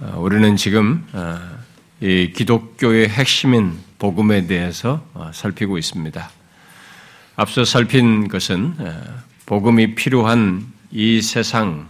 어, 0.00 0.16
우리는 0.18 0.56
지금 0.56 1.06
어, 1.12 1.38
이 2.00 2.32
기독교의 2.34 3.08
핵심인 3.08 3.78
복음에 4.00 4.48
대해서 4.48 5.06
어, 5.14 5.30
살피고 5.32 5.78
있습니다. 5.78 6.30
앞서 7.36 7.64
살핀 7.64 8.26
것은 8.26 8.74
복음이 9.46 9.94
필요한 9.94 10.66
이 10.92 11.20
세상 11.20 11.88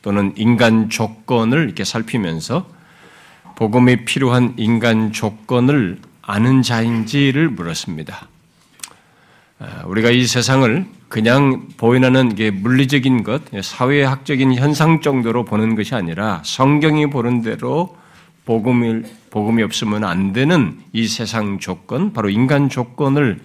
또는 0.00 0.32
인간 0.36 0.88
조건을 0.88 1.64
이렇게 1.64 1.84
살피면서 1.84 2.66
복음이 3.56 4.06
필요한 4.06 4.54
인간 4.56 5.12
조건을 5.12 6.00
아는 6.22 6.62
자인지를 6.62 7.50
물었습니다. 7.50 8.28
우리가 9.84 10.10
이 10.10 10.26
세상을 10.26 10.86
그냥 11.12 11.68
보이는 11.76 12.34
게 12.34 12.50
물리적인 12.50 13.22
것, 13.22 13.42
사회학적인 13.62 14.54
현상 14.54 15.02
정도로 15.02 15.44
보는 15.44 15.74
것이 15.74 15.94
아니라 15.94 16.40
성경이 16.42 17.10
보는 17.10 17.42
대로 17.42 17.94
복음이, 18.46 19.02
복음이 19.28 19.62
없으면 19.62 20.04
안 20.04 20.32
되는 20.32 20.80
이 20.94 21.06
세상 21.06 21.58
조건, 21.58 22.14
바로 22.14 22.30
인간 22.30 22.70
조건을 22.70 23.40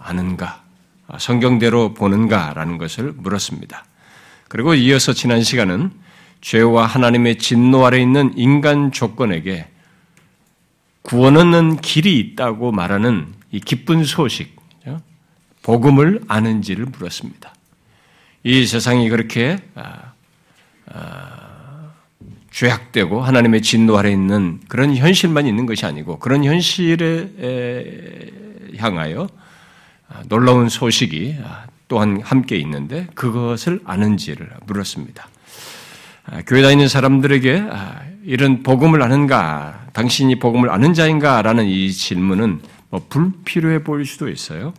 아는가, 0.00 0.64
성경대로 1.16 1.94
보는가라는 1.94 2.76
것을 2.76 3.12
물었습니다. 3.16 3.84
그리고 4.48 4.74
이어서 4.74 5.12
지난 5.12 5.44
시간은 5.44 5.92
죄와 6.40 6.86
하나님의 6.86 7.38
진노 7.38 7.86
아래 7.86 8.00
있는 8.00 8.32
인간 8.34 8.90
조건에게 8.90 9.68
구원 11.02 11.36
얻는 11.36 11.76
길이 11.82 12.18
있다고 12.18 12.72
말하는 12.72 13.28
이 13.52 13.60
기쁜 13.60 14.02
소식, 14.02 14.57
복음을 15.68 16.22
아는지를 16.28 16.86
물었습니다. 16.86 17.52
이 18.42 18.64
세상이 18.64 19.10
그렇게 19.10 19.58
아, 19.74 20.12
아, 20.90 21.90
죄악되고 22.50 23.20
하나님의 23.20 23.60
진노 23.60 23.98
아래 23.98 24.10
있는 24.10 24.60
그런 24.68 24.96
현실만 24.96 25.46
있는 25.46 25.66
것이 25.66 25.84
아니고 25.84 26.20
그런 26.20 26.42
현실에 26.42 28.30
향하여 28.78 29.28
아, 30.08 30.22
놀라운 30.30 30.70
소식이 30.70 31.36
또한 31.86 32.22
함께 32.24 32.56
있는데 32.56 33.06
그것을 33.14 33.80
아는지를 33.84 34.48
물었습니다. 34.64 35.28
교회 36.46 36.62
다니는 36.62 36.88
사람들에게 36.88 37.64
이런 38.24 38.62
복음을 38.62 39.02
아는가, 39.02 39.86
당신이 39.92 40.38
복음을 40.38 40.70
아는 40.70 40.94
자인가라는 40.94 41.66
이 41.66 41.92
질문은 41.92 42.62
뭐 42.88 43.04
불필요해 43.10 43.84
보일 43.84 44.06
수도 44.06 44.30
있어요. 44.30 44.72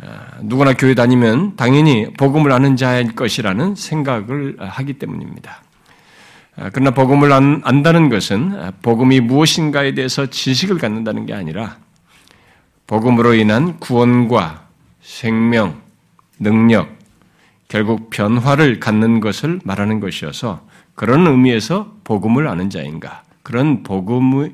아, 0.00 0.38
누구나 0.42 0.74
교회 0.74 0.94
다니면 0.94 1.56
당연히 1.56 2.12
복음을 2.16 2.52
아는 2.52 2.76
자일 2.76 3.14
것이라는 3.14 3.74
생각을 3.74 4.56
하기 4.58 4.94
때문입니다. 4.94 5.62
아, 6.56 6.70
그러나 6.72 6.92
복음을 6.92 7.32
안다는 7.32 8.08
것은 8.08 8.72
복음이 8.82 9.20
무엇인가에 9.20 9.94
대해서 9.94 10.26
지식을 10.26 10.78
갖는다는 10.78 11.26
게 11.26 11.34
아니라 11.34 11.76
복음으로 12.86 13.34
인한 13.34 13.78
구원과 13.78 14.66
생명, 15.00 15.80
능력, 16.38 16.96
결국 17.68 18.08
변화를 18.10 18.80
갖는 18.80 19.20
것을 19.20 19.60
말하는 19.64 20.00
것이어서 20.00 20.66
그런 20.94 21.26
의미에서 21.26 21.96
복음을 22.04 22.48
아는 22.48 22.70
자인가, 22.70 23.22
그런 23.42 23.82
복음이 23.82 24.52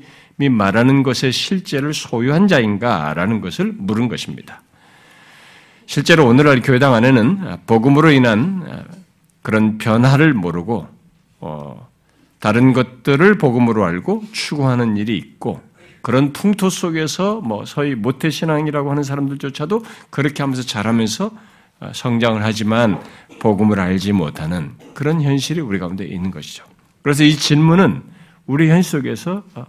말하는 0.51 1.03
것의 1.03 1.33
실제를 1.33 1.95
소유한 1.95 2.49
자인가라는 2.49 3.41
것을 3.41 3.73
물은 3.77 4.09
것입니다. 4.09 4.63
실제로 5.87 6.27
오늘날 6.27 6.61
교회당 6.61 6.95
안에는 6.95 7.59
복음으로 7.67 8.11
인한 8.11 8.87
그런 9.43 9.79
변화를 9.79 10.33
모르고 10.33 10.89
어, 11.41 11.89
다른 12.41 12.73
것들을 12.73 13.37
복음으로 13.39 13.85
알고 13.85 14.25
추구하는 14.33 14.97
일이 14.97 15.17
있고 15.19 15.61
그런 16.01 16.33
풍토 16.33 16.71
속에서 16.71 17.41
뭐 17.41 17.65
소위 17.65 17.95
모태 17.95 18.31
신앙이라고 18.31 18.91
하는 18.91 19.03
사람들조차도 19.03 19.85
그렇게 20.11 20.43
하면서 20.43 20.63
자라면서 20.63 21.31
어, 21.81 21.91
성장을 21.95 22.43
하지만 22.43 23.03
복음을 23.41 23.81
알지 23.81 24.13
못하는 24.13 24.73
그런 24.95 25.21
현실이 25.21 25.61
우리 25.61 25.79
가운데 25.79 26.05
있는 26.05 26.31
것이죠. 26.31 26.65
그래서 27.03 27.25
이 27.25 27.37
질문은 27.37 28.03
우리 28.47 28.71
현실 28.71 28.93
속에서 28.93 29.43
어, 29.55 29.67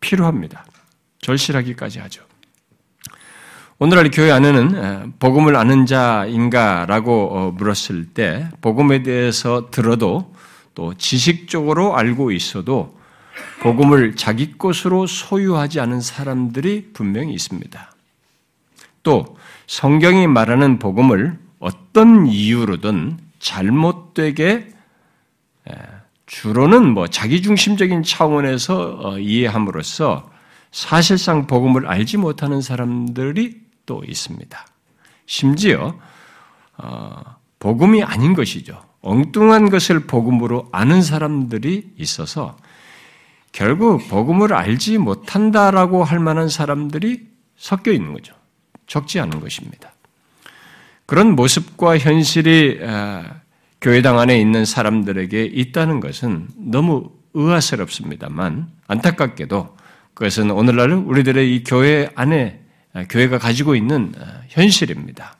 필요합니다. 0.00 0.64
절실하기까지 1.20 1.98
하죠. 2.00 2.25
오늘날 3.78 4.10
교회 4.10 4.30
안에는 4.30 5.12
복음을 5.18 5.54
아는 5.54 5.84
자인가라고 5.84 7.28
어, 7.30 7.50
물었을 7.50 8.06
때 8.06 8.48
복음에 8.62 9.02
대해서 9.02 9.68
들어도 9.70 10.34
또 10.74 10.94
지식적으로 10.94 11.94
알고 11.94 12.32
있어도 12.32 12.96
복음을 13.60 14.16
자기 14.16 14.56
것으로 14.56 15.06
소유하지 15.06 15.80
않은 15.80 16.00
사람들이 16.00 16.92
분명히 16.94 17.34
있습니다. 17.34 17.92
또 19.02 19.36
성경이 19.66 20.26
말하는 20.26 20.78
복음을 20.78 21.38
어떤 21.58 22.26
이유로든 22.26 23.18
잘못되게 23.40 24.68
주로는 26.24 26.94
뭐 26.94 27.08
자기중심적인 27.08 28.04
차원에서 28.04 29.00
어, 29.02 29.18
이해함으로써 29.18 30.30
사실상 30.72 31.46
복음을 31.46 31.86
알지 31.86 32.16
못하는 32.16 32.62
사람들이 32.62 33.65
또 33.86 34.02
있습니다. 34.04 34.66
심지어 35.26 35.98
어, 36.76 37.20
복음이 37.58 38.02
아닌 38.02 38.34
것이죠. 38.34 38.82
엉뚱한 39.00 39.70
것을 39.70 40.00
복음으로 40.00 40.68
아는 40.72 41.00
사람들이 41.00 41.92
있어서 41.96 42.56
결국 43.52 44.06
복음을 44.08 44.52
알지 44.52 44.98
못한다라고 44.98 46.04
할 46.04 46.18
만한 46.18 46.48
사람들이 46.48 47.26
섞여 47.56 47.92
있는 47.92 48.12
거죠. 48.12 48.34
적지 48.86 49.18
않은 49.20 49.40
것입니다. 49.40 49.92
그런 51.06 51.34
모습과 51.34 51.98
현실이 51.98 52.80
어, 52.82 53.24
교회당 53.80 54.18
안에 54.18 54.38
있는 54.40 54.64
사람들에게 54.64 55.44
있다는 55.44 56.00
것은 56.00 56.48
너무 56.56 57.10
의아스럽습니다만 57.34 58.68
안타깝게도 58.88 59.76
그것은 60.14 60.50
오늘날 60.50 60.92
우리들의 60.92 61.54
이 61.54 61.62
교회 61.62 62.08
안에 62.14 62.60
아, 62.60 62.65
교회가 63.04 63.38
가지고 63.38 63.74
있는 63.74 64.12
아, 64.18 64.42
현실입니다. 64.48 65.36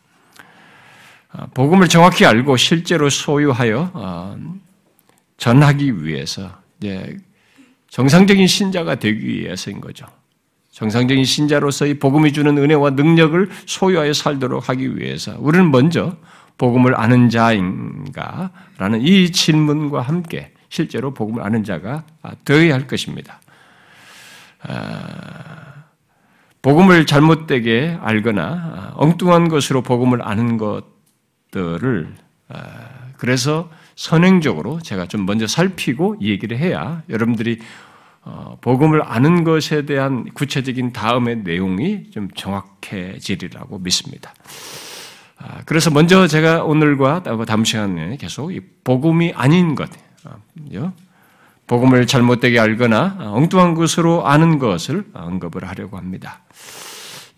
아, 1.32 1.46
복음을 1.54 1.88
정확히 1.88 2.26
알고 2.26 2.56
실제로 2.56 3.08
소유하여 3.10 4.36
전하기 5.38 6.04
위해서 6.04 6.60
정상적인 7.90 8.46
신자가 8.46 8.96
되기 8.96 9.26
위해서인 9.26 9.80
거죠. 9.80 10.06
정상적인 10.70 11.24
신자로서 11.24 11.86
이 11.86 11.98
복음이 11.98 12.34
주는 12.34 12.56
은혜와 12.58 12.90
능력을 12.90 13.48
소유하여 13.64 14.12
살도록 14.12 14.68
하기 14.68 14.98
위해서 14.98 15.34
우리는 15.38 15.70
먼저 15.70 16.16
복음을 16.58 16.98
아는 16.98 17.30
자인가라는 17.30 19.00
이 19.00 19.32
질문과 19.32 20.02
함께 20.02 20.52
실제로 20.68 21.14
복음을 21.14 21.42
아는 21.42 21.64
자가 21.64 22.04
되어야 22.44 22.74
할 22.74 22.86
것입니다. 22.86 23.40
복음을 26.66 27.06
잘못되게 27.06 27.96
알거나 28.02 28.42
아, 28.42 28.92
엉뚱한 28.96 29.48
것으로 29.48 29.82
복음을 29.82 30.20
아는 30.20 30.56
것들을 30.58 32.12
아, 32.48 32.58
그래서 33.16 33.70
선행적으로 33.94 34.80
제가 34.80 35.06
좀 35.06 35.26
먼저 35.26 35.46
살피고 35.46 36.16
얘기를 36.22 36.58
해야 36.58 37.04
여러분들이 37.08 37.60
어, 38.22 38.58
복음을 38.60 39.00
아는 39.04 39.44
것에 39.44 39.86
대한 39.86 40.24
구체적인 40.34 40.92
다음의 40.92 41.44
내용이 41.44 42.10
좀 42.10 42.28
정확해지리라고 42.34 43.78
믿습니다. 43.78 44.34
아, 45.38 45.62
그래서 45.66 45.90
먼저 45.90 46.26
제가 46.26 46.64
오늘과 46.64 47.22
다음 47.46 47.64
시간에 47.64 48.16
계속 48.16 48.50
복음이 48.82 49.34
아닌 49.36 49.76
것, 49.76 49.88
복음을 51.66 52.06
잘못되게 52.06 52.58
알거나 52.58 53.16
엉뚱한 53.20 53.74
것으로 53.74 54.26
아는 54.26 54.58
것을 54.58 55.04
언급을 55.12 55.68
하려고 55.68 55.96
합니다. 55.96 56.40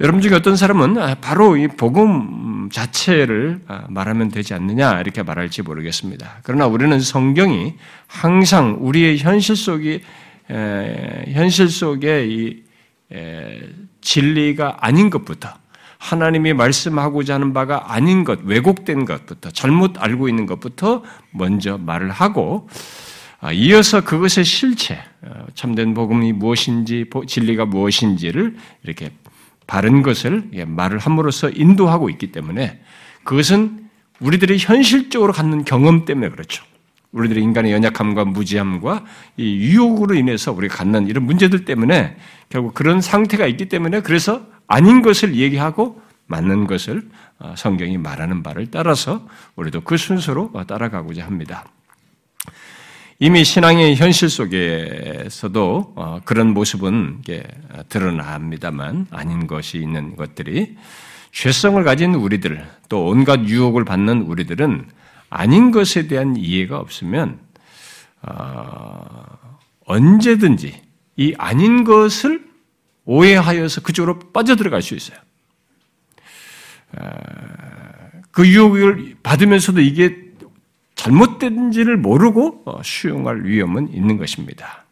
여러분 0.01 0.21
중에 0.21 0.35
어떤 0.35 0.55
사람은 0.55 1.21
바로 1.21 1.57
이 1.57 1.67
복음 1.67 2.69
자체를 2.71 3.63
말하면 3.89 4.29
되지 4.29 4.55
않느냐 4.55 5.01
이렇게 5.01 5.23
말할지 5.23 5.63
모르겠습니다. 5.63 6.41
그러나 6.45 6.67
우리는 6.67 7.01
성경이 7.01 7.75
항상 8.07 8.77
우리의 8.81 9.19
현실 9.19 9.57
속에 9.57 10.03
현실 10.49 11.69
속에 11.69 12.27
이 12.29 12.63
진리가 14.01 14.77
아닌 14.81 15.11
것부터 15.11 15.49
하나님이 15.99 16.53
말씀하고자 16.53 17.35
하는 17.35 17.53
바가 17.53 17.93
아닌 17.93 18.23
것, 18.23 18.39
왜곡된 18.45 19.05
것부터 19.05 19.51
잘못 19.51 20.01
알고 20.01 20.29
있는 20.29 20.47
것부터 20.47 21.03
먼저 21.33 21.77
말을 21.77 22.11
하고 22.11 22.69
아, 22.71 23.08
이어서 23.52 24.02
그것의 24.02 24.44
실체, 24.44 24.99
어, 25.23 25.46
참된 25.55 25.94
복음이 25.94 26.32
무엇인지, 26.32 27.06
진리가 27.26 27.67
무엇인지를 27.67 28.56
이렇게 28.82 29.12
바른 29.67 30.02
것을 30.02 30.50
말을 30.67 30.99
함으로써 30.99 31.50
인도하고 31.50 32.11
있기 32.11 32.32
때문에 32.32 32.81
그것은 33.23 33.88
우리들이 34.20 34.58
현실적으로 34.58 35.32
갖는 35.32 35.64
경험 35.64 36.05
때문에 36.05 36.31
그렇죠. 36.31 36.64
우리들의 37.12 37.43
인간의 37.43 37.73
연약함과 37.73 38.25
무지함과 38.25 39.05
이 39.37 39.56
유혹으로 39.56 40.14
인해서 40.14 40.52
우리가 40.52 40.76
갖는 40.76 41.06
이런 41.06 41.25
문제들 41.25 41.64
때문에 41.64 42.17
결국 42.49 42.75
그런 42.75 43.00
상태가 43.00 43.46
있기 43.46 43.69
때문에 43.69 44.00
그래서 44.00 44.44
아닌 44.67 45.00
것을 45.02 45.37
얘기하고 45.37 46.00
맞는 46.26 46.67
것을 46.67 47.08
어, 47.38 47.55
성경이 47.56 47.99
말하는 47.99 48.43
바를 48.43 48.70
따라서 48.70 49.26
우리도 49.56 49.82
그 49.82 49.96
순서로 49.96 50.52
따라가고자 50.67 51.25
합니다. 51.25 51.64
이미 53.20 53.43
신앙의 53.43 53.97
현실 53.97 54.31
속에서도 54.31 55.93
어, 55.97 56.20
그런 56.25 56.55
모습은 56.55 57.25
드러납니다만 57.88 59.09
아닌 59.11 59.49
것이 59.49 59.79
있는 59.79 60.15
것들이 60.15 60.76
죄성을 61.32 61.82
가진 61.82 62.15
우리들 62.15 62.65
또 62.88 63.06
온갖 63.09 63.41
유혹을 63.41 63.85
받는 63.85 64.23
우리들은 64.23 64.87
아닌 65.31 65.73
것에 65.73 66.06
대한 66.06 66.37
이해가 66.37 66.79
없으면 66.79 67.41
어, 68.23 69.37
언제든지 69.85 70.81
이 71.17 71.35
아닌 71.38 71.82
것을 71.82 72.47
오해하여서 73.05 73.81
그쪽으로 73.81 74.19
빠져들어갈 74.32 74.81
수 74.81 74.94
있어요. 74.94 75.19
어, 76.97 77.09
그 78.31 78.47
유혹을 78.47 79.17
받으면서도 79.25 79.81
이게 79.81 80.28
잘못된지를 80.99 81.97
모르고 81.97 82.62
어, 82.67 82.81
수용할 82.83 83.45
위험은 83.45 83.95
있는 83.95 84.19
것입니다. 84.19 84.85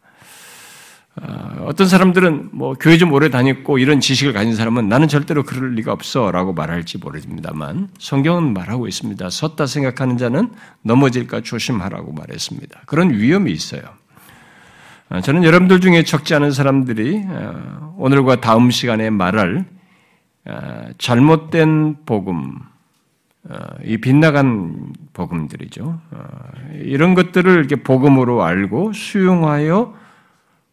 어, 1.21 1.65
어떤 1.65 1.87
사람들은 1.87 2.49
뭐 2.53 2.73
교회 2.75 2.97
좀 2.97 3.11
오래 3.11 3.29
다녔고 3.29 3.77
이런 3.77 3.99
지식을 3.99 4.33
가진 4.33 4.55
사람은 4.55 4.87
나는 4.87 5.07
절대로 5.09 5.43
그럴 5.43 5.73
리가 5.75 5.91
없어 5.91 6.31
라고 6.31 6.53
말할지 6.53 6.97
모릅니다만 6.97 7.89
성경은 7.99 8.53
말하고 8.53 8.87
있습니다. 8.87 9.29
섰다 9.29 9.65
생각하는 9.65 10.17
자는 10.17 10.49
넘어질까 10.81 11.41
조심하라고 11.41 12.13
말했습니다. 12.13 12.83
그런 12.85 13.13
위험이 13.13 13.51
있어요. 13.51 13.81
어, 15.09 15.19
저는 15.19 15.43
여러분들 15.43 15.81
중에 15.81 16.03
적지 16.03 16.33
않은 16.35 16.51
사람들이 16.51 17.21
어, 17.27 17.95
오늘과 17.97 18.39
다음 18.39 18.71
시간에 18.71 19.09
말할 19.09 19.65
잘못된 20.97 22.05
복음, 22.05 22.57
이 23.83 23.97
빗나간 23.97 24.93
복음들이죠. 25.13 26.01
이런 26.81 27.13
것들을 27.13 27.51
이렇게 27.51 27.77
복음으로 27.77 28.43
알고 28.43 28.93
수용하여 28.93 29.95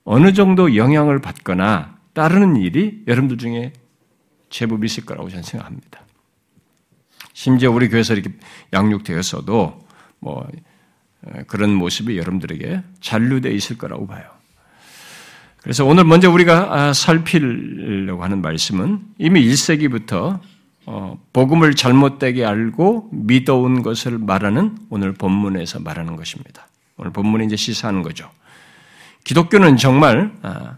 어느 0.05 0.33
정도 0.33 0.77
영향을 0.77 1.21
받거나 1.21 1.97
따르는 2.13 2.57
일이 2.57 3.03
여러분들 3.07 3.39
중에 3.39 3.73
제법 4.51 4.85
있을 4.85 5.05
거라고 5.05 5.29
저는 5.29 5.43
생각합니다. 5.43 6.01
심지어 7.33 7.71
우리 7.71 7.89
교회에서 7.89 8.15
이렇게 8.15 8.31
양육되었어도 8.73 9.87
뭐 10.21 10.49
그런 11.47 11.75
모습이 11.75 12.17
여러분들에게 12.19 12.83
잔류되어 13.01 13.53
있을 13.53 13.79
거라고 13.79 14.07
봐요. 14.07 14.25
그래서 15.63 15.85
오늘 15.85 16.05
먼저 16.05 16.31
우리가 16.31 16.75
아, 16.75 16.93
살피려고 16.93 18.23
하는 18.23 18.43
말씀은 18.43 19.01
이미 19.19 19.43
1세기부터 19.47 20.13
어, 20.13 20.41
복음을 21.33 21.75
잘못되게 21.75 22.45
알고 22.45 23.09
믿어온 23.13 23.83
것을 23.83 24.19
말하는 24.19 24.77
오늘 24.91 25.13
본문에서 25.13 25.81
말하는 25.81 26.17
것입니다. 26.17 26.69
오늘 26.97 27.13
본문이 27.13 27.47
이제 27.47 27.57
시사하는 27.57 28.03
거죠. 28.03 28.31
기독교는 29.25 29.77
정말 29.79 30.33
아, 30.43 30.77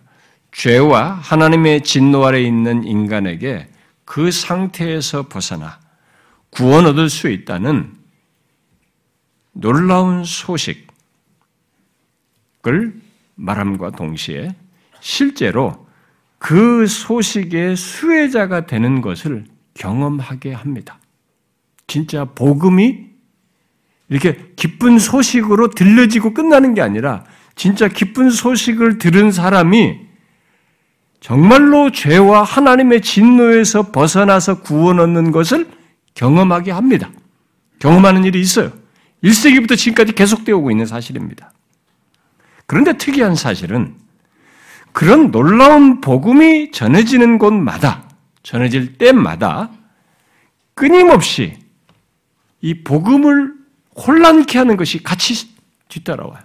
죄와 0.53 1.12
하나님의 1.12 1.82
진노 1.82 2.25
아래 2.25 2.41
있는 2.41 2.85
인간에게 2.85 3.69
그 4.05 4.31
상태에서 4.31 5.29
벗어나 5.29 5.81
구원 6.50 6.87
얻을 6.87 7.11
수 7.11 7.29
있다는 7.29 7.93
놀라운 9.53 10.25
소식을 10.25 10.87
말함과 13.35 13.91
동시에 13.91 14.55
실제로 15.00 15.87
그 16.38 16.87
소식의 16.87 17.76
수혜자가 17.76 18.67
되는 18.67 19.00
것을 19.00 19.44
경험하게 19.76 20.52
합니다. 20.52 20.99
진짜 21.87 22.25
복음이 22.25 23.06
이렇게 24.08 24.52
기쁜 24.56 24.99
소식으로 24.99 25.70
들려지고 25.70 26.34
끝나는 26.34 26.75
게 26.75 26.81
아니라 26.81 27.25
진짜 27.55 27.88
기쁜 27.88 28.31
소식을 28.31 28.99
들은 28.99 29.32
사람이 29.32 30.06
정말로 31.20 31.90
죄와 31.90 32.43
하나님의 32.43 33.00
진노에서 33.00 33.90
벗어나서 33.90 34.61
구원 34.61 35.00
얻는 35.00 35.32
것을 35.32 35.69
경험하게 36.14 36.70
합니다. 36.70 37.11
경험하는 37.79 38.25
일이 38.25 38.40
있어요. 38.40 38.72
1세기부터 39.25 39.76
지금까지 39.76 40.12
계속되어 40.12 40.56
오고 40.56 40.70
있는 40.70 40.87
사실입니다. 40.87 41.52
그런데 42.67 42.96
특이한 42.96 43.34
사실은 43.34 43.94
그런 44.93 45.31
놀라운 45.31 46.00
복음이 46.00 46.70
전해지는 46.70 47.38
곳마다, 47.38 48.06
전해질 48.46 48.96
때마다 48.96 49.72
끊임없이 50.75 51.58
이 52.60 52.75
복음을 52.84 53.54
혼란케 53.96 54.56
하는 54.56 54.76
것이 54.76 55.02
같이 55.02 55.50
뒤따라와요. 55.88 56.44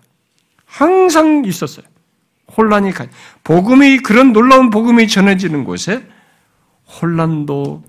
항상 0.65 1.45
있었어요. 1.45 1.85
혼란이 2.57 2.91
가 2.91 3.05
복음이 3.43 3.99
그런 3.99 4.33
놀라운 4.33 4.71
복음이 4.71 5.07
전해지는 5.07 5.63
곳에 5.63 6.03
혼란도 6.87 7.83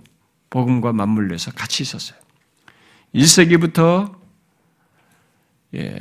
복음과 0.51 0.93
맞물려서 0.93 1.53
같이 1.53 1.83
있었어요. 1.83 2.19
1세기부터 3.15 4.15
예, 5.75 5.99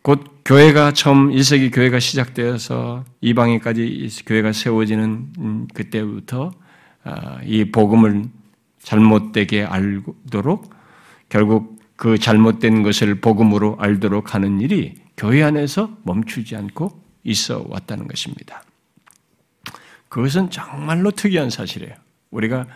곧 0.00 0.40
교회가 0.46 0.92
처음 0.94 1.30
1세기 1.30 1.70
교회가 1.70 2.00
시작되어서 2.00 3.04
이방인까지 3.20 4.08
교회가 4.24 4.52
세워지는 4.52 5.32
음, 5.38 5.68
그때부터 5.74 6.50
아, 6.50 6.61
이 7.44 7.70
복음을 7.70 8.24
잘못되게 8.80 9.64
알도록 9.64 10.70
결국 11.28 11.80
그 11.96 12.18
잘못된 12.18 12.82
것을 12.82 13.20
복음으로 13.20 13.76
알도록 13.78 14.34
하는 14.34 14.60
일이 14.60 14.94
교회 15.16 15.42
안에서 15.42 15.96
멈추지 16.02 16.56
않고 16.56 17.00
있어 17.24 17.64
왔다는 17.68 18.08
것입니다. 18.08 18.64
그것은 20.08 20.50
정말로 20.50 21.10
특이한 21.10 21.48
사실이에요. 21.48 21.94
우리가 22.30 22.66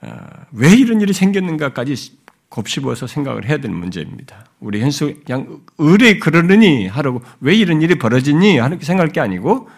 어, 0.00 0.16
왜 0.52 0.74
이런 0.74 1.00
일이 1.00 1.12
생겼는가까지 1.12 2.16
곱씹어서 2.48 3.06
생각을 3.06 3.48
해야 3.48 3.58
되는 3.58 3.76
문제입니다. 3.76 4.46
우리 4.60 4.80
현수 4.80 5.14
그냥 5.24 5.60
의뢰 5.78 6.18
그러느니 6.18 6.86
하라고 6.86 7.22
왜 7.40 7.54
이런 7.54 7.82
일이 7.82 7.98
벌어지니 7.98 8.58
하는 8.58 8.80
생각할 8.80 9.12
게 9.12 9.20
아니고 9.20 9.68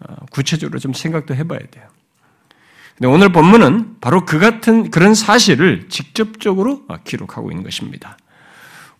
어, 0.00 0.16
구체적으로 0.30 0.78
좀 0.78 0.92
생각도 0.92 1.34
해봐야 1.34 1.60
돼요. 1.70 1.88
근데 3.00 3.14
오늘 3.14 3.32
본문은 3.32 3.96
바로 4.02 4.26
그 4.26 4.38
같은 4.38 4.90
그런 4.90 5.14
사실을 5.14 5.86
직접적으로 5.88 6.82
기록하고 7.04 7.50
있는 7.50 7.64
것입니다. 7.64 8.18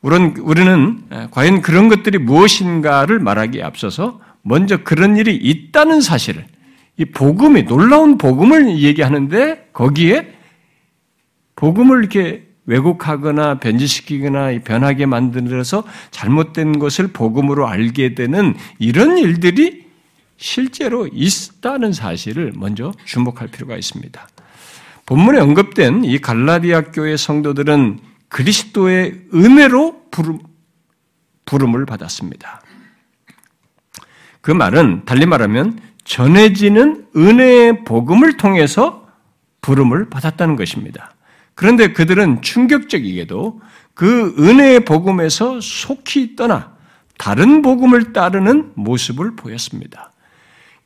우리는, 0.01 0.35
우리는 0.39 1.03
과연 1.31 1.61
그런 1.61 1.91
것들이 1.91 2.17
무엇인가를 2.17 3.19
말하기에 3.19 3.63
앞서서 3.63 4.23
먼저 4.41 4.79
그런 4.79 5.19
일이 5.19 5.37
있다는 5.37 6.01
사실을, 6.01 6.47
이 6.97 7.05
복음이, 7.05 7.65
놀라운 7.65 8.17
복음을 8.17 8.79
얘기하는데 8.79 9.69
거기에 9.75 10.33
복음을 11.57 11.99
이렇게 11.99 12.47
왜곡하거나 12.65 13.59
변질시키거나 13.59 14.61
변하게 14.65 15.05
만들어서 15.05 15.85
잘못된 16.11 16.79
것을 16.79 17.09
복음으로 17.09 17.69
알게 17.69 18.15
되는 18.15 18.55
이런 18.79 19.19
일들이 19.19 19.90
실제로 20.41 21.07
있다는 21.13 21.93
사실을 21.93 22.53
먼저 22.57 22.93
주목할 23.05 23.49
필요가 23.49 23.77
있습니다. 23.77 24.29
본문에 25.05 25.39
언급된 25.39 26.05
이 26.05 26.19
갈라디아 26.19 26.91
교회 26.93 27.17
성도들은 27.17 28.01
그리스도의 28.29 29.27
은혜로 29.35 30.07
부름, 30.11 30.39
부름을 31.45 31.85
받았습니다. 31.85 32.63
그 34.41 34.51
말은 34.51 35.05
달리 35.05 35.27
말하면 35.27 35.79
전해지는 36.05 37.09
은혜의 37.15 37.85
복음을 37.85 38.39
통해서 38.39 39.07
부름을 39.61 40.09
받았다는 40.09 40.57
것입니다. 40.57 41.15
그런데 41.55 41.93
그들은 41.93 42.41
충격적이게도 42.41 43.61
그 43.93 44.35
은혜의 44.39 44.87
복음에서 44.87 45.61
속히 45.61 46.35
떠나 46.35 46.75
다른 47.19 47.61
복음을 47.61 48.15
따르는 48.15 48.73
모습을 48.75 49.37
보였습니다. 49.37 50.11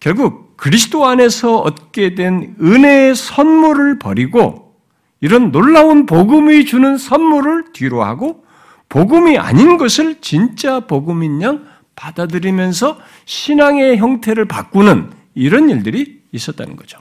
결국 0.05 0.59
그리스도 0.59 1.07
안에서 1.07 1.61
얻게 1.61 2.15
된 2.15 2.57
은혜의 2.61 3.17
선물을 3.17 3.99
버리고 3.99 4.75
이런 5.23 5.51
놀라운 5.51 6.05
복음이 6.05 6.67
주는 6.67 6.99
선물을 6.99 7.73
뒤로 7.73 8.05
하고 8.05 8.45
복음이 8.91 9.39
아닌 9.39 9.79
것을 9.79 10.21
진짜 10.21 10.81
복음인 10.81 11.41
양 11.41 11.65
받아들이면서 11.97 12.99
신앙의 13.25 13.97
형태를 13.97 14.45
바꾸는 14.45 15.11
이런 15.35 15.71
일들이 15.71 16.21
있었다는 16.33 16.77
거죠. 16.77 16.99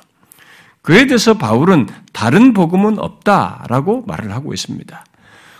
그에 0.81 1.05
대해서 1.05 1.33
바울은 1.33 1.88
다른 2.13 2.53
복음은 2.53 3.00
없다라고 3.00 4.05
말을 4.07 4.31
하고 4.31 4.53
있습니다. 4.53 5.03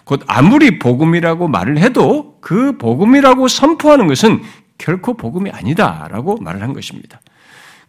곧 0.06 0.22
아무리 0.28 0.80
복음이라고 0.80 1.50
말을 1.50 1.78
해도 1.80 2.38
그 2.40 2.78
복음이라고 2.78 3.50
선포하는 3.50 4.08
것은 4.08 4.42
결코 4.78 5.16
복음이 5.16 5.50
아니다라고 5.52 6.38
말을 6.38 6.62
한 6.62 6.72
것입니다. 6.72 7.20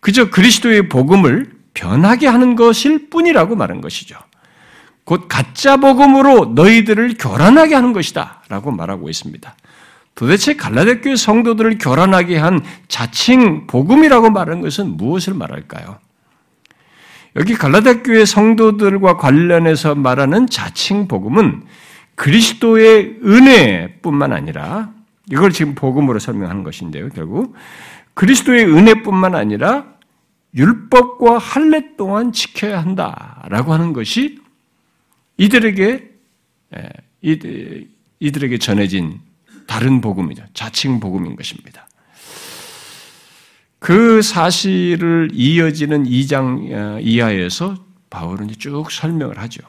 그저 0.05 0.29
그리스도의 0.29 0.91
복음을 0.91 1.51
변하게 1.73 2.27
하는 2.27 2.57
것일 2.57 3.09
뿐이라고 3.09 3.57
말한 3.57 3.81
것이죠. 3.81 4.19
곧 5.05 5.29
가짜 5.29 5.79
복음으로 5.79 6.53
너희들을 6.55 7.15
교란하게 7.19 7.75
하는 7.75 7.95
것이다 7.95 8.43
라고 8.51 8.71
말하고 8.71 9.09
있습니다. 9.09 9.57
도대체 10.15 10.57
갈라데 10.57 11.01
교회 11.01 11.17
성도들을 11.17 11.79
교란하게 11.79 12.37
한 12.37 12.63
자칭 12.87 13.67
복음이라고 13.67 14.29
말하는 14.29 14.61
것은 14.61 14.99
무엇을 14.99 15.33
말할까요? 15.33 15.99
여기 17.37 17.55
갈라데 17.55 18.03
교회 18.03 18.27
성도들과 18.27 19.17
관련해서 19.17 19.95
말하는 19.95 20.51
자칭 20.51 21.09
복음은 21.09 21.63
그리스도의 22.15 23.21
은혜뿐만 23.25 24.35
아니라 24.35 24.91
이걸 25.31 25.51
지금 25.51 25.75
복음으로 25.75 26.19
설명하는 26.19 26.63
것인데요. 26.63 27.09
결국 27.09 27.57
그리스도의 28.13 28.67
은혜뿐만 28.67 29.35
아니라 29.35 29.94
율법과 30.55 31.39
할례 31.39 31.97
동안 31.97 32.33
지켜야 32.33 32.81
한다라고 32.81 33.73
하는 33.73 33.93
것이 33.93 34.39
이들에게 35.37 36.11
이들에게 38.21 38.59
전해진 38.59 39.21
다른 39.67 40.01
복음이죠. 40.01 40.45
자칭 40.55 41.01
복음인 41.01 41.37
것입니다. 41.37 41.89
그 43.79 44.23
사실을 44.23 45.29
이어지는 45.33 46.05
2장 46.05 46.73
어, 46.73 47.01
이하에서 47.01 47.75
바울은 48.09 48.51
쭉 48.59 48.91
설명을 48.91 49.39
하죠. 49.41 49.63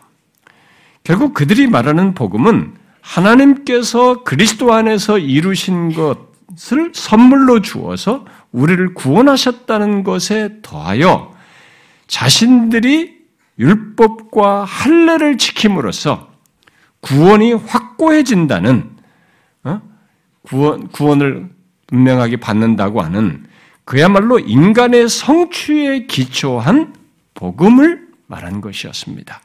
결국 1.04 1.34
그들이 1.34 1.68
말하는 1.68 2.13
복음은 2.13 2.75
하나님께서 3.01 4.24
그리스도 4.24 4.74
안에서 4.74 5.20
이루신 5.20 5.94
것을 5.94 6.92
선물로 6.94 7.62
주어서 7.62 8.25
우리를 8.56 8.94
구원하셨다는 8.94 10.04
것에 10.04 10.60
더하여 10.62 11.36
자신들이 12.08 13.16
율법과 13.60 14.64
할례를 14.64 15.38
지킴으로써 15.38 16.32
구원이 17.02 17.54
확고해진다는 17.54 18.92
어? 19.66 19.82
구원 20.44 20.88
구원을 20.88 21.50
분명하게 21.88 22.38
받는다고 22.38 23.02
하는 23.02 23.46
그야말로 23.84 24.40
인간의 24.40 25.10
성취에 25.10 26.06
기초한 26.08 26.96
복음을 27.34 28.08
말한 28.28 28.62
것이었습니다. 28.62 29.42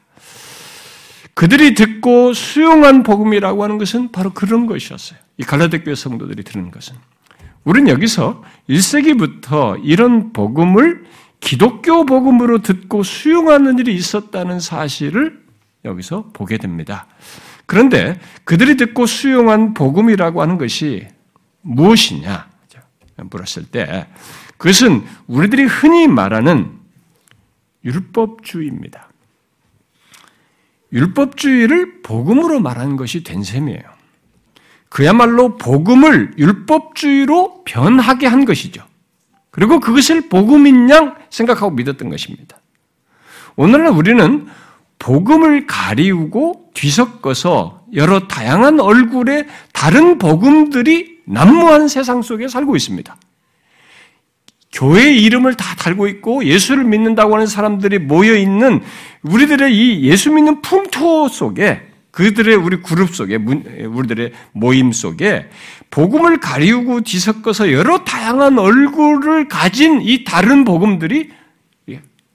그들이 1.33 1.75
듣고 1.75 2.33
수용한 2.33 3.03
복음이라고 3.03 3.63
하는 3.63 3.77
것은 3.77 4.11
바로 4.11 4.31
그런 4.31 4.65
것이었어요. 4.65 5.19
이 5.37 5.43
갈라데 5.43 5.83
교회 5.83 5.95
성도들이 5.95 6.43
들은 6.43 6.71
것은. 6.71 6.95
우리는 7.63 7.91
여기서 7.91 8.43
1세기부터 8.69 9.79
이런 9.83 10.33
복음을 10.33 11.05
기독교 11.39 12.05
복음으로 12.05 12.61
듣고 12.61 13.03
수용하는 13.03 13.79
일이 13.79 13.95
있었다는 13.95 14.59
사실을 14.59 15.43
여기서 15.85 16.29
보게 16.33 16.57
됩니다. 16.57 17.07
그런데 17.65 18.19
그들이 18.43 18.77
듣고 18.77 19.05
수용한 19.05 19.73
복음이라고 19.73 20.41
하는 20.41 20.57
것이 20.57 21.07
무엇이냐 21.61 22.49
물었을 23.15 23.65
때 23.65 24.07
그것은 24.57 25.03
우리들이 25.27 25.63
흔히 25.63 26.07
말하는 26.07 26.79
율법주의입니다. 27.83 29.09
율법주의를 30.93 32.01
복음으로 32.01 32.59
말하는 32.59 32.95
것이 32.97 33.23
된 33.23 33.43
셈이에요. 33.43 33.81
그야말로 34.91 35.55
복음을 35.55 36.33
율법주의로 36.37 37.63
변하게 37.63 38.27
한 38.27 38.43
것이죠. 38.43 38.83
그리고 39.49 39.79
그것을 39.79 40.27
복음인 40.27 40.89
양 40.89 41.15
생각하고 41.29 41.71
믿었던 41.71 42.09
것입니다. 42.09 42.57
오늘날 43.55 43.93
우리는 43.93 44.47
복음을 44.99 45.65
가리우고 45.65 46.71
뒤섞어서 46.73 47.85
여러 47.93 48.27
다양한 48.27 48.81
얼굴의 48.81 49.47
다른 49.71 50.17
복음들이 50.17 51.19
난무한 51.25 51.87
세상 51.87 52.21
속에 52.21 52.49
살고 52.49 52.75
있습니다. 52.75 53.15
교회 54.73 55.13
이름을 55.13 55.55
다 55.55 55.73
달고 55.77 56.09
있고 56.09 56.43
예수를 56.43 56.83
믿는다고 56.83 57.35
하는 57.35 57.47
사람들이 57.47 57.99
모여 57.99 58.35
있는 58.35 58.81
우리들의 59.21 59.73
이 59.73 60.03
예수 60.03 60.31
믿는 60.33 60.61
풍토 60.61 61.29
속에 61.29 61.90
그들의 62.11 62.55
우리 62.55 62.81
그룹 62.81 63.15
속에 63.15 63.37
우리들의 63.37 64.33
모임 64.51 64.91
속에 64.91 65.49
복음을 65.89 66.39
가리우고 66.39 67.01
뒤섞어서 67.01 67.71
여러 67.71 68.03
다양한 68.03 68.59
얼굴을 68.59 69.47
가진 69.47 70.01
이 70.01 70.23
다른 70.23 70.65
복음들이 70.65 71.29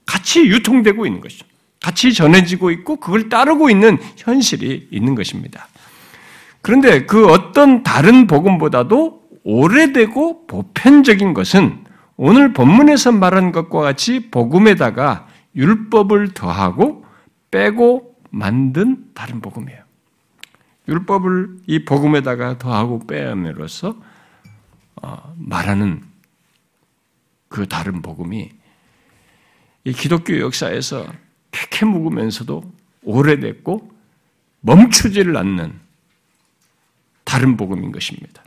같이 0.06 0.46
유통되고 0.46 1.04
있는 1.06 1.20
것이죠. 1.20 1.46
같이 1.82 2.12
전해지고 2.12 2.70
있고 2.70 2.96
그걸 2.96 3.28
따르고 3.28 3.70
있는 3.70 3.98
현실이 4.16 4.88
있는 4.90 5.14
것입니다. 5.14 5.68
그런데 6.62 7.06
그 7.06 7.26
어떤 7.28 7.82
다른 7.82 8.26
복음보다도 8.26 9.22
오래되고 9.44 10.46
보편적인 10.46 11.34
것은 11.34 11.84
오늘 12.16 12.52
본문에서 12.52 13.12
말한 13.12 13.52
것과 13.52 13.82
같이 13.82 14.30
복음에다가 14.30 15.28
율법을 15.54 16.34
더하고 16.34 17.04
빼고 17.50 18.05
만든 18.36 19.06
다른 19.14 19.40
복음이에요. 19.40 19.82
율법을 20.88 21.60
이 21.66 21.84
복음에다가 21.84 22.58
더하고 22.58 23.06
빼함으로써 23.06 23.96
어, 25.02 25.34
말하는 25.38 26.02
그 27.48 27.66
다른 27.66 28.02
복음이 28.02 28.50
이 29.84 29.92
기독교 29.92 30.38
역사에서 30.38 31.06
캐캐 31.50 31.86
묵으면서도 31.86 32.62
오래됐고 33.04 33.90
멈추지를 34.60 35.36
않는 35.38 35.80
다른 37.24 37.56
복음인 37.56 37.90
것입니다. 37.90 38.42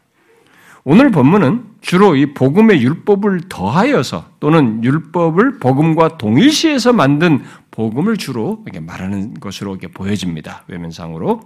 오늘 0.83 1.11
본문은 1.11 1.65
주로 1.81 2.15
이 2.15 2.33
복음의 2.33 2.81
율법을 2.83 3.41
더하여서 3.49 4.33
또는 4.39 4.83
율법을 4.83 5.59
복음과 5.59 6.17
동일시해서 6.17 6.93
만든 6.93 7.43
복음을 7.79 8.17
주로 8.17 8.61
말하는 8.81 9.35
것으로 9.35 9.77
보여집니다. 9.93 10.65
외면상으로. 10.67 11.39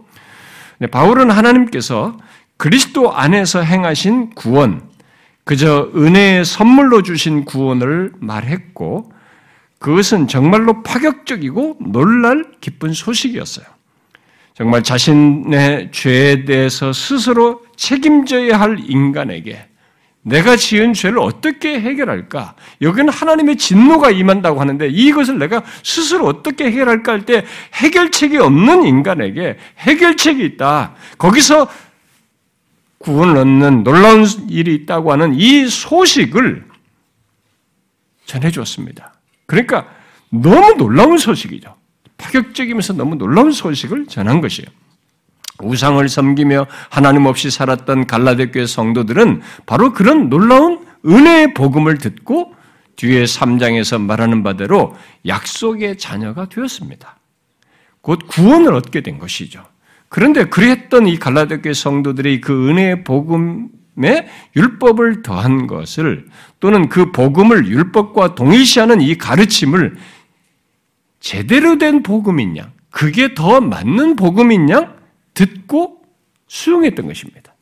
바울은 0.89 1.29
하나님께서 1.29 2.17
그리스도 2.57 3.13
안에서 3.13 3.61
행하신 3.61 4.31
구원, 4.31 4.81
그저 5.43 5.91
은혜의 5.95 6.43
선물로 6.43 7.03
주신 7.03 7.45
구원을 7.45 8.13
말했고, 8.17 9.11
그것은 9.77 10.27
정말로 10.27 10.81
파격적이고 10.81 11.77
놀랄 11.91 12.45
기쁜 12.61 12.93
소식이었어요. 12.93 13.67
정말 14.55 14.81
자신의 14.81 15.91
죄에 15.91 16.45
대해서 16.45 16.93
스스로 16.93 17.63
책임져야 17.75 18.59
할 18.59 18.79
인간에게 18.79 19.67
내가 20.23 20.55
지은 20.55 20.93
죄를 20.93 21.19
어떻게 21.19 21.79
해결할까? 21.79 22.55
여기는 22.81 23.09
하나님의 23.09 23.57
진노가 23.57 24.11
임한다고 24.11 24.59
하는데 24.59 24.87
이것을 24.87 25.37
내가 25.37 25.63
스스로 25.83 26.25
어떻게 26.25 26.65
해결할까 26.65 27.11
할 27.11 27.23
때 27.25 27.45
해결책이 27.73 28.37
없는 28.37 28.85
인간에게 28.85 29.57
해결책이 29.79 30.43
있다. 30.45 30.95
거기서 31.17 31.69
구원을 32.99 33.37
얻는 33.37 33.83
놀라운 33.83 34.25
일이 34.49 34.73
있다고 34.75 35.11
하는 35.11 35.33
이 35.35 35.67
소식을 35.67 36.65
전해주었습니다. 38.25 39.13
그러니까 39.45 39.87
너무 40.29 40.75
놀라운 40.77 41.17
소식이죠. 41.17 41.75
파격적이면서 42.17 42.93
너무 42.93 43.15
놀라운 43.15 43.51
소식을 43.51 44.07
전한 44.07 44.39
것이에요. 44.39 44.69
우상을 45.61 46.07
섬기며 46.07 46.67
하나님 46.89 47.25
없이 47.25 47.51
살았던 47.51 48.07
갈라데 48.07 48.51
교회 48.51 48.65
성도들은 48.65 49.41
바로 49.65 49.93
그런 49.93 50.29
놀라운 50.29 50.85
은혜의 51.05 51.53
복음을 51.53 51.97
듣고 51.97 52.53
뒤에 52.95 53.23
3장에서 53.23 54.01
말하는 54.01 54.43
바대로 54.43 54.95
약속의 55.25 55.97
자녀가 55.97 56.47
되었습니다. 56.47 57.17
곧 58.01 58.27
구원을 58.27 58.73
얻게 58.73 59.01
된 59.01 59.19
것이죠. 59.19 59.65
그런데 60.09 60.45
그랬던 60.45 61.07
이 61.07 61.17
갈라데 61.17 61.61
교회 61.61 61.73
성도들이 61.73 62.41
그 62.41 62.69
은혜의 62.69 63.03
복음에 63.03 64.27
율법을 64.55 65.23
더한 65.23 65.67
것을 65.67 66.27
또는 66.59 66.89
그 66.89 67.11
복음을 67.11 67.67
율법과 67.67 68.35
동일시하는 68.35 69.01
이 69.01 69.17
가르침을 69.17 69.95
제대로 71.19 71.77
된 71.77 72.03
복음인 72.03 72.57
양, 72.57 72.71
그게 72.91 73.33
더 73.33 73.61
맞는 73.61 74.17
복음인 74.17 74.69
양 74.69 74.93
듣고 75.33 76.01
수용했던 76.47 77.07
것입니다. 77.07 77.53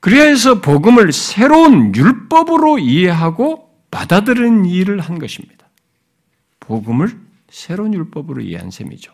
그래야 0.00 0.24
해서 0.24 0.60
복음을 0.60 1.12
새로운 1.12 1.94
율법으로 1.94 2.78
이해하고 2.78 3.68
받아들이는 3.90 4.64
일을 4.66 5.00
한 5.00 5.18
것입니다. 5.18 5.68
복음을 6.60 7.18
새로운 7.50 7.94
율법으로 7.94 8.42
이해한 8.42 8.70
셈이죠. 8.70 9.12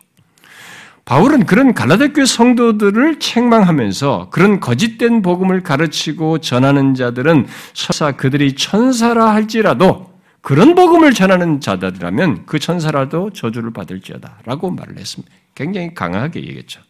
바울은 1.05 1.45
그런 1.45 1.73
갈라데 1.73 2.09
교회 2.13 2.25
성도들을 2.25 3.19
책망하면서 3.19 4.29
그런 4.31 4.59
거짓된 4.59 5.21
복음을 5.21 5.61
가르치고 5.61 6.39
전하는 6.39 6.95
자들은 6.95 7.47
설사 7.73 8.11
그들이 8.13 8.55
천사라 8.55 9.31
할지라도 9.31 10.14
그런 10.45 10.75
복음을 10.75 11.11
전하는 11.15 11.59
자들이라면 11.59 12.45
그 12.45 12.59
천사라도 12.59 13.31
저주를 13.31 13.73
받을지어다라고 13.73 14.69
말을 14.69 14.99
했습니다. 14.99 15.33
굉장히 15.55 15.95
강하게 15.95 16.41
얘기했죠. 16.41 16.81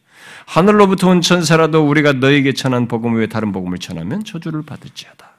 하늘로부터 0.46 1.08
온 1.08 1.22
천사라도 1.22 1.88
우리가 1.88 2.12
너에게 2.12 2.52
전한 2.52 2.90
복음 2.90 3.16
외에 3.16 3.28
다른 3.28 3.54
복음을 3.54 3.78
전하면 3.78 4.26
저주를 4.26 4.64
받을지어다. 4.64 5.30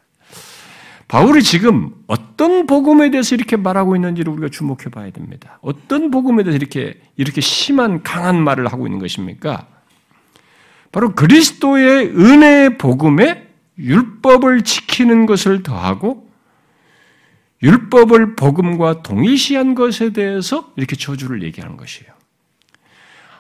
바울이 1.09 1.43
지금 1.43 1.91
어떤 2.07 2.65
복음에 2.65 3.11
대해서 3.11 3.35
이렇게 3.35 3.57
말하고 3.57 3.97
있는지를 3.97 4.33
우리가 4.33 4.49
주목해 4.49 4.85
봐야 4.91 5.11
됩니다. 5.11 5.59
어떤 5.61 6.11
복음에 6.11 6.43
대해서 6.43 6.57
이렇게, 6.57 6.99
이렇게 7.19 7.43
심한, 7.43 8.03
강한 8.03 8.43
말을 8.43 8.67
하고 8.69 8.87
있는 8.87 8.99
것입니까? 8.99 9.67
바로 10.91 11.15
그리스도의 11.15 12.17
은혜의 12.17 12.79
복음에 12.79 13.47
율법을 13.79 14.63
지키는 14.63 15.27
것을 15.27 15.63
더하고 15.63 16.26
율법을 17.63 18.37
복음과 18.37 19.03
동일시한 19.03 19.75
것에 19.75 20.11
대해서 20.11 20.73
이렇게 20.77 20.97
저주를 20.97 21.43
얘기하는 21.43 21.77
것이에요. 21.77 22.17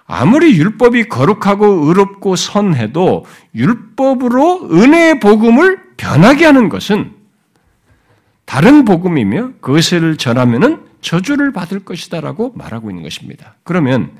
아무리 0.07 0.57
율법이 0.57 1.09
거룩하고 1.09 1.87
의롭고 1.87 2.37
선해도 2.37 3.27
율법으로 3.55 4.71
은혜의 4.71 5.21
복음을 5.21 5.81
변하게 5.97 6.45
하는 6.47 6.69
것은 6.69 7.13
다른 8.45 8.85
복음이며 8.85 9.55
그것을 9.61 10.17
전하면은 10.17 10.85
저주를 11.01 11.53
받을 11.53 11.81
것이다라고 11.81 12.53
말하고 12.55 12.91
있는 12.91 13.03
것입니다. 13.03 13.57
그러면 13.65 14.13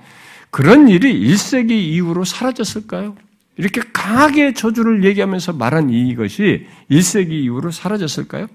그런 0.51 0.89
일이 0.89 1.29
1세기 1.29 1.71
이후로 1.71 2.25
사라졌을까요? 2.25 3.17
이렇게 3.57 3.81
강하게 3.93 4.53
저주를 4.53 5.05
얘기하면서 5.05 5.55
말한 5.55 5.91
이것이 5.91 6.67
1세기 6.91 7.31
이후로 7.31 7.71
사라졌을까요? 7.71 8.49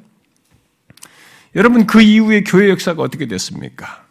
여러분 1.55 1.85
그 1.85 2.01
이후에 2.01 2.43
교회 2.43 2.69
역사가 2.69 3.01
어떻게 3.01 3.27
됐습니까? 3.27 4.05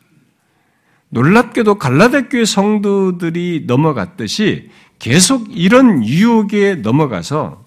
놀랍게도 1.09 1.77
갈라데 1.77 2.29
교회 2.29 2.45
성도들이 2.45 3.65
넘어갔듯이 3.67 4.71
계속 4.99 5.47
이런 5.51 6.05
유혹에 6.05 6.77
넘어가서 6.77 7.65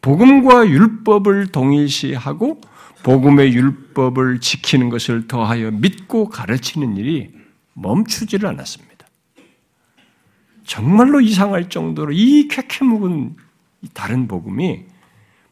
복음과 0.00 0.68
율법을 0.68 1.48
동일시하고 1.48 2.60
복음의 3.02 3.52
율법을 3.52 4.40
지키는 4.40 4.88
것을 4.88 5.26
더하여 5.26 5.70
믿고 5.72 6.28
가르치는 6.28 6.96
일이 6.96 7.30
멈추지를 7.74 8.48
않았습니다. 8.48 9.06
정말로 10.64 11.20
이상할 11.20 11.68
정도로 11.68 12.12
이 12.12 12.48
쾌쾌 12.48 12.84
묵은 12.84 13.36
다른 13.94 14.26
복음이 14.26 14.84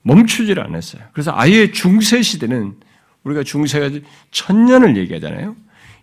멈추질 0.05 0.61
않았어요. 0.61 1.03
그래서 1.13 1.33
아예 1.35 1.73
중세 1.73 2.23
시대는 2.23 2.77
우리가 3.25 3.43
중세가 3.43 3.91
천년을 4.31 4.97
얘기하잖아요. 4.99 5.57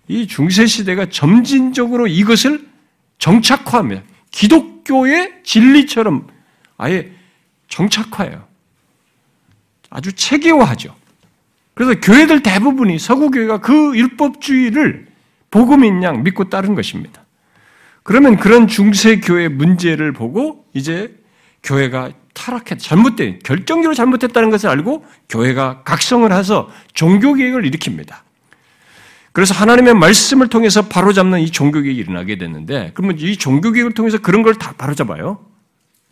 이 0.07 0.27
중세 0.27 0.65
시대가 0.65 1.07
점진적으로 1.07 2.07
이것을 2.07 2.67
정착화합니다. 3.19 4.01
기독교의 4.31 5.41
진리처럼 5.43 6.27
아예 6.77 7.11
정착화해요. 7.67 8.43
아주 9.91 10.11
체계화하죠. 10.13 10.95
그래서 11.75 11.99
교회들 11.99 12.41
대부분이 12.41 12.97
서구 12.97 13.29
교회가 13.29 13.59
그 13.59 13.95
율법주의를 13.95 15.07
복음인 15.51 16.01
양 16.01 16.23
믿고 16.23 16.49
따른 16.49 16.73
것입니다. 16.73 17.23
그러면 18.03 18.37
그런 18.37 18.67
중세 18.67 19.19
교회 19.19 19.47
문제를 19.47 20.11
보고 20.11 20.65
이제 20.73 21.15
교회가 21.61 22.11
타락했, 22.33 22.79
잘못된, 22.79 23.39
결정적으로 23.43 23.93
잘못했다는 23.93 24.49
것을 24.49 24.69
알고 24.69 25.05
교회가 25.29 25.83
각성을 25.83 26.31
해서 26.31 26.69
종교개혁을 26.93 27.63
일으킵니다. 27.69 28.15
그래서 29.33 29.53
하나님의 29.53 29.93
말씀을 29.95 30.47
통해서 30.47 30.87
바로잡는 30.87 31.39
이 31.39 31.51
종교개혁이 31.51 31.97
일어나게 31.97 32.37
됐는데, 32.37 32.91
그러면 32.93 33.17
이 33.19 33.37
종교개혁을 33.37 33.93
통해서 33.93 34.17
그런 34.17 34.43
걸 34.43 34.55
다 34.55 34.73
바로잡아요. 34.73 35.45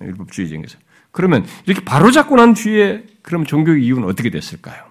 율법주의적에서. 0.02 0.78
그러면 1.12 1.46
이렇게 1.66 1.84
바로잡고 1.84 2.36
난 2.36 2.54
뒤에 2.54 3.04
그럼 3.22 3.46
종교의 3.46 3.84
이유는 3.84 4.08
어떻게 4.08 4.30
됐을까요? 4.30 4.84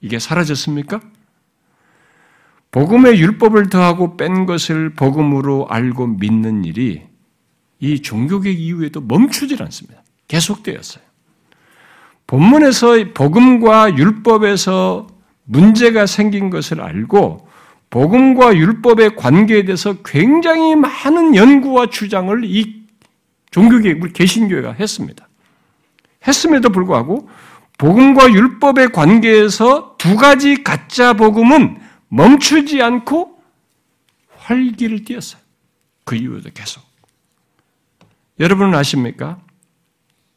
이게 0.00 0.18
사라졌습니까? 0.18 1.00
복음의 2.70 3.18
율법을 3.20 3.70
더하고 3.70 4.16
뺀 4.16 4.46
것을 4.46 4.90
복음으로 4.94 5.66
알고 5.68 6.06
믿는 6.06 6.64
일이 6.64 7.02
이 7.80 8.00
종교개혁 8.00 8.58
이후에도 8.58 9.00
멈추질 9.00 9.62
않습니다. 9.62 10.02
계속되었어요. 10.28 11.04
본문에서 12.26 13.12
복음과 13.14 13.96
율법에서 13.96 15.06
문제가 15.44 16.06
생긴 16.06 16.50
것을 16.50 16.80
알고 16.80 17.48
복음과 17.90 18.56
율법의 18.56 19.16
관계에 19.16 19.64
대해서 19.64 19.94
굉장히 20.02 20.74
많은 20.74 21.36
연구와 21.36 21.86
주장을 21.90 22.44
이 22.44 22.82
종교개혁, 23.50 24.02
우리 24.02 24.12
개신교회가 24.12 24.72
했습니다. 24.72 25.28
했음에도 26.26 26.70
불구하고 26.70 27.28
복음과 27.78 28.32
율법의 28.32 28.92
관계에서 28.92 29.96
두 29.98 30.16
가지 30.16 30.62
가짜 30.64 31.12
복음은 31.12 31.78
멈추지 32.08 32.82
않고 32.82 33.38
활기를 34.38 35.04
띄었어요. 35.04 35.40
그 36.04 36.16
이후에도 36.16 36.50
계속. 36.52 36.82
여러분은 38.40 38.74
아십니까? 38.74 39.38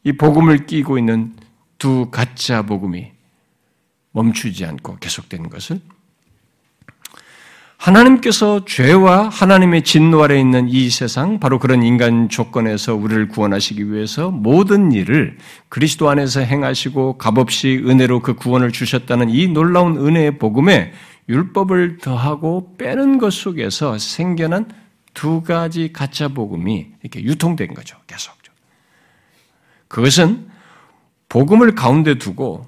이 0.03 0.13
복음을 0.13 0.65
끼고 0.65 0.97
있는 0.97 1.33
두 1.77 2.10
가짜 2.12 2.62
복음이 2.62 3.12
멈추지 4.12 4.65
않고 4.65 4.97
계속되는 4.97 5.49
것을 5.49 5.79
하나님께서 7.77 8.65
죄와 8.65 9.29
하나님의 9.29 9.83
진노 9.83 10.23
아래 10.23 10.39
있는 10.39 10.67
이 10.67 10.89
세상, 10.89 11.39
바로 11.39 11.60
그런 11.60 11.83
인간 11.83 12.27
조건에서 12.27 12.95
우리를 12.95 13.27
구원하시기 13.29 13.91
위해서 13.91 14.31
모든 14.31 14.91
일을 14.91 15.38
그리스도 15.69 16.10
안에서 16.10 16.41
행하시고 16.41 17.17
값없이 17.17 17.83
은혜로 17.86 18.21
그 18.21 18.33
구원을 18.36 18.71
주셨다는 18.71 19.29
이 19.29 19.47
놀라운 19.47 19.97
은혜의 19.97 20.39
복음에 20.39 20.91
율법을 21.29 21.97
더하고 22.01 22.75
빼는 22.77 23.19
것 23.19 23.31
속에서 23.31 23.97
생겨난 23.97 24.65
두 25.17 25.41
가지 25.41 25.91
가짜 25.91 26.27
복음이 26.27 26.93
이렇게 27.01 27.23
유통된 27.23 27.73
거죠. 27.73 27.97
계속. 28.06 28.38
그것은 29.88 30.49
복음을 31.30 31.75
가운데 31.75 32.17
두고 32.17 32.67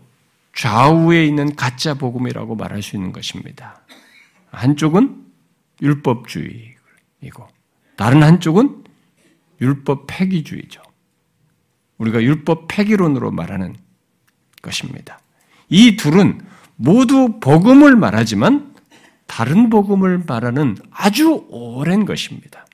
좌우에 0.56 1.26
있는 1.26 1.56
가짜 1.56 1.94
복음이라고 1.94 2.56
말할 2.56 2.82
수 2.82 2.96
있는 2.96 3.12
것입니다. 3.12 3.82
한쪽은 4.52 5.26
율법주의이고 5.82 7.48
다른 7.96 8.24
한쪽은 8.24 8.84
율법 9.62 10.08
폐기주의죠. 10.08 10.82
우리가 11.98 12.22
율법 12.24 12.68
폐기론으로 12.68 13.32
말하는 13.32 13.76
것입니다. 14.62 15.20
이 15.70 15.98
둘은 15.98 16.42
모두 16.78 17.40
복음을 17.40 17.96
말하지만 17.96 18.69
다른 19.30 19.70
복음을 19.70 20.24
말하는 20.26 20.76
아주 20.92 21.46
오랜 21.50 22.04
것입니다. 22.04 22.66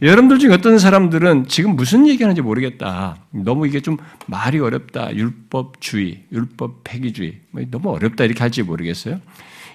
여러분들 0.00 0.38
중에 0.38 0.52
어떤 0.52 0.78
사람들은 0.78 1.48
지금 1.48 1.76
무슨 1.76 2.06
얘기하는지 2.06 2.42
모르겠다. 2.42 3.16
너무 3.32 3.66
이게 3.66 3.80
좀 3.80 3.96
말이 4.26 4.60
어렵다. 4.60 5.14
율법주의, 5.14 6.24
율법 6.32 6.84
폐기주의. 6.84 7.40
뭐 7.50 7.62
너무 7.70 7.90
어렵다. 7.90 8.24
이렇게 8.24 8.40
할지 8.40 8.62
모르겠어요. 8.62 9.20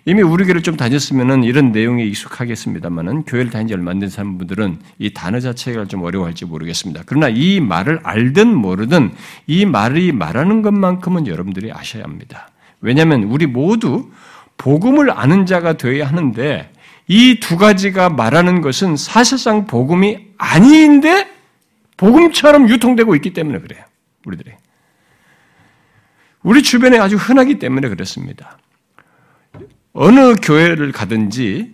이미 0.06 0.22
우리 0.22 0.46
교회를 0.46 0.64
좀 0.64 0.78
다녔으면 0.78 1.44
이런 1.44 1.74
내용에 1.74 2.06
익숙하겠습니다만은 2.06 3.24
교회를 3.24 3.52
다닌 3.52 3.68
지 3.68 3.74
얼마 3.74 3.92
안 3.92 4.00
된 4.00 4.10
사람들은 4.10 4.80
이 5.00 5.14
단어 5.14 5.40
자체가 5.42 5.86
좀 5.86 6.04
어려워할지 6.04 6.46
모르겠습니다. 6.46 7.04
그러나 7.06 7.28
이 7.28 7.60
말을 7.60 8.00
알든 8.04 8.56
모르든 8.56 9.12
이 9.48 9.66
말이 9.66 10.14
말하는 10.14 10.62
것만큼은 10.62 11.28
여러분들이 11.28 11.72
아셔야 11.74 12.04
합니다. 12.04 12.50
왜냐하면 12.82 13.24
우리 13.24 13.46
모두 13.46 14.10
복음을 14.60 15.10
아는 15.10 15.48
자가 15.48 15.74
되어야 15.74 16.08
하는데 16.08 16.72
이 17.08 17.40
두 17.40 17.58
가지가 17.58 18.10
말하는 18.10 18.62
것은 18.62 18.96
사실상 18.96 19.66
복음이 19.66 20.28
아닌데 20.38 21.28
복음처럼 21.98 22.70
유통되고 22.70 23.16
있기 23.16 23.34
때문에 23.34 23.60
그래요. 23.60 23.84
우리들이. 24.26 24.52
우리 26.44 26.62
주변에 26.62 27.00
아주 27.00 27.16
흔하기 27.16 27.58
때문에 27.58 27.90
그렇습니다. 27.90 28.60
어느 29.94 30.36
교회를 30.36 30.92
가든지 30.92 31.74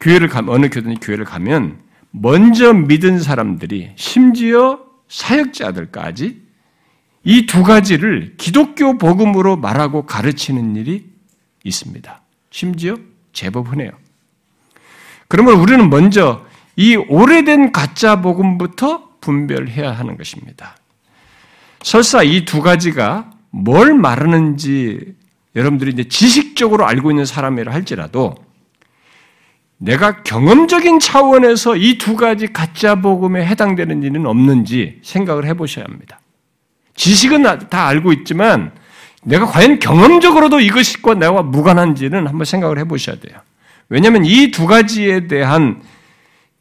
교회를 0.00 0.28
가 0.28 0.44
어느 0.46 0.68
교회든 0.70 0.94
교회를 1.00 1.24
가면 1.24 1.78
먼저 2.12 2.72
믿은 2.72 3.18
사람들이 3.18 3.90
심지어 3.96 4.78
사역자들까지 5.08 6.42
이 7.24 7.46
두 7.46 7.62
가지를 7.64 8.34
기독교 8.36 8.96
복음으로 8.96 9.56
말하고 9.56 10.06
가르치는 10.06 10.76
일이 10.76 11.07
있습니다. 11.68 12.20
심지어 12.50 12.96
제법 13.32 13.70
흔해요. 13.70 13.90
그러면 15.28 15.54
우리는 15.54 15.88
먼저 15.90 16.44
이 16.76 16.96
오래된 16.96 17.72
가짜 17.72 18.20
복음부터 18.20 19.08
분별해야 19.20 19.92
하는 19.92 20.16
것입니다. 20.16 20.76
설사 21.82 22.22
이 22.22 22.44
두 22.44 22.62
가지가 22.62 23.30
뭘 23.50 23.94
말하는지 23.94 25.14
여러분들이 25.56 25.92
이제 25.92 26.04
지식적으로 26.04 26.86
알고 26.86 27.10
있는 27.10 27.24
사람이라 27.24 27.72
할지라도 27.72 28.34
내가 29.78 30.22
경험적인 30.22 30.98
차원에서 30.98 31.76
이 31.76 31.98
두 31.98 32.16
가지 32.16 32.48
가짜 32.52 32.96
복음에 32.96 33.44
해당되는 33.46 34.02
일은 34.02 34.26
없는지 34.26 35.00
생각을 35.02 35.46
해보셔야 35.46 35.84
합니다. 35.84 36.20
지식은 36.96 37.42
다 37.68 37.86
알고 37.86 38.12
있지만 38.12 38.72
내가 39.24 39.46
과연 39.46 39.78
경험적으로도 39.78 40.60
이것과 40.60 41.14
내가 41.14 41.42
무관한지는 41.42 42.26
한번 42.26 42.44
생각을 42.44 42.78
해보셔야 42.78 43.18
돼요. 43.18 43.38
왜냐하면 43.88 44.24
이 44.24 44.50
두 44.50 44.66
가지에 44.66 45.26
대한 45.26 45.82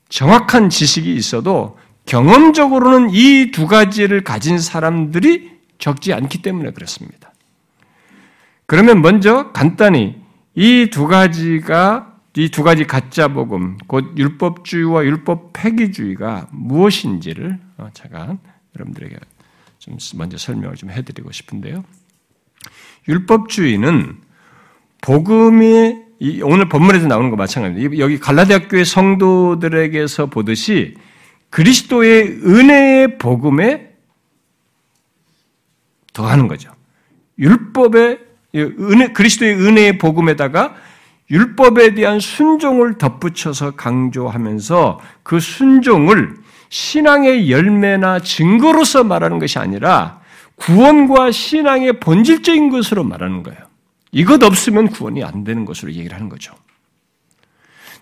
정확한 0.10 0.70
지식이 0.70 1.14
있어도 1.16 1.78
경험적으로는 2.06 3.10
이 3.12 3.52
두 3.52 3.68
가지를 3.68 4.24
가진 4.24 4.60
사람들이 4.60 5.52
적지 5.78 6.14
않기 6.14 6.42
때문에 6.42 6.72
그렇습니다. 6.72 7.32
그러면 8.66 9.02
먼저 9.02 9.52
간단히 9.52 10.16
이 10.56 10.88
두 10.90 11.08
가지가 11.08 12.14
이 12.38 12.50
두 12.50 12.64
가지 12.64 12.86
가짜 12.86 13.28
복음, 13.28 13.78
곧 13.88 14.14
율법주의와 14.18 15.04
율법 15.06 15.54
폐기주의가 15.54 16.48
무엇인지를 16.52 17.60
어, 17.78 17.90
잠깐 17.94 18.40
여러분들에게 18.76 19.18
좀 19.80 19.98
먼저 20.16 20.38
설명을 20.38 20.76
좀 20.76 20.92
해드리고 20.92 21.32
싶은데요. 21.32 21.84
율법주의는 23.08 24.18
복음이 25.02 25.96
오늘 26.44 26.68
본문에서 26.68 27.08
나오는 27.08 27.30
거 27.30 27.36
마찬가지입니다. 27.36 28.00
여기 28.04 28.20
갈라디아 28.20 28.68
교회 28.68 28.84
성도들에게서 28.84 30.28
보듯이 30.28 30.96
그리스도의 31.50 32.40
은혜의 32.44 33.18
복음에 33.20 33.92
더하는 36.14 36.48
거죠. 36.48 36.72
율법의 37.38 38.20
은혜, 38.56 39.14
그리스도의 39.14 39.56
은혜의 39.56 39.98
복음에다가 40.00 40.76
율법에 41.30 41.94
대한 41.94 42.20
순종을 42.20 42.98
덧붙여서 42.98 43.72
강조하면서 43.72 45.00
그 45.24 45.40
순종을 45.40 46.36
신앙의 46.70 47.52
열매나 47.52 48.20
증거로서 48.20 49.04
말하는 49.04 49.38
것이 49.38 49.60
아니라 49.60 50.22
구원과 50.58 51.32
신앙의 51.32 52.00
본질적인 52.00 52.70
것으로 52.70 53.04
말하는 53.04 53.44
거예요. 53.44 53.60
이것 54.12 54.44
없으면 54.44 54.90
구원이 54.90 55.24
안 55.24 55.44
되는 55.44 55.66
것으로 55.66 55.92
얘기를 55.92 56.16
하는 56.16 56.30
거죠. 56.30 56.54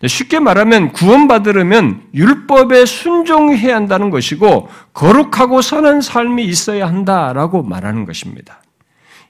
쉽게 0.06 0.40
말하면 0.40 0.92
구원받으려면 0.92 2.02
율법에 2.14 2.86
순종해야 2.86 3.76
한다는 3.76 4.10
것이고 4.10 4.70
거룩하고 4.94 5.62
선한 5.62 6.02
삶이 6.02 6.44
있어야 6.46 6.88
한다라고 6.88 7.64
말하는 7.64 8.06
것입니다. 8.06 8.62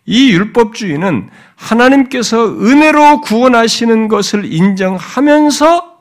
이 0.06 0.32
율법주의는 0.32 1.30
하나님께서 1.56 2.48
은혜로 2.48 3.22
구원하시는 3.22 4.08
것을 4.08 4.52
인정하면서 4.52 5.96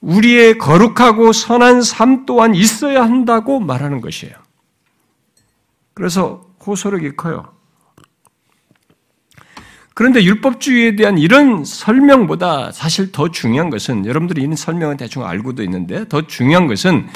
우리의 0.00 0.58
거룩하고 0.58 1.32
선한 1.32 1.82
삶 1.82 2.26
또한 2.26 2.54
있어야 2.54 3.02
한다고 3.02 3.58
말하는 3.60 4.00
것이에요. 4.00 4.34
그래서 5.96 6.44
호소력이 6.64 7.16
커요. 7.16 7.52
그런데 9.94 10.22
율법주의에 10.22 10.94
대한 10.94 11.16
이런 11.16 11.64
설명보다 11.64 12.70
사실 12.70 13.12
더 13.12 13.30
중요한 13.30 13.70
것은 13.70 14.04
여러분들이 14.04 14.42
이런 14.42 14.54
설명은 14.54 14.98
대충 14.98 15.24
알고도 15.24 15.62
있는데 15.62 16.06
더 16.06 16.26
중요한 16.26 16.66
것은 16.66 17.08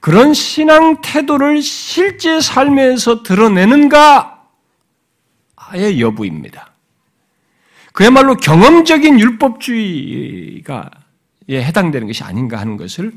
그런 0.00 0.34
신앙 0.34 1.00
태도를 1.00 1.62
실제 1.62 2.40
삶에서 2.40 3.22
드러내는가의 3.22 4.34
여부입니다. 6.00 6.72
그야말로 7.92 8.34
경험적인 8.34 9.20
율법주의가 9.20 10.90
해당되는 11.48 12.08
것이 12.08 12.24
아닌가 12.24 12.58
하는 12.58 12.76
것을 12.76 13.12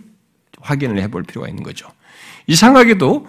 확인을 0.61 1.01
해볼 1.01 1.23
필요가 1.23 1.47
있는 1.47 1.63
거죠. 1.63 1.89
이상하게도 2.45 3.25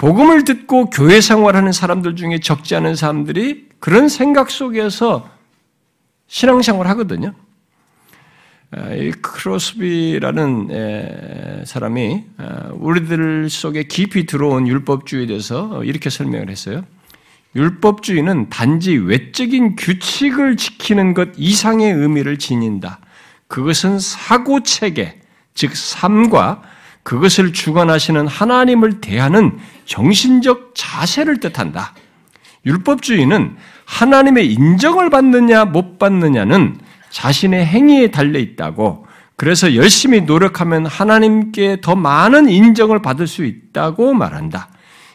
복음을 0.00 0.44
듣고 0.44 0.88
교회 0.88 1.20
생활하는 1.20 1.72
사람들 1.72 2.16
중에 2.16 2.38
적지 2.38 2.74
않은 2.74 2.96
사람들이 2.96 3.68
그런 3.80 4.08
생각 4.08 4.50
속에서 4.50 5.28
신앙생활 6.26 6.86
하거든요. 6.86 7.34
이 8.96 9.10
크로스비라는 9.20 10.68
사람이 11.66 12.24
우리들 12.72 13.50
속에 13.50 13.82
깊이 13.82 14.24
들어온 14.24 14.66
율법주의에 14.66 15.26
대해서 15.26 15.84
이렇게 15.84 16.08
설명을 16.08 16.48
했어요. 16.48 16.82
율법주의는 17.54 18.48
단지 18.48 18.96
외적인 18.96 19.76
규칙을 19.76 20.56
지키는 20.56 21.12
것 21.12 21.28
이상의 21.36 21.92
의미를 21.92 22.38
지닌다. 22.38 23.00
그것은 23.48 23.98
사고 23.98 24.62
체계, 24.62 25.20
즉 25.52 25.76
삶과 25.76 26.62
그것을 27.02 27.52
주관하시는 27.52 28.26
하나님을 28.26 29.02
대하는 29.02 29.58
정신적 29.90 30.72
자세를 30.76 31.40
뜻한다. 31.40 31.94
율법주의는 32.64 33.56
하나님의 33.86 34.52
인정을 34.52 35.10
받느냐 35.10 35.64
못 35.64 35.98
받느냐는 35.98 36.78
자신의 37.10 37.66
행위에 37.66 38.12
달려 38.12 38.38
있다고 38.38 39.06
그래서 39.34 39.74
열심히 39.74 40.20
노력하면 40.20 40.86
하나님께 40.86 41.78
더 41.80 41.96
많은 41.96 42.48
인정을 42.48 43.02
받을 43.02 43.26
수 43.26 43.44
있다고 43.44 44.14
말한다. 44.14 44.68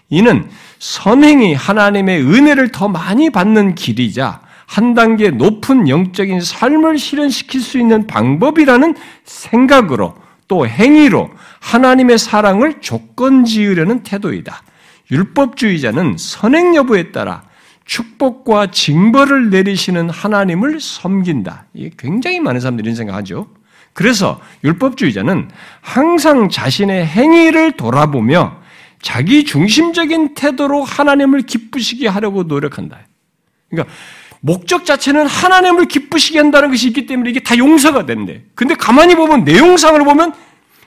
이는 0.10 0.50
선행이 0.80 1.54
하나님의 1.54 2.22
은혜를 2.22 2.74
더 2.74 2.90
많이 2.90 3.30
받는 3.30 3.76
길이자 3.76 4.42
한 4.66 4.94
단계 4.94 5.30
높은 5.30 5.88
영적인 5.88 6.42
삶을 6.42 6.98
실현시킬 6.98 7.62
수 7.62 7.80
있는 7.80 8.08
방법이라는 8.08 8.96
생각으로 9.24 10.16
또 10.48 10.68
행위로 10.68 11.32
하나님의 11.60 12.18
사랑을 12.18 12.82
조건 12.82 13.46
지으려는 13.46 14.04
태도이다. 14.04 14.62
율법주의자는 15.12 16.18
선행 16.18 16.76
여부에 16.76 17.12
따라 17.12 17.44
축복과 17.86 18.72
징벌을 18.72 19.50
내리시는 19.50 20.10
하나님을 20.10 20.80
섬긴다. 20.80 21.68
굉장히 21.98 22.40
많은 22.40 22.60
사람들이 22.60 22.88
이런 22.88 22.96
생각하죠. 22.96 23.48
그래서 23.94 24.42
율법주의자는 24.64 25.50
항상 25.82 26.50
자신의 26.50 27.06
행위를 27.06 27.74
돌아보며 27.74 28.58
자기 29.02 29.46
중심적인 29.46 30.34
태도로 30.34 30.84
하나님을 30.84 31.44
기쁘시게 31.44 32.08
하려고 32.08 32.44
노력한다. 32.44 33.00
그러니까 33.70 33.94
목적 34.46 34.86
자체는 34.86 35.26
하나님을 35.26 35.88
기쁘시게 35.88 36.38
한다는 36.38 36.70
것이 36.70 36.90
있기 36.90 37.08
때문에 37.08 37.32
이게 37.32 37.40
다 37.40 37.58
용서가 37.58 38.06
된대. 38.06 38.44
근데 38.54 38.76
가만히 38.76 39.16
보면 39.16 39.44
내용상을 39.44 40.00
보면 40.04 40.34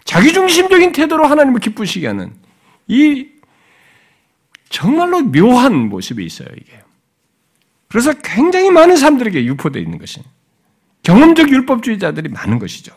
자기중심적인 0.05 0.93
태도로 0.93 1.27
하나님을 1.27 1.59
기쁘시게 1.59 2.07
하는 2.07 2.33
이 2.87 3.27
정말로 4.71 5.23
묘한 5.23 5.89
모습이 5.89 6.25
있어요, 6.25 6.47
이게. 6.57 6.73
그래서 7.89 8.13
굉장히 8.23 8.71
많은 8.71 8.95
사람들에게 8.95 9.45
유포되어 9.47 9.83
있는 9.83 9.99
것이 9.99 10.21
경험적 11.03 11.51
율법주의자들이 11.51 12.29
많은 12.29 12.61
것이죠. 12.61 12.95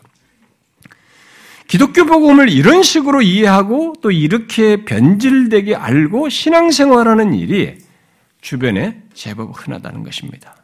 기독교 1.66 2.04
복음을 2.06 2.48
이런 2.48 2.84
식으로 2.84 3.20
이해하고 3.20 3.94
또 4.00 4.12
이렇게 4.12 4.84
변질되게 4.84 5.74
알고 5.74 6.28
신앙생활하는 6.28 7.34
일이 7.34 7.81
주변에 8.42 9.00
제법 9.14 9.52
흔하다는 9.54 10.02
것입니다. 10.02 10.54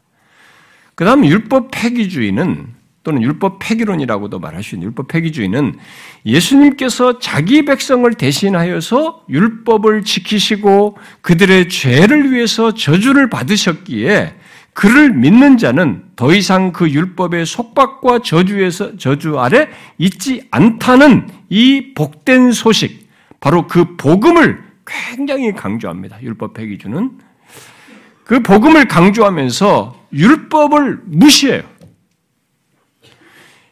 그 0.95 1.07
다음 1.07 1.25
율법 1.25 1.71
폐기주의는 1.71 2.77
또는 3.05 3.23
율법 3.23 3.61
폐기론이라고도 3.61 4.39
말할 4.39 4.63
수 4.63 4.75
있는 4.75 4.89
율법 4.89 5.09
폐기주의는 5.09 5.79
예수님께서 6.27 7.21
자기 7.21 7.65
백성을 7.65 8.13
대신하여서 8.13 9.25
율법을 9.31 10.03
지키시고 10.05 10.99
그들의 11.23 11.71
죄를 11.71 12.33
위해서 12.33 12.75
저주를 12.75 13.31
받으셨기에 13.31 14.35
그를 14.75 15.15
믿는 15.15 15.57
자는 15.57 16.05
더 16.17 16.35
이상 16.35 16.73
그 16.73 16.91
율법의 16.91 17.47
속박과 17.47 18.21
저주에서 18.21 18.97
저주 18.97 19.39
아래 19.39 19.69
있지 19.97 20.47
않다는 20.51 21.29
이 21.49 21.95
복된 21.95 22.53
소식, 22.53 23.09
바로 23.41 23.67
그 23.67 23.97
복음을 23.97 24.63
굉장히 24.87 25.53
강조합니다. 25.53 26.23
율법 26.23 26.55
폐기주는 26.55 27.11
그 28.29 28.41
복음을 28.41 28.87
강조하면서 28.87 30.09
율법을 30.13 31.01
무시해요. 31.07 31.63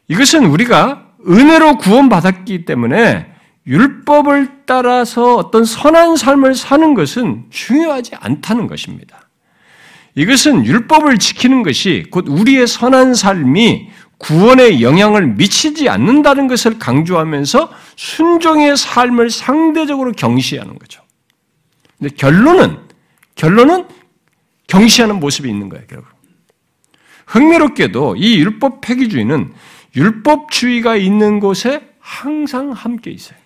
이것은 0.08 0.46
우리가 0.46 1.08
은혜로 1.28 1.76
구원받았기 1.76 2.64
때문에 2.64 3.30
율법을 3.66 4.62
따라서 4.64 5.36
어떤 5.36 5.66
선한 5.66 6.16
삶을 6.16 6.54
사는 6.54 6.94
것은 6.94 7.44
중요하지 7.50 8.12
않다는 8.18 8.66
것입니다. 8.66 9.28
이것은 10.14 10.64
율법을 10.64 11.18
지키는 11.18 11.62
것이 11.62 12.06
곧 12.10 12.24
우리의 12.26 12.66
선한 12.66 13.12
삶이 13.12 13.90
구원에 14.16 14.80
영향을 14.80 15.26
미치지 15.34 15.90
않는다는 15.90 16.48
것을 16.48 16.78
강조하면서 16.78 17.70
순종의 17.96 18.78
삶을 18.78 19.28
상대적으로 19.28 20.12
경시하는 20.12 20.78
거죠. 20.78 21.02
근데 21.98 22.14
결론은 22.16 22.78
결론은 23.34 23.84
경시하는 24.66 25.20
모습이 25.20 25.48
있는 25.48 25.68
거예요, 25.68 25.84
결국. 25.88 26.08
흥미롭게도 27.26 28.16
이 28.16 28.38
율법 28.38 28.80
폐기주의는 28.80 29.52
율법주의가 29.96 30.96
있는 30.96 31.40
곳에 31.40 31.88
항상 31.98 32.70
함께 32.72 33.10
있어요. 33.10 33.38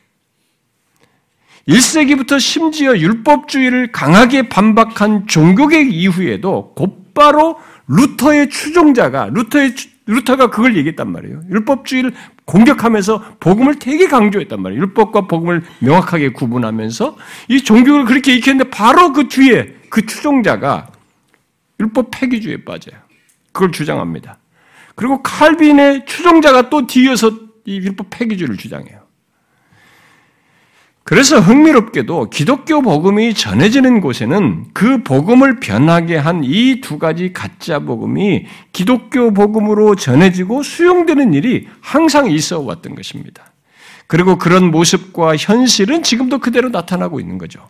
1세기부터 1.68 2.40
심지어 2.40 2.96
율법주의를 2.96 3.92
강하게 3.92 4.48
반박한 4.48 5.26
종교개혁 5.26 5.92
이후에도 5.92 6.72
곧바로 6.74 7.58
루터의 7.86 8.50
추종자가 8.50 9.30
루터의 9.32 9.74
루터가 10.06 10.50
그걸 10.50 10.76
얘기했단 10.76 11.10
말이에요. 11.10 11.42
율법주의를 11.48 12.12
공격하면서 12.44 13.36
복음을 13.38 13.78
되게 13.78 14.08
강조했단 14.08 14.60
말이에요. 14.60 14.82
율법과 14.82 15.22
복음을 15.28 15.62
명확하게 15.78 16.32
구분하면서 16.32 17.16
이 17.48 17.62
종교를 17.62 18.04
그렇게 18.06 18.34
익혔는데 18.34 18.70
바로 18.70 19.12
그 19.12 19.28
뒤에 19.28 19.74
그 19.88 20.04
추종자가 20.06 20.88
율법 21.80 22.10
폐기주의에 22.12 22.64
빠져요. 22.64 23.00
그걸 23.52 23.72
주장합니다. 23.72 24.38
그리고 24.94 25.22
칼빈의 25.22 26.04
추종자가 26.06 26.68
또 26.70 26.86
뒤에서 26.86 27.32
이 27.64 27.78
율법 27.78 28.08
폐기주의를 28.10 28.56
주장해요. 28.56 29.00
그래서 31.02 31.40
흥미롭게도 31.40 32.30
기독교 32.30 32.82
복음이 32.82 33.34
전해지는 33.34 34.00
곳에는 34.00 34.66
그 34.72 35.02
복음을 35.02 35.58
변하게 35.58 36.16
한 36.16 36.44
이 36.44 36.80
두 36.82 36.98
가지 36.98 37.32
가짜 37.32 37.80
복음이 37.80 38.46
기독교 38.72 39.32
복음으로 39.34 39.96
전해지고 39.96 40.62
수용되는 40.62 41.34
일이 41.34 41.66
항상 41.80 42.30
있어 42.30 42.60
왔던 42.60 42.94
것입니다. 42.94 43.52
그리고 44.06 44.38
그런 44.38 44.70
모습과 44.70 45.36
현실은 45.36 46.02
지금도 46.04 46.38
그대로 46.38 46.68
나타나고 46.68 47.18
있는 47.18 47.38
거죠. 47.38 47.68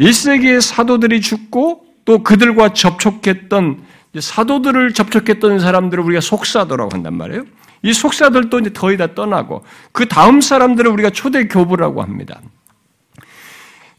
1세기의 0.00 0.60
사도들이 0.60 1.20
죽고 1.20 1.84
또 2.08 2.22
그들과 2.22 2.72
접촉했던 2.72 3.82
사도들을 4.18 4.94
접촉했던 4.94 5.60
사람들을 5.60 6.02
우리가 6.02 6.22
속사도라고 6.22 6.88
한단 6.90 7.18
말이에요. 7.18 7.44
이 7.82 7.92
속사들도 7.92 8.60
이제 8.60 8.70
거의 8.70 8.96
다 8.96 9.14
떠나고 9.14 9.62
그 9.92 10.08
다음 10.08 10.40
사람들을 10.40 10.90
우리가 10.90 11.10
초대 11.10 11.46
교부라고 11.48 12.02
합니다. 12.02 12.40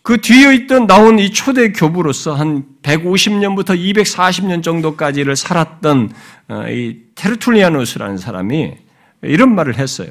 그 0.01 0.21
뒤에 0.21 0.55
있던 0.55 0.87
나온 0.87 1.19
이 1.19 1.29
초대 1.29 1.71
교부로서 1.71 2.33
한 2.33 2.63
150년부터 2.81 3.77
240년 3.77 4.63
정도까지를 4.63 5.35
살았던 5.35 6.11
어, 6.47 6.63
이 6.67 7.01
테르툴리아누스라는 7.13 8.17
사람이 8.17 8.73
이런 9.21 9.53
말을 9.53 9.77
했어요. 9.77 10.09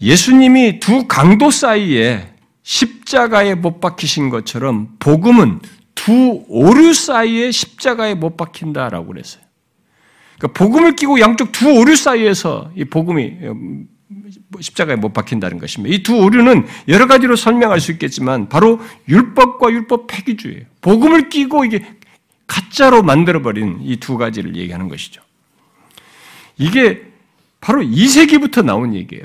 예수님이 0.00 0.80
두 0.80 1.06
강도 1.06 1.52
사이에 1.52 2.34
십자가에 2.64 3.54
못 3.54 3.80
박히신 3.80 4.28
것처럼 4.28 4.88
복음은 4.98 5.60
두 6.08 6.42
오류 6.48 6.94
사이에 6.94 7.50
십자가에 7.50 8.14
못 8.14 8.38
박힌다라고 8.38 9.08
그랬어요. 9.08 9.42
그러니까 10.38 10.58
복음을 10.58 10.96
끼고 10.96 11.20
양쪽 11.20 11.52
두 11.52 11.68
오류 11.70 11.96
사이에서 11.96 12.70
이 12.74 12.86
복음이 12.86 13.34
십자가에 14.58 14.96
못 14.96 15.12
박힌다는 15.12 15.58
것입니다. 15.58 15.94
이 15.94 16.02
두 16.02 16.16
오류는 16.16 16.66
여러 16.88 17.06
가지로 17.06 17.36
설명할 17.36 17.78
수 17.80 17.92
있겠지만 17.92 18.48
바로 18.48 18.80
율법과 19.06 19.70
율법 19.70 20.06
폐기주의예요. 20.06 20.64
복음을 20.80 21.28
끼고 21.28 21.66
이게 21.66 21.84
가짜로 22.46 23.02
만들어버린 23.02 23.80
이 23.82 23.96
두 23.96 24.16
가지를 24.16 24.56
얘기하는 24.56 24.88
것이죠. 24.88 25.20
이게 26.56 27.02
바로 27.60 27.82
2세기부터 27.82 28.64
나온 28.64 28.94
얘기예요. 28.94 29.24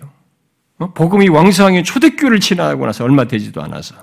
어? 0.79 0.91
복음이 0.93 1.29
왕성하게 1.29 1.83
초대교를 1.83 2.41
지나고 2.41 2.85
나서 2.85 3.05
얼마 3.05 3.23
되지도 3.25 3.61
않아서. 3.63 3.95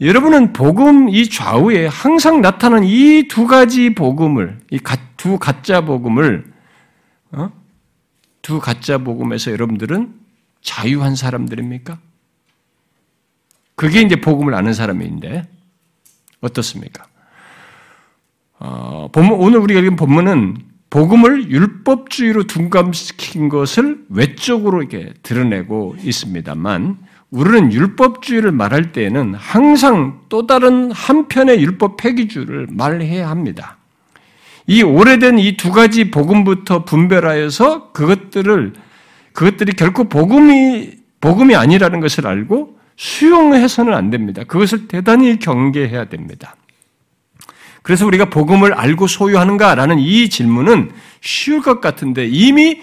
여러분은 0.00 0.52
복음 0.52 1.08
이 1.08 1.28
좌우에 1.28 1.86
항상 1.86 2.40
나타나는 2.42 2.86
이두 2.86 3.46
가지 3.46 3.94
복음을, 3.94 4.60
이 4.70 4.78
두 5.16 5.38
가짜 5.38 5.80
복음을, 5.80 6.52
어? 7.32 7.50
두 8.42 8.60
가짜 8.60 8.98
복음에서 8.98 9.50
여러분들은 9.50 10.14
자유한 10.60 11.16
사람들입니까? 11.16 11.98
그게 13.74 14.02
이제 14.02 14.16
복음을 14.16 14.54
아는 14.54 14.72
사람인데, 14.74 15.48
어떻습니까? 16.42 17.06
어, 18.58 19.08
오늘 19.14 19.58
우리가 19.58 19.80
읽은 19.80 19.96
본문은 19.96 20.56
복음을 20.90 21.50
율법주의로 21.50 22.44
둔감시킨 22.44 23.48
것을 23.48 24.04
외적으로 24.08 24.82
이렇게 24.82 25.12
드러내고 25.22 25.96
있습니다만, 26.02 26.98
우리는 27.30 27.72
율법주의를 27.72 28.52
말할 28.52 28.92
때에는 28.92 29.34
항상 29.34 30.20
또 30.28 30.46
다른 30.46 30.90
한편의 30.92 31.60
율법 31.60 31.96
폐기주의를 31.96 32.68
말해야 32.70 33.28
합니다. 33.28 33.76
이 34.68 34.82
오래된 34.82 35.38
이 35.38 35.56
두 35.56 35.70
가지 35.70 36.10
복음부터 36.10 36.84
분별하여서 36.84 37.92
그것들을 37.92 38.72
그것들이 39.32 39.72
결코 39.74 40.04
복음이 40.04 40.92
복음이 41.20 41.54
아니라는 41.54 42.00
것을 42.00 42.26
알고 42.26 42.78
수용해서는 42.96 43.92
안 43.92 44.10
됩니다. 44.10 44.42
그것을 44.44 44.88
대단히 44.88 45.38
경계해야 45.38 46.06
됩니다. 46.06 46.56
그래서 47.86 48.04
우리가 48.04 48.30
복음을 48.30 48.74
알고 48.74 49.06
소유하는가라는 49.06 50.00
이 50.00 50.28
질문은 50.28 50.90
쉬울 51.20 51.62
것 51.62 51.80
같은데 51.80 52.26
이미 52.26 52.80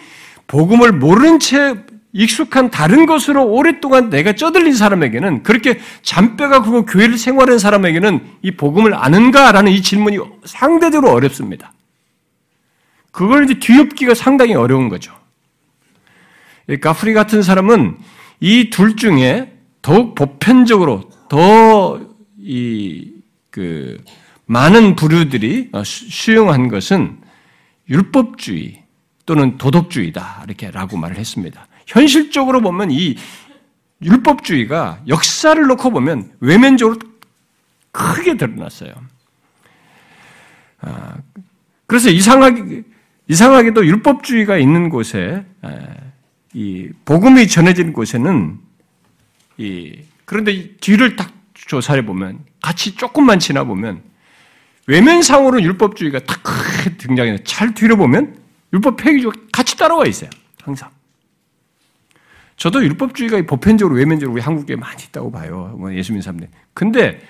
복음을 0.47 0.93
모른 0.93 1.39
채 1.39 1.75
익숙한 2.13 2.71
다른 2.71 3.05
것으로 3.05 3.45
오랫동안 3.45 4.09
내가 4.09 4.31
쩌들린 4.31 4.73
사람에게는 4.73 5.43
그렇게 5.43 5.81
잔뼈가 6.03 6.61
굵고 6.61 6.85
교회를 6.85 7.17
생활한 7.17 7.59
사람에게는 7.59 8.25
이 8.43 8.51
복음을 8.51 8.95
아는가라는 8.95 9.73
이 9.73 9.81
질문이 9.81 10.19
상대적으로 10.45 11.11
어렵습니다. 11.11 11.73
그걸 13.11 13.43
이제 13.43 13.59
뒤엎기가 13.59 14.13
상당히 14.13 14.53
어려운 14.53 14.87
거죠. 14.87 15.13
가프리 16.79 17.13
같은 17.13 17.43
사람은 17.43 17.97
이 18.39 18.69
둘 18.69 18.95
중에 18.95 19.51
더욱 19.81 20.15
보편적으로 20.15 21.09
더이그 21.27 22.07
많은 24.53 24.95
부류들이 24.95 25.71
수용한 25.83 26.67
것은 26.67 27.19
율법주의 27.89 28.83
또는 29.25 29.57
도덕주의다 29.57 30.43
이렇게라고 30.45 30.95
말을 30.95 31.17
했습니다. 31.17 31.67
현실적으로 31.87 32.61
보면 32.61 32.91
이 32.91 33.15
율법주의가 34.03 35.01
역사를 35.07 35.59
놓고 35.59 35.89
보면 35.89 36.33
외면적으로 36.39 36.99
크게 37.91 38.37
드러났어요. 38.37 38.93
아, 40.81 41.15
그래서 41.87 42.11
이상하게, 42.11 42.83
이상하게도 43.27 43.87
율법주의가 43.87 44.57
있는 44.57 44.89
곳에, 44.89 45.43
이 46.53 46.89
복음이 47.05 47.47
전해진 47.47 47.91
곳에는 47.91 48.59
이 49.57 49.97
그런데 50.25 50.75
뒤를 50.77 51.15
딱 51.15 51.31
조사해 51.53 52.05
보면 52.05 52.39
같이 52.61 52.95
조금만 52.95 53.39
지나 53.39 53.63
보면 53.63 54.12
외면상으로 54.87 55.61
율법주의가 55.61 56.19
딱 56.19 56.43
크게 56.43 56.97
등장해서 56.97 57.43
잘 57.43 57.73
뒤로 57.73 57.95
보면 57.97 58.37
율법 58.73 58.97
폐기주의가 58.97 59.39
같이 59.51 59.77
따라와 59.77 60.05
있어요. 60.07 60.29
항상. 60.61 60.89
저도 62.57 62.83
율법주의가 62.83 63.41
보편적으로 63.45 63.95
외면적으로 63.97 64.33
우리 64.33 64.41
한국에 64.41 64.75
많이 64.75 65.03
있다고 65.03 65.31
봐요. 65.31 65.75
뭐 65.77 65.93
예수 65.93 66.11
믿는 66.11 66.21
사람들. 66.21 66.49
근데 66.73 67.21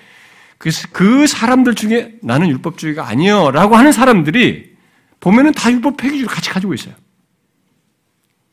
그, 0.58 0.70
그 0.92 1.26
사람들 1.26 1.74
중에 1.74 2.14
나는 2.22 2.48
율법주의가 2.48 3.06
아니요 3.06 3.50
라고 3.50 3.76
하는 3.76 3.92
사람들이 3.92 4.74
보면은 5.20 5.52
다 5.52 5.70
율법 5.70 5.96
폐기주의를 5.96 6.28
같이 6.28 6.50
가지고 6.50 6.74
있어요. 6.74 6.94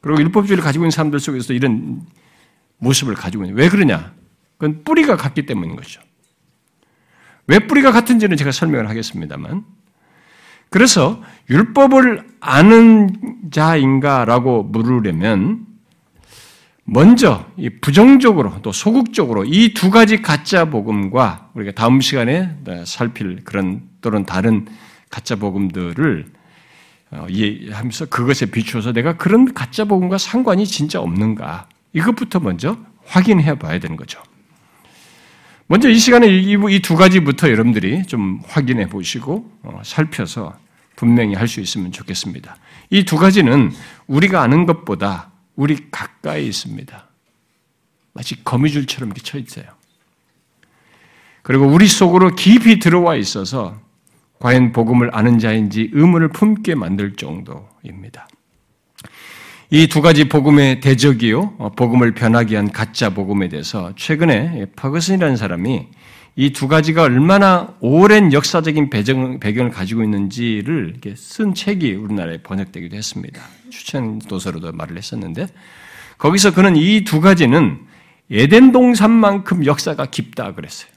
그리고 0.02 0.20
율법주의를 0.22 0.64
가지고 0.64 0.86
있는 0.86 0.92
사람들 0.92 1.20
속에서 1.20 1.54
이런 1.54 2.02
모습을 2.78 3.14
가지고 3.14 3.44
있는. 3.46 3.58
왜 3.58 3.70
그러냐? 3.70 4.14
그건 4.58 4.84
뿌리가 4.84 5.16
같기 5.16 5.46
때문인 5.46 5.76
것이죠. 5.76 6.02
왜 7.48 7.60
뿌리가 7.60 7.92
같은지는 7.92 8.38
제가 8.38 8.52
설명을 8.52 8.90
하겠습니다만. 8.90 9.64
그래서 10.70 11.22
율법을 11.50 12.26
아는 12.40 13.10
자인가라고 13.52 14.64
물으려면 14.64 15.66
먼저 16.86 17.46
부정적으로 17.82 18.54
또 18.62 18.72
소극적으로 18.72 19.46
이 19.46 19.74
두 19.74 19.92
가지 19.92 20.22
가짜 20.22 20.66
복음과 20.66 21.50
우리가 21.54 21.74
다음 21.74 22.02
시간에 22.02 22.56
살필 22.86 23.44
그런 23.44 23.84
또는 24.02 24.26
다른 24.26 24.66
가짜 25.10 25.36
복음들을 25.36 26.26
어, 27.12 27.26
이해하면서 27.30 28.06
그것에 28.06 28.46
비추어서 28.46 28.94
내가 28.94 29.18
그런 29.18 29.54
가짜 29.54 29.84
복음과 29.84 30.18
상관이 30.18 30.66
진짜 30.66 31.02
없는가 31.02 31.68
이것부터 31.94 32.40
먼저 32.40 32.78
확인해 33.06 33.60
봐야 33.60 33.80
되는 33.80 33.98
거죠. 33.98 34.22
먼저 35.72 35.88
이 35.90 35.98
시간에 35.98 36.28
이 36.28 36.82
두 36.82 36.98
가지부터 36.98 37.50
여러분들이 37.50 38.06
좀 38.06 38.42
확인해 38.46 38.90
보시고 38.90 39.50
어, 39.64 39.82
살펴서 39.86 40.54
분명히 40.98 41.34
할 41.34 41.48
수 41.48 41.62
있으면 41.62 41.94
좋겠습니다. 41.94 42.58
이 42.90 43.06
두 43.06 43.16
가지는 43.16 43.72
우리가 44.08 44.42
아는 44.42 44.66
것보다 44.66 45.32
우리 45.56 45.90
가까이 45.90 46.46
있습니다. 46.48 47.08
마치 48.12 48.44
거미줄처럼 48.44 49.12
이렇게 49.12 49.22
쳐 49.22 49.38
있어요. 49.38 49.64
그리고 51.42 51.68
우리 51.68 51.88
속으로 51.88 52.36
깊이 52.36 52.80
들어와 52.80 53.16
있어서 53.16 53.80
과연 54.40 54.74
복음을 54.74 55.10
아는 55.16 55.40
자인지 55.40 55.92
의문을 55.94 56.28
품게 56.34 56.76
만들 56.76 57.16
정도입니다. 57.16 58.28
이 59.74 59.88
두 59.88 60.02
가지 60.02 60.26
복음의 60.28 60.82
대적이요, 60.82 61.56
어, 61.58 61.70
복음을 61.70 62.14
변하게 62.14 62.58
한 62.58 62.72
가짜 62.72 63.10
복음에 63.10 63.48
대해서 63.48 63.94
최근에 63.96 64.66
파거슨이라는 64.76 65.38
사람이 65.38 65.88
이 66.36 66.52
두 66.52 66.68
가지가 66.68 67.04
얼마나 67.04 67.74
오랜 67.80 68.34
역사적인 68.34 68.90
배경, 68.90 69.40
배경을 69.40 69.72
가지고 69.72 70.04
있는지를 70.04 70.96
쓴 71.16 71.54
책이 71.54 71.94
우리나라에 71.94 72.38
번역되기도 72.40 72.96
했습니다. 72.98 73.42
추천 73.70 74.20
도서로도 74.20 74.74
말을 74.74 74.98
했었는데 74.98 75.48
거기서 76.18 76.54
그는 76.54 76.76
이 76.76 77.04
두 77.06 77.22
가지는 77.22 77.80
에덴 78.30 78.72
동산만큼 78.74 79.66
역사가 79.66 80.06
깊다 80.08 80.54
그랬어요. 80.54 80.90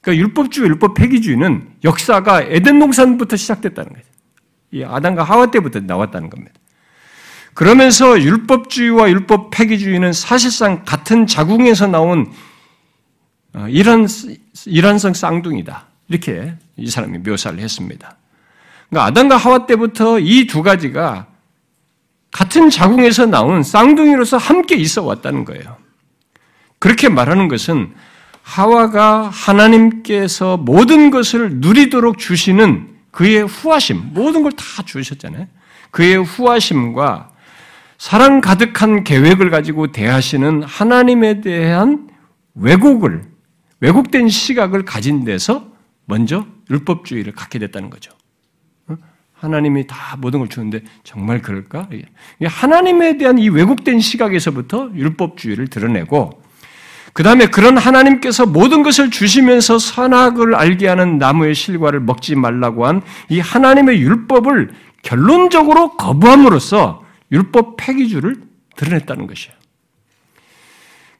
그러니까 0.00 0.24
율법주의, 0.24 0.68
율법 0.68 0.94
폐기주의는 0.94 1.68
역사가 1.84 2.42
에덴 2.42 2.80
동산부터 2.80 3.36
시작됐다는 3.36 3.92
거죠. 3.92 4.04
이 4.72 4.82
아담과 4.82 5.22
하와 5.22 5.50
때부터 5.52 5.80
나왔다는 5.80 6.28
겁니다. 6.28 6.54
그러면서 7.54 8.20
율법주의와 8.20 9.10
율법 9.10 9.50
폐기주의는 9.50 10.12
사실상 10.12 10.84
같은 10.84 11.26
자궁에서 11.26 11.86
나온 11.86 12.32
어, 13.54 13.66
이런 13.68 14.06
일환성 14.66 15.12
쌍둥이다. 15.12 15.86
이렇게 16.08 16.54
이 16.76 16.88
사람이 16.88 17.18
묘사를 17.18 17.58
했습니다. 17.58 18.16
그러니까 18.88 19.06
아담과 19.06 19.36
하와 19.36 19.66
때부터 19.66 20.18
이 20.20 20.46
두 20.46 20.62
가지가 20.62 21.26
같은 22.30 22.70
자궁에서 22.70 23.26
나온 23.26 23.62
쌍둥이로서 23.62 24.38
함께 24.38 24.74
있어 24.76 25.02
왔다는 25.02 25.44
거예요. 25.44 25.76
그렇게 26.78 27.10
말하는 27.10 27.48
것은 27.48 27.92
하와가 28.42 29.28
하나님께서 29.28 30.56
모든 30.56 31.10
것을 31.10 31.56
누리도록 31.56 32.18
주시는 32.18 32.88
그의 33.10 33.46
후하심, 33.46 34.12
모든 34.14 34.42
걸 34.42 34.52
다 34.52 34.82
주셨잖아요. 34.84 35.46
그의 35.90 36.16
후하심과 36.24 37.30
사랑 38.02 38.40
가득한 38.40 39.04
계획을 39.04 39.50
가지고 39.50 39.92
대하시는 39.92 40.64
하나님에 40.64 41.40
대한 41.40 42.08
왜곡을, 42.56 43.22
왜곡된 43.78 44.28
시각을 44.28 44.84
가진 44.84 45.22
데서 45.22 45.68
먼저 46.06 46.44
율법주의를 46.68 47.32
갖게 47.32 47.60
됐다는 47.60 47.90
거죠. 47.90 48.10
어? 48.88 48.96
하나님이 49.34 49.86
다 49.86 50.16
모든 50.18 50.40
걸 50.40 50.48
주는데 50.48 50.80
정말 51.04 51.40
그럴까? 51.42 51.90
하나님에 52.44 53.18
대한 53.18 53.38
이 53.38 53.48
왜곡된 53.48 54.00
시각에서부터 54.00 54.90
율법주의를 54.96 55.68
드러내고 55.68 56.42
그 57.12 57.22
다음에 57.22 57.46
그런 57.46 57.78
하나님께서 57.78 58.46
모든 58.46 58.82
것을 58.82 59.12
주시면서 59.12 59.78
선악을 59.78 60.56
알게 60.56 60.88
하는 60.88 61.18
나무의 61.18 61.54
실과를 61.54 62.00
먹지 62.00 62.34
말라고 62.34 62.84
한 62.84 63.00
이 63.28 63.38
하나님의 63.38 64.00
율법을 64.00 64.72
결론적으로 65.02 65.96
거부함으로써 65.96 67.01
율법 67.32 67.76
폐기주를 67.78 68.36
드러냈다는 68.76 69.26
것이에요. 69.26 69.56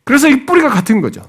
그래서 0.04 0.28
이 0.28 0.44
뿌리가 0.46 0.68
같은 0.68 1.00
거죠. 1.00 1.28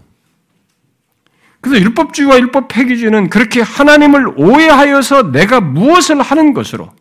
그래서 1.62 1.82
율법주의와 1.82 2.40
율법 2.40 2.68
폐기주의는 2.68 3.30
그렇게 3.30 3.62
하나님을 3.62 4.34
오해하여서 4.36 5.32
내가 5.32 5.62
무엇을 5.62 6.22
하는 6.22 6.54
것으로 6.54 6.92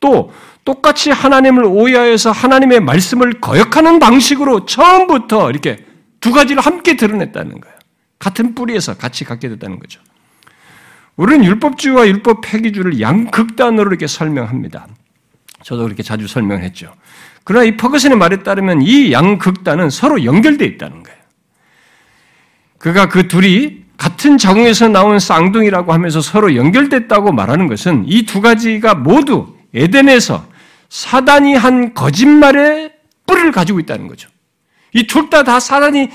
또 0.00 0.32
똑같이 0.64 1.10
하나님을 1.10 1.64
오해하여서 1.64 2.30
하나님의 2.30 2.80
말씀을 2.80 3.40
거역하는 3.40 3.98
방식으로 3.98 4.64
처음부터 4.64 5.50
이렇게 5.50 5.84
두 6.20 6.32
가지를 6.32 6.62
함께 6.62 6.96
드러냈다는 6.96 7.60
거예요. 7.60 7.76
같은 8.18 8.54
뿌리에서 8.54 8.96
같이 8.96 9.24
갖게 9.24 9.48
됐다는 9.50 9.78
거죠. 9.78 10.00
우리는 11.16 11.44
율법주의와 11.44 12.08
율법 12.08 12.40
폐기주를 12.42 13.00
양극단으로 13.00 13.90
이렇게 13.90 14.06
설명합니다. 14.06 14.86
저도 15.66 15.82
그렇게 15.82 16.04
자주 16.04 16.28
설명했죠. 16.28 16.94
그러나 17.42 17.64
이 17.64 17.76
퍼거슨의 17.76 18.16
말에 18.16 18.44
따르면 18.44 18.82
이 18.82 19.10
양극단은 19.10 19.90
서로 19.90 20.24
연결되어 20.24 20.68
있다는 20.68 21.02
거예요. 21.02 21.18
그가 22.78 23.08
그 23.08 23.26
둘이 23.26 23.82
같은 23.98 24.38
자궁에서 24.38 24.86
나온 24.86 25.18
쌍둥이라고 25.18 25.92
하면서 25.92 26.20
서로 26.20 26.54
연결됐다고 26.54 27.32
말하는 27.32 27.66
것은 27.66 28.04
이 28.06 28.24
두 28.26 28.40
가지가 28.40 28.94
모두 28.94 29.56
에덴에서 29.74 30.46
사단이 30.88 31.54
한 31.56 31.94
거짓말의 31.94 32.92
뿌리를 33.26 33.50
가지고 33.50 33.80
있다는 33.80 34.06
거죠. 34.06 34.28
이 34.94 35.08
둘 35.08 35.30
다다 35.30 35.58
사단이 35.58 36.10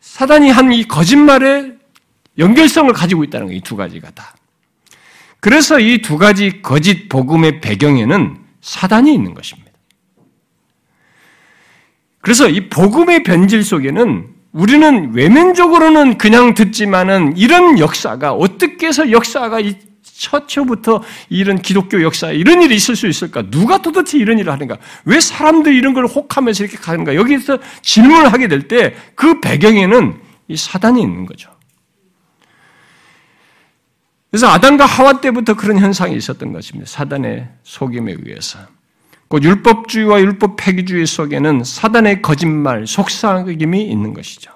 사단이 0.00 0.48
한 0.50 0.70
이 0.70 0.86
거짓말의 0.86 1.72
연결성을 2.38 2.92
가지고 2.92 3.24
있다는 3.24 3.46
거예요. 3.48 3.58
이 3.58 3.62
두 3.62 3.74
가지가 3.74 4.10
다. 4.12 4.36
그래서 5.40 5.80
이 5.80 6.02
두 6.02 6.18
가지 6.18 6.62
거짓 6.62 7.08
복음의 7.08 7.60
배경에는 7.60 8.41
사단이 8.62 9.12
있는 9.12 9.34
것입니다. 9.34 9.70
그래서 12.20 12.48
이 12.48 12.68
복음의 12.70 13.24
변질 13.24 13.64
속에는 13.64 14.28
우리는 14.52 15.12
외면적으로는 15.14 16.18
그냥 16.18 16.54
듣지만은 16.54 17.36
이런 17.36 17.78
역사가 17.78 18.32
어떻게 18.32 18.86
해서 18.86 19.10
역사가 19.10 19.58
처초부터 20.02 21.02
이런 21.30 21.60
기독교 21.60 22.00
역사에 22.02 22.36
이런 22.36 22.62
일이 22.62 22.76
있을 22.76 22.94
수 22.94 23.08
있을까? 23.08 23.42
누가 23.50 23.82
도대체 23.82 24.18
이런 24.18 24.38
일을 24.38 24.52
하는가? 24.52 24.76
왜 25.04 25.18
사람들이 25.20 25.76
이런 25.76 25.94
걸 25.94 26.06
혹하면서 26.06 26.64
이렇게 26.64 26.76
가는가? 26.78 27.16
여기서 27.16 27.58
질문을 27.82 28.32
하게 28.32 28.46
될 28.46 28.68
때 28.68 28.94
그 29.16 29.40
배경에는 29.40 30.20
이 30.48 30.56
사단이 30.56 31.00
있는 31.02 31.26
거죠. 31.26 31.50
그래서 34.32 34.48
아담과 34.48 34.86
하와 34.86 35.20
때부터 35.20 35.52
그런 35.52 35.78
현상이 35.78 36.16
있었던 36.16 36.54
것입니다. 36.54 36.90
사단의 36.90 37.48
속임에 37.64 38.16
의해서. 38.18 38.60
곧 39.28 39.44
율법주의와 39.44 40.20
율법 40.20 40.56
폐기주의 40.56 41.06
속에는 41.06 41.64
사단의 41.64 42.22
거짓말, 42.22 42.86
속삭임이 42.86 43.82
있는 43.82 44.14
것이죠. 44.14 44.50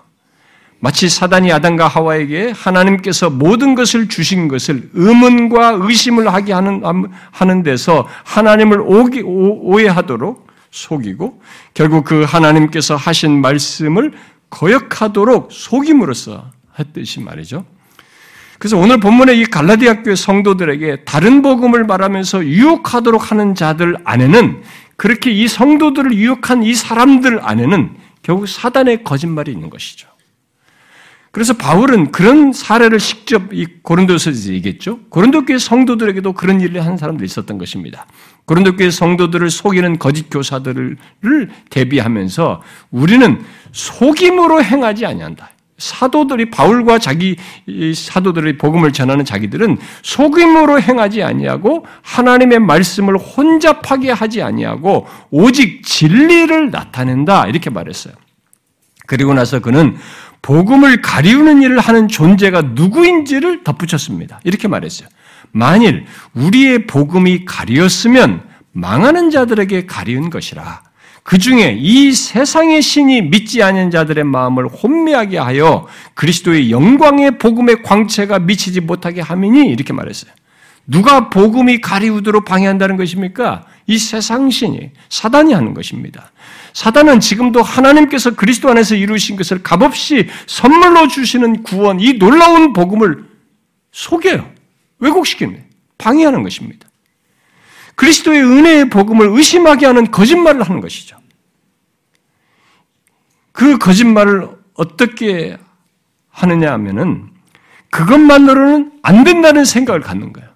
마치 0.79 1.11
사단이 1.11 1.53
아담과 1.53 1.89
하와에게 1.89 2.53
하나님께서 2.57 3.29
모든 3.29 3.75
것을 3.75 4.09
주신 4.09 4.49
것을 4.49 4.89
의문과 4.95 5.79
의심을 5.83 6.33
하게 6.33 6.55
하는, 6.55 6.83
하는 7.31 7.63
데서 7.63 8.09
하나님을 8.25 8.81
오기, 8.81 9.25
오, 9.27 9.79
해하도록 9.79 10.47
속이고 10.71 11.43
결국 11.75 12.05
그 12.05 12.25
하나님께서 12.25 12.97
하신 12.97 13.43
말씀을 13.43 14.13
거역하도록 14.49 15.53
속임으로써 15.53 16.51
했듯이 16.79 17.21
말이죠. 17.21 17.76
그래서 18.59 18.79
오늘 18.79 19.01
본문의 19.01 19.41
이 19.41 19.45
갈라디아 19.45 20.03
교회 20.03 20.15
성도들에게 20.15 21.05
다른 21.05 21.43
복음을 21.43 21.85
말하면서 21.85 22.47
유혹하도록 22.47 23.31
하는 23.31 23.55
자들 23.55 23.97
안에는 24.05 24.63
그렇게 24.97 25.31
이 25.31 25.47
성도들을 25.47 26.15
유혹한 26.15 26.63
이 26.63 26.75
사람들 26.75 27.41
안에는 27.43 27.97
결국 28.23 28.49
사단의 28.49 29.05
거짓말이 29.05 29.53
있는 29.53 29.71
것이죠. 29.71 30.09
그래서 31.37 31.53
바울은 31.53 32.13
그런 32.13 32.55
사례를 32.55 32.99
직접 32.99 33.53
이 33.53 33.67
고린도서에서 33.83 34.55
얘기했죠. 34.55 35.01
고린도 35.11 35.45
교회 35.45 35.59
성도들에게도 35.59 36.33
그런 36.33 36.63
일을 36.63 36.87
한 36.87 36.97
사람들이 36.97 37.27
있었던 37.27 37.59
것입니다. 37.59 38.07
고린도 38.47 38.77
교회 38.77 38.91
성도들을 38.91 39.51
속이는 39.51 39.99
거짓 39.99 40.31
교사들을 40.31 40.97
대비하면서 41.69 42.63
우리는 42.91 43.45
속임으로 43.73 44.65
행하지 44.65 45.05
아니한다. 45.05 45.51
사도들이 45.79 46.51
바울과 46.51 46.99
자기 46.99 47.37
사도들의 47.95 48.59
복음을 48.59 48.93
전하는 48.93 49.25
자기들은 49.25 49.79
속임으로 50.03 50.81
행하지 50.81 51.23
아니하고 51.23 51.85
하나님의 52.03 52.61
말씀을 52.61 53.19
혼잡하게 53.19 54.11
하지 54.11 54.43
아니하고 54.43 55.07
오직 55.31 55.85
진리를 55.85 56.71
나타낸다 56.71 57.47
이렇게 57.47 57.71
말했어요. 57.71 58.15
그리고 59.07 59.35
나서 59.35 59.61
그는 59.61 59.97
복음을 60.43 61.03
가리우는 61.03 61.63
일을 61.63 61.81
하는 61.81 62.09
존재가 62.09 62.63
누구인지를 62.75 63.65
덧붙였습니다. 63.65 64.41
이렇게 64.45 64.69
말했어요. 64.69 65.09
만일 65.53 66.07
우리의 66.35 66.87
복음이 66.87 67.45
가리었으면 67.45 68.43
망하는 68.73 69.31
자들에게 69.31 69.87
가리운 69.87 70.31
것이라. 70.31 70.86
그 71.27 71.39
중에 71.39 71.77
이 71.77 72.13
세상의 72.13 72.81
신이 72.81 73.23
믿지 73.23 73.61
않은 73.61 73.91
자들의 73.91 74.23
마음을 74.23 74.69
혼미하게 74.69 75.39
하여 75.39 75.89
그리스도의 76.15 76.71
영광의 76.71 77.39
복음의 77.39 77.83
광채가 77.83 78.39
미치지 78.39 78.81
못하게 78.81 79.23
함이니 79.23 79.67
이렇게 79.67 79.93
말했어요. 79.93 80.31
누가 80.87 81.29
복음이 81.29 81.81
가리우도록 81.81 82.45
방해한다는 82.45 82.97
것입니까? 82.97 83.67
이 83.89 83.99
세상 83.99 84.51
신이 84.51 84.93
사단이 85.09 85.53
하는 85.53 85.75
것입니다. 85.75 86.31
사단은 86.75 87.19
지금도 87.19 87.61
하나님께서 87.61 88.37
그리스도 88.37 88.71
안에서 88.71 88.95
이루신 88.95 89.35
것을 89.35 89.65
값없이 89.65 90.29
선물로 90.47 91.09
주시는 91.09 91.65
구원, 91.65 91.99
이 91.99 92.21
놀라운 92.21 92.73
복음을 92.73 93.25
속여요. 93.91 94.49
왜곡시키는 95.01 95.65
방해하는 95.99 96.45
것입니다. 96.45 96.87
그리스도의 97.97 98.43
은혜의 98.43 98.91
복음을 98.91 99.29
의심하게 99.31 99.87
하는 99.87 100.11
거짓말을 100.11 100.63
하는 100.63 100.81
것이죠. 100.81 101.17
그 103.53 103.79
거짓말을 103.79 104.49
어떻게 104.75 105.57
하느냐 106.29 106.73
하면은 106.73 107.31
그것만으로는 107.91 108.93
안 109.03 109.25
된다는 109.25 109.65
생각을 109.65 110.01
갖는 110.01 110.33
거예요. 110.33 110.51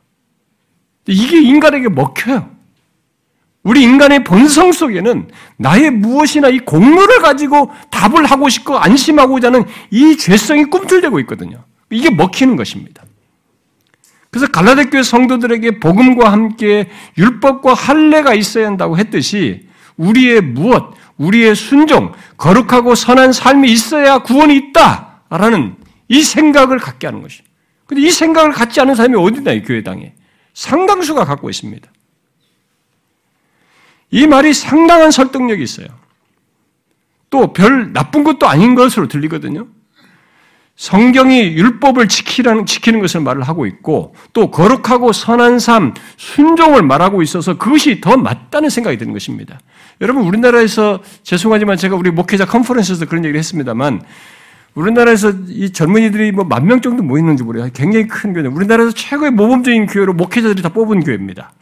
이게 1.07 1.41
인간에게 1.41 1.89
먹혀요. 1.89 2.51
우리 3.63 3.83
인간의 3.83 4.25
본성 4.25 4.73
속에는 4.73 5.29
나의 5.57 5.91
무엇이나 5.91 6.49
이 6.49 6.59
공로를 6.61 7.21
가지고 7.21 7.71
답을 7.91 8.25
하고 8.27 8.49
싶고 8.49 8.79
안심하고자 8.79 9.49
하는 9.49 9.65
이 9.91 10.17
죄성이 10.17 10.65
꿈틀대고 10.65 11.21
있거든요. 11.21 11.65
이게 11.91 12.11
먹히는 12.11 12.57
것입니다. 12.57 13.03
그래서 14.31 14.47
갈라데 14.47 14.85
교회 14.91 15.03
성도들에게 15.03 15.81
복음과 15.81 16.31
함께 16.31 16.89
율법과 17.19 17.75
할례가 17.75 18.35
있어야 18.35 18.67
한다고 18.67 18.97
했듯이 18.97 19.69
우리의 19.97 20.41
무엇, 20.41 20.95
우리의 21.19 21.55
순종, 21.55 22.13
거룩하고 22.37 22.95
선한 22.95 23.33
삶이 23.33 23.71
있어야 23.71 24.21
구원이 24.21 24.57
있다라는 24.57 25.77
이 26.09 26.23
생각을 26.23 26.79
갖게 26.79 27.07
하는 27.07 27.23
것이. 27.23 27.43
근데 27.87 28.03
이 28.03 28.11
생각을 28.11 28.53
갖지 28.53 28.81
않은 28.81 28.95
사람이 28.95 29.17
어디나 29.17 29.53
이 29.53 29.63
교회당에 29.63 30.15
상당수가 30.55 31.25
갖고 31.25 31.51
있습니다. 31.51 31.91
이 34.13 34.27
말이 34.27 34.55
상당한 34.55 35.11
설득력이 35.11 35.63
있어요. 35.63 35.89
또 37.31 37.53
별 37.53 37.93
나쁜 37.93 38.25
것도 38.25 38.49
아닌 38.49 38.75
것으로 38.75 39.07
들리거든요. 39.09 39.67
성경이 40.81 41.59
율법을 41.59 42.09
지키라는, 42.09 42.65
지키는 42.65 43.01
것을 43.01 43.21
말을 43.21 43.43
하고 43.43 43.67
있고 43.67 44.15
또 44.33 44.51
거룩하고 44.51 45.13
선한 45.13 45.59
삶, 45.59 45.93
순종을 46.17 46.81
말하고 46.83 47.21
있어서 47.21 47.59
그것이 47.59 48.01
더 48.01 48.17
맞다는 48.17 48.71
생각이 48.71 48.97
드는 48.97 49.13
것입니다. 49.13 49.61
여러분 50.01 50.23
우리나라에서 50.23 51.01
죄송하지만 51.23 51.77
제가 51.77 51.97
우리 51.97 52.11
목회자 52.11 52.47
컨퍼런스에서 52.47 53.05
그런 53.05 53.27
얘기를 53.27 53.39
했습니다만 53.39 54.01
우리나라에서 54.75 55.35
이 55.49 55.71
젊은이들이 55.71 56.33
뭐 56.33 56.47
만 56.47 56.65
명 56.65 56.81
정도 56.81 57.03
모이는지 57.03 57.45
모르겠어요. 57.45 57.73
굉장히 57.75 58.09
큰 58.09 58.33
교회. 58.33 58.47
우리나라에서 58.47 58.93
최고의 58.93 59.33
모범적인 59.33 59.85
교회로 59.85 60.15
목회자들이 60.15 60.63
다 60.63 60.71
뽑은 60.71 61.01
교회입니다. 61.01 61.53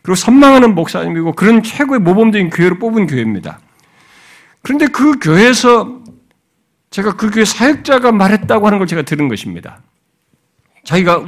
그리고 0.00 0.14
선망하는 0.14 0.74
목사님이고 0.74 1.32
그런 1.34 1.62
최고의 1.62 2.00
모범적인 2.00 2.48
교회로 2.48 2.78
뽑은 2.78 3.06
교회입니다. 3.06 3.60
그런데 4.62 4.86
그 4.86 5.18
교회에서 5.18 5.99
제가 6.90 7.14
그 7.16 7.30
교회 7.30 7.44
사역자가 7.44 8.12
말했다고 8.12 8.66
하는 8.66 8.78
걸 8.78 8.86
제가 8.86 9.02
들은 9.02 9.28
것입니다. 9.28 9.82
자기가 10.84 11.24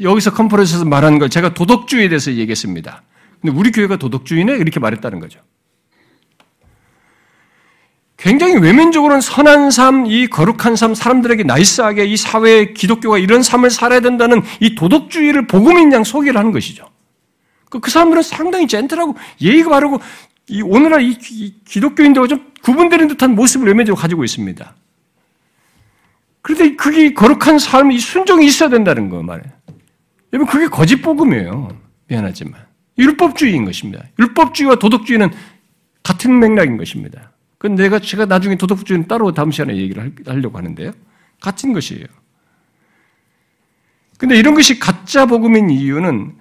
여기서 0.00 0.32
컨퍼런스에서 0.34 0.84
말한 0.84 1.18
걸 1.18 1.28
제가 1.28 1.54
도덕주의에 1.54 2.08
대해서 2.08 2.32
얘기했습니다. 2.32 3.02
근데 3.40 3.56
우리 3.56 3.72
교회가 3.72 3.96
도덕주의네? 3.96 4.56
이렇게 4.56 4.78
말했다는 4.78 5.18
거죠. 5.18 5.40
굉장히 8.16 8.56
외면적으로는 8.56 9.22
선한 9.22 9.70
삶, 9.70 10.04
이 10.04 10.26
거룩한 10.26 10.76
삶, 10.76 10.94
사람들에게 10.94 11.42
나이스하게 11.42 12.04
이 12.04 12.18
사회에 12.18 12.74
기독교가 12.74 13.16
이런 13.16 13.42
삶을 13.42 13.70
살아야 13.70 14.00
된다는 14.00 14.42
이 14.60 14.74
도덕주의를 14.74 15.46
복음인 15.46 15.90
양 15.92 16.04
소개를 16.04 16.38
하는 16.38 16.52
것이죠. 16.52 16.86
그, 17.70 17.80
그 17.80 17.90
사람들은 17.90 18.22
상당히 18.22 18.68
젠틀하고 18.68 19.16
예의가 19.40 19.70
바르고 19.70 20.00
이 20.48 20.60
오늘날 20.60 21.00
이, 21.02 21.16
이 21.30 21.54
기독교인들과 21.64 22.28
좀 22.28 22.52
구분되는 22.62 23.08
듯한 23.08 23.34
모습을 23.34 23.68
외면적으로 23.68 23.98
가지고 24.00 24.22
있습니다. 24.22 24.74
그런데 26.42 26.76
그게 26.76 27.12
거룩한 27.12 27.58
삶이 27.58 27.98
순종이 27.98 28.46
있어야 28.46 28.68
된다는 28.68 29.08
거 29.08 29.22
말이에요. 29.22 29.52
여러분, 30.32 30.50
그게 30.50 30.68
거짓 30.68 30.96
복음이에요. 30.96 31.76
미안하지만. 32.08 32.66
율법주의인 32.98 33.64
것입니다. 33.64 34.04
율법주의와 34.18 34.76
도덕주의는 34.76 35.30
같은 36.02 36.38
맥락인 36.38 36.76
것입니다. 36.76 37.32
그건 37.58 37.76
내가, 37.76 37.98
제가 37.98 38.26
나중에 38.26 38.56
도덕주의는 38.56 39.06
따로 39.08 39.32
다음 39.32 39.50
시간에 39.50 39.76
얘기를 39.76 40.12
하려고 40.26 40.56
하는데요. 40.56 40.92
같은 41.40 41.72
것이에요. 41.72 42.04
근데 44.18 44.36
이런 44.36 44.54
것이 44.54 44.78
가짜 44.78 45.26
복음인 45.26 45.70
이유는 45.70 46.34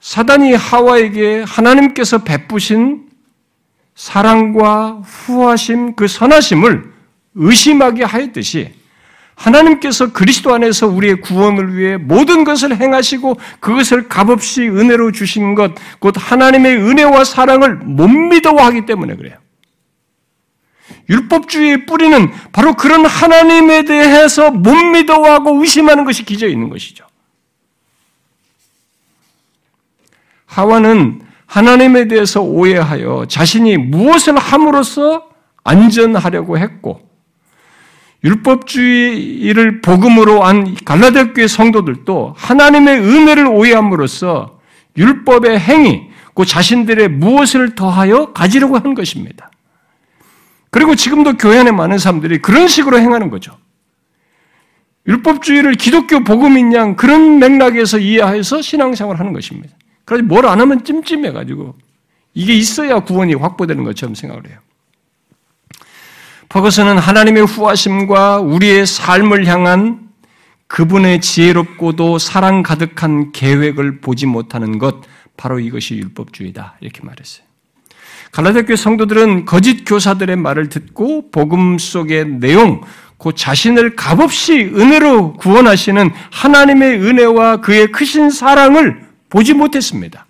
사단이 0.00 0.52
하와에게 0.52 1.44
하나님께서 1.46 2.24
베푸신 2.24 3.08
사랑과 3.94 5.00
후하심, 5.04 5.94
그 5.94 6.08
선하심을 6.08 6.92
의심하게 7.34 8.04
하였듯이 8.04 8.74
하나님께서 9.42 10.12
그리스도 10.12 10.54
안에서 10.54 10.86
우리의 10.86 11.20
구원을 11.20 11.76
위해 11.76 11.96
모든 11.96 12.44
것을 12.44 12.80
행하시고 12.80 13.38
그것을 13.58 14.08
값없이 14.08 14.68
은혜로 14.68 15.10
주신 15.10 15.56
것, 15.56 15.72
곧 15.98 16.14
하나님의 16.16 16.76
은혜와 16.76 17.24
사랑을 17.24 17.76
못 17.76 18.08
믿어하기 18.08 18.86
때문에 18.86 19.16
그래요. 19.16 19.36
율법주의의 21.08 21.86
뿌리는 21.86 22.30
바로 22.52 22.74
그런 22.74 23.04
하나님에 23.04 23.84
대해서 23.84 24.52
못 24.52 24.74
믿어하고 24.74 25.60
의심하는 25.60 26.04
것이 26.04 26.24
기저 26.24 26.46
있는 26.46 26.68
것이죠. 26.68 27.04
하와는 30.46 31.22
하나님에 31.46 32.06
대해서 32.06 32.40
오해하여 32.40 33.26
자신이 33.28 33.76
무엇을 33.76 34.38
함으로써 34.38 35.28
안전하려고 35.64 36.58
했고 36.58 37.11
율법주의를 38.24 39.80
복음으로 39.80 40.42
한 40.44 40.74
갈라디아 40.84 41.32
교회 41.32 41.46
성도들도 41.48 42.34
하나님의 42.36 43.00
은혜를 43.00 43.46
오해함으로써 43.46 44.60
율법의 44.96 45.58
행위, 45.58 46.08
그 46.34 46.44
자신들의 46.44 47.08
무엇을 47.08 47.74
더하여 47.74 48.32
가지려고 48.32 48.78
한 48.78 48.94
것입니다. 48.94 49.50
그리고 50.70 50.94
지금도 50.94 51.36
교회 51.36 51.58
안에 51.58 51.70
많은 51.72 51.98
사람들이 51.98 52.38
그런 52.38 52.68
식으로 52.68 52.98
행하는 52.98 53.28
거죠. 53.28 53.58
율법주의를 55.06 55.74
기독교 55.74 56.22
복음인 56.22 56.72
양 56.74 56.94
그런 56.94 57.38
맥락에서 57.40 57.98
이해해서 57.98 58.62
신앙생활을 58.62 59.18
하는 59.18 59.32
것입니다. 59.32 59.74
그래서 60.04 60.24
뭘 60.24 60.46
안 60.46 60.60
하면 60.60 60.84
찜찜해가지고 60.84 61.74
이게 62.34 62.54
있어야 62.54 63.00
구원이 63.00 63.34
확보되는 63.34 63.82
것처럼 63.84 64.14
생각을 64.14 64.48
해요. 64.48 64.58
퍼거스는 66.52 66.98
하나님의 66.98 67.46
후하심과 67.46 68.40
우리의 68.40 68.84
삶을 68.84 69.46
향한 69.46 70.10
그분의 70.66 71.22
지혜롭고도 71.22 72.18
사랑 72.18 72.62
가득한 72.62 73.32
계획을 73.32 74.02
보지 74.02 74.26
못하는 74.26 74.78
것, 74.78 74.96
바로 75.38 75.58
이것이 75.58 75.94
율법주의다. 75.94 76.76
이렇게 76.82 77.00
말했어요. 77.04 77.46
갈라디아 78.32 78.76
성도들은 78.76 79.46
거짓 79.46 79.84
교사들의 79.86 80.36
말을 80.36 80.68
듣고 80.68 81.30
복음 81.30 81.78
속의 81.78 82.26
내용, 82.40 82.82
그 83.16 83.34
자신을 83.34 83.96
값없이 83.96 84.72
은혜로 84.74 85.34
구원하시는 85.38 86.10
하나님의 86.30 87.00
은혜와 87.00 87.62
그의 87.62 87.90
크신 87.92 88.28
사랑을 88.28 89.06
보지 89.30 89.54
못했습니다. 89.54 90.26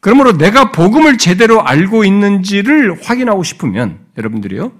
그러므로 0.00 0.36
내가 0.36 0.70
복음을 0.72 1.18
제대로 1.18 1.66
알고 1.66 2.04
있는지를 2.04 3.00
확인하고 3.02 3.42
싶으면 3.42 3.98
여러분들이요. 4.16 4.72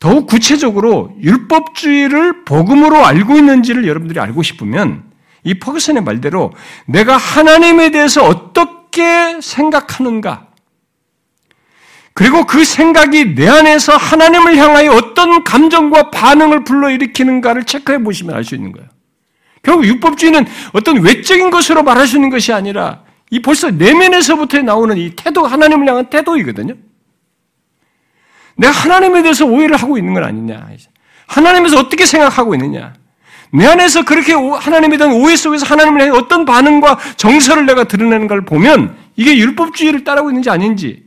더욱 0.00 0.26
구체적으로 0.26 1.14
율법주의를 1.22 2.44
복음으로 2.44 3.04
알고 3.04 3.36
있는지를 3.36 3.86
여러분들이 3.86 4.20
알고 4.20 4.42
싶으면 4.42 5.04
이 5.44 5.54
퍼그슨의 5.54 6.02
말대로 6.02 6.52
내가 6.86 7.16
하나님에 7.16 7.90
대해서 7.90 8.24
어떻게 8.24 9.40
생각하는가 9.40 10.48
그리고 12.12 12.46
그 12.46 12.64
생각이 12.64 13.34
내 13.34 13.48
안에서 13.48 13.96
하나님을 13.96 14.56
향하여 14.56 14.92
어떤 14.92 15.42
감정과 15.42 16.10
반응을 16.10 16.64
불러일으키는가를 16.64 17.64
체크해 17.64 18.02
보시면 18.02 18.36
알 18.36 18.44
수 18.44 18.54
있는 18.54 18.72
거예요. 18.72 18.88
결국 19.62 19.86
율법주의는 19.86 20.46
어떤 20.72 21.02
외적인 21.02 21.50
것으로 21.50 21.82
말할 21.82 22.06
수 22.06 22.16
있는 22.16 22.30
것이 22.30 22.52
아니라 22.52 23.03
이 23.34 23.42
벌써 23.42 23.68
내면에서부터 23.68 24.62
나오는 24.62 24.96
이 24.96 25.10
태도, 25.10 25.44
하나님을 25.44 25.88
향한 25.88 26.06
태도이거든요. 26.06 26.74
내가 28.56 28.72
하나님에 28.72 29.22
대해서 29.22 29.44
오해를 29.44 29.74
하고 29.74 29.98
있는 29.98 30.14
건 30.14 30.22
아니냐. 30.22 30.68
하나님에서 31.26 31.80
어떻게 31.80 32.06
생각하고 32.06 32.54
있느냐. 32.54 32.94
내 33.52 33.66
안에서 33.66 34.04
그렇게 34.04 34.34
하나님에 34.34 34.96
대한 34.96 35.14
오해 35.14 35.34
속에서 35.34 35.66
하나님을 35.66 36.02
향해 36.02 36.16
어떤 36.16 36.44
반응과 36.44 37.00
정서를 37.16 37.66
내가 37.66 37.82
드러내는 37.82 38.28
걸 38.28 38.44
보면 38.44 38.96
이게 39.16 39.36
율법주의를 39.36 40.04
따르고 40.04 40.30
있는지 40.30 40.48
아닌지 40.50 41.02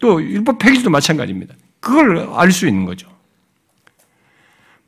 또 0.00 0.22
율법 0.22 0.58
폐기도 0.58 0.90
마찬가지입니다. 0.90 1.54
그걸 1.80 2.28
알 2.34 2.52
수 2.52 2.68
있는 2.68 2.84
거죠. 2.84 3.08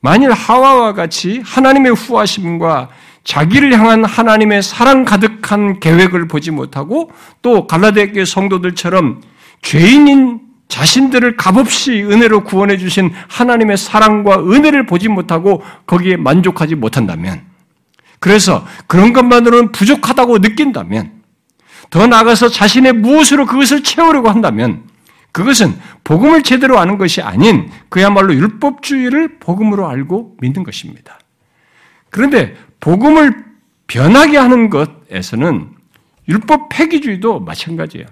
만일 0.00 0.30
하와와 0.32 0.92
같이 0.92 1.40
하나님의 1.42 1.92
후하심과 1.92 2.90
자기를 3.24 3.72
향한 3.78 4.04
하나님의 4.04 4.62
사랑 4.62 5.04
가득한 5.04 5.80
계획을 5.80 6.28
보지 6.28 6.50
못하고 6.50 7.10
또 7.40 7.66
갈라디아 7.66 8.24
성도들처럼 8.24 9.22
죄인인 9.62 10.40
자신들을 10.68 11.36
값없이 11.36 12.02
은혜로 12.02 12.44
구원해 12.44 12.78
주신 12.78 13.12
하나님의 13.28 13.76
사랑과 13.76 14.38
은혜를 14.40 14.86
보지 14.86 15.08
못하고 15.08 15.62
거기에 15.86 16.16
만족하지 16.16 16.74
못한다면 16.74 17.42
그래서 18.18 18.66
그런 18.86 19.12
것만으로는 19.12 19.72
부족하다고 19.72 20.38
느낀다면 20.38 21.22
더 21.90 22.06
나아가서 22.06 22.48
자신의 22.48 22.94
무엇으로 22.94 23.46
그것을 23.46 23.82
채우려고 23.82 24.30
한다면 24.30 24.84
그것은 25.32 25.78
복음을 26.04 26.42
제대로 26.42 26.78
아는 26.78 26.98
것이 26.98 27.20
아닌 27.20 27.70
그야말로 27.88 28.34
율법주의를 28.34 29.38
복음으로 29.40 29.88
알고 29.88 30.36
믿는 30.40 30.62
것입니다. 30.62 31.18
그런데 32.10 32.54
복음을 32.82 33.44
변하게 33.86 34.36
하는 34.36 34.68
것에서는 34.68 35.70
율법 36.28 36.68
폐기주의도 36.68 37.40
마찬가지예요. 37.40 38.06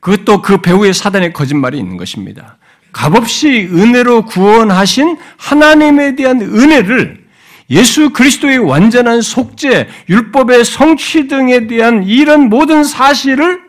그것도 0.00 0.42
그 0.42 0.58
배후에 0.58 0.92
사단의 0.92 1.32
거짓말이 1.32 1.78
있는 1.78 1.96
것입니다. 1.96 2.58
값없이 2.92 3.68
은혜로 3.72 4.26
구원하신 4.26 5.16
하나님에 5.38 6.14
대한 6.14 6.40
은혜를 6.42 7.24
예수 7.70 8.10
그리스도의 8.10 8.58
완전한 8.58 9.22
속죄, 9.22 9.88
율법의 10.10 10.66
성취 10.66 11.26
등에 11.26 11.66
대한 11.66 12.04
이런 12.04 12.50
모든 12.50 12.84
사실을 12.84 13.62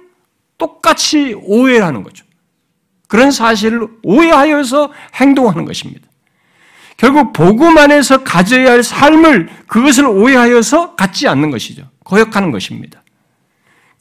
똑같이 0.58 1.34
오해하는 1.34 2.04
거죠. 2.04 2.26
그런 3.08 3.32
사실을 3.32 3.88
오해하여서 4.04 4.92
행동하는 5.16 5.64
것입니다. 5.64 6.06
결국 6.98 7.34
복음 7.34 7.78
안에서 7.78 8.24
가져야 8.24 8.72
할 8.72 8.84
삶을 8.84 9.50
그것을 9.68 10.06
오해하여서 10.06 10.96
갖지 10.96 11.28
않는 11.28 11.52
것이죠. 11.52 11.90
거역하는 12.04 12.52
것입니다. 12.52 13.04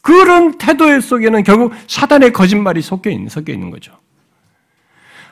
그런 0.00 0.58
태도 0.58 1.00
속에는 1.00 1.42
결국 1.44 1.72
사단의 1.86 2.32
거짓말이 2.32 2.82
섞여 2.82 3.10
있는, 3.10 3.28
섞여 3.28 3.52
있는 3.52 3.70
거죠. 3.70 3.98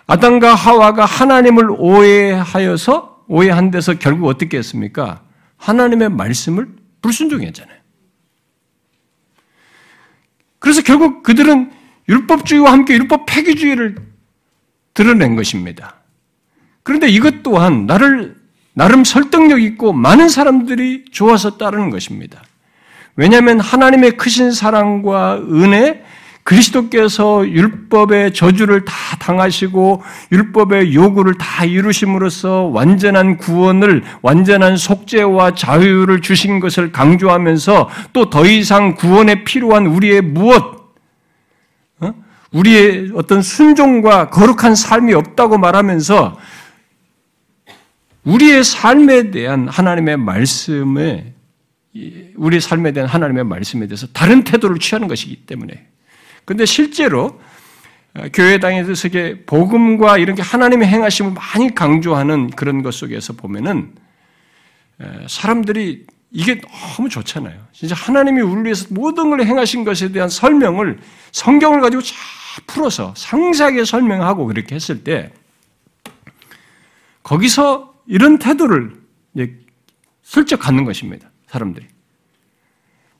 아담과 0.07 0.55
하와가 0.55 1.05
하나님을 1.05 1.71
오해하여서 1.71 3.25
오해한 3.29 3.71
데서 3.71 3.95
결국 3.95 4.27
어떻게 4.27 4.59
했습니까? 4.59 5.23
하나님의 5.59 6.09
말씀을 6.11 6.69
불순종했잖아요. 7.01 7.79
그래서 10.59 10.83
결국 10.83 11.23
그들은 11.23 11.73
율법주의와 12.09 12.73
함께 12.73 12.95
율법 12.95 13.27
폐기주의를 13.27 13.97
드러낸 14.95 15.37
것입니다. 15.37 16.02
그런데 16.83 17.09
이것 17.09 17.43
또한 17.43 17.87
나를 17.87 18.37
나름 18.75 19.05
설득력 19.05 19.63
있고 19.63 19.93
많은 19.93 20.29
사람들이 20.29 21.05
좋아서 21.11 21.57
따르는 21.59 21.91
것입니다. 21.91 22.43
왜냐하면 23.17 23.61
하나님의 23.61 24.17
크신 24.17 24.53
사랑과 24.53 25.37
은혜, 25.37 26.03
그리스도께서 26.45 27.49
율법의 27.49 28.35
저주를 28.35 28.85
다 28.85 28.95
당하시고 29.21 30.03
율법의 30.33 30.93
요구를 30.95 31.35
다 31.35 31.65
이루심으로써 31.65 32.65
완전한 32.65 33.37
구원을 33.37 34.03
완전한 34.23 34.77
속죄와 34.77 35.55
자유를 35.55 36.21
주신 36.21 36.59
것을 36.59 36.91
강조하면서 36.91 37.91
또 38.13 38.31
더 38.31 38.47
이상 38.47 38.95
구원에 38.95 39.45
필요한 39.45 39.87
우리의 39.87 40.23
무엇 40.23 40.83
어? 42.01 42.13
우리의 42.51 43.13
어떤 43.15 43.43
순종과 43.43 44.31
거룩한 44.31 44.75
삶이 44.75 45.13
없다고 45.15 45.59
말하면서 45.59 46.39
우리의 48.25 48.65
삶에 48.65 49.31
대한 49.31 49.69
하나님의 49.69 50.17
말씀에 50.17 51.35
우리 52.37 52.61
삶에 52.61 52.93
대한 52.93 53.09
하나님의 53.09 53.45
말씀에 53.45 53.87
대해서 53.87 54.07
다른 54.09 54.45
태도를 54.45 54.79
취하는 54.79 55.09
것이기 55.09 55.45
때문에. 55.47 55.87
근데 56.45 56.65
실제로 56.65 57.41
어, 58.15 58.25
교회당에서 58.33 59.09
게 59.09 59.45
복음과 59.47 60.19
이런 60.19 60.37
게 60.37 60.43
하나님의 60.43 60.87
행하심을 60.89 61.33
많이 61.33 61.75
강조하는 61.75 62.51
그런 62.51 62.83
것 62.83 62.95
속에서 62.95 63.33
보면은 63.33 63.95
사람들이 65.29 66.07
이게 66.31 66.61
너무 66.61 67.09
좋잖아요. 67.09 67.59
진짜 67.73 67.95
하나님이 67.95 68.41
우리를 68.41 68.65
위해서 68.65 68.87
모든 68.91 69.31
걸 69.31 69.43
행하신 69.43 69.85
것에 69.85 70.13
대한 70.13 70.29
설명을 70.29 70.99
성경을 71.33 71.81
가지고 71.81 72.03
쫙 72.03 72.15
풀어서 72.67 73.13
상세하게 73.17 73.85
설명하고 73.85 74.47
그렇게 74.47 74.75
했을 74.75 75.05
때 75.05 75.33
거기서 77.23 77.92
이런 78.13 78.39
태도를 78.39 78.93
슬쩍 80.23 80.59
갖는 80.61 80.85
것입니다. 80.85 81.31
사람들이. 81.47 81.87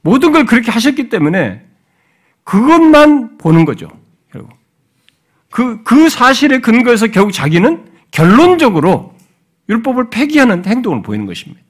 모든 0.03 0.33
걸 0.33 0.45
그렇게 0.45 0.71
하셨기 0.71 1.09
때문에 1.09 1.67
그것만 2.45 3.39
보는 3.39 3.65
거죠. 3.65 3.89
결국. 4.31 4.53
그, 5.49 5.83
그 5.83 6.11
사실에 6.11 6.61
근거해서 6.61 7.07
결국 7.07 7.33
자기는 7.33 7.87
결론적으로 8.11 9.17
율법을 9.71 10.11
폐기하는 10.11 10.63
행동을 10.67 11.01
보이는 11.01 11.25
것입니다. 11.25 11.63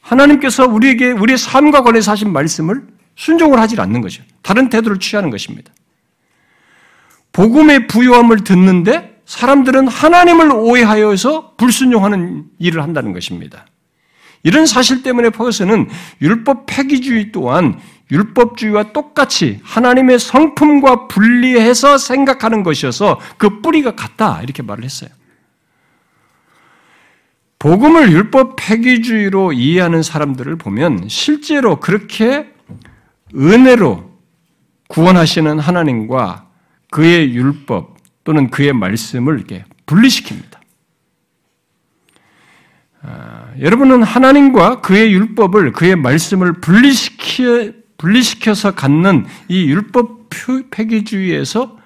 하나님께서 0.00 0.64
우리에게, 0.64 1.10
우리의 1.10 1.38
삶과 1.38 1.82
관련해서 1.82 2.12
하신 2.12 2.32
말씀을 2.32 2.86
순종을 3.16 3.58
하지 3.58 3.80
않는 3.80 4.00
것이죠. 4.00 4.22
다른 4.42 4.68
태도를 4.68 5.00
취하는 5.00 5.30
것입니다. 5.30 5.72
복음의 7.32 7.88
부요함을 7.88 8.44
듣는데 8.44 9.17
사람들은 9.28 9.88
하나님을 9.88 10.52
오해하여서 10.52 11.56
불순종하는 11.58 12.46
일을 12.58 12.82
한다는 12.82 13.12
것입니다. 13.12 13.66
이런 14.42 14.64
사실 14.64 15.02
때문에 15.02 15.28
포커스는 15.28 15.86
율법 16.22 16.64
폐기주의 16.64 17.30
또한 17.30 17.78
율법주의와 18.10 18.94
똑같이 18.94 19.60
하나님의 19.64 20.18
성품과 20.18 21.08
분리해서 21.08 21.98
생각하는 21.98 22.62
것이어서 22.62 23.20
그 23.36 23.60
뿌리가 23.60 23.94
같다 23.94 24.40
이렇게 24.42 24.62
말을 24.62 24.82
했어요. 24.82 25.10
복음을 27.58 28.10
율법 28.10 28.56
폐기주의로 28.56 29.52
이해하는 29.52 30.02
사람들을 30.02 30.56
보면 30.56 31.08
실제로 31.08 31.80
그렇게 31.80 32.50
은혜로 33.34 34.10
구원하시는 34.88 35.58
하나님과 35.58 36.46
그의 36.90 37.34
율법 37.34 37.97
또는 38.28 38.50
그의 38.50 38.74
말씀을 38.74 39.38
이렇게 39.38 39.64
분리시킵니다. 39.86 40.58
아, 43.00 43.54
여러분은 43.58 44.02
하나님과 44.02 44.82
그의 44.82 45.14
율법을 45.14 45.72
그의 45.72 45.96
말씀을 45.96 46.60
분리시켜 46.60 47.72
분리시켜서 47.96 48.74
갖는 48.74 49.24
이 49.48 49.64
율법 49.70 50.28
폐기주의에서 50.70 51.78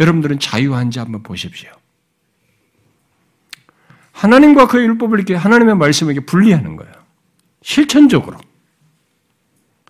여러분들은 0.00 0.38
자유한지 0.38 1.00
한번 1.00 1.22
보십시오. 1.22 1.70
하나님과 4.12 4.68
그의 4.68 4.86
율법을 4.86 5.18
이렇게 5.18 5.34
하나님의 5.34 5.76
말씀에게 5.76 6.20
분리하는 6.20 6.76
거예요. 6.76 6.94
실천적으로. 7.60 8.38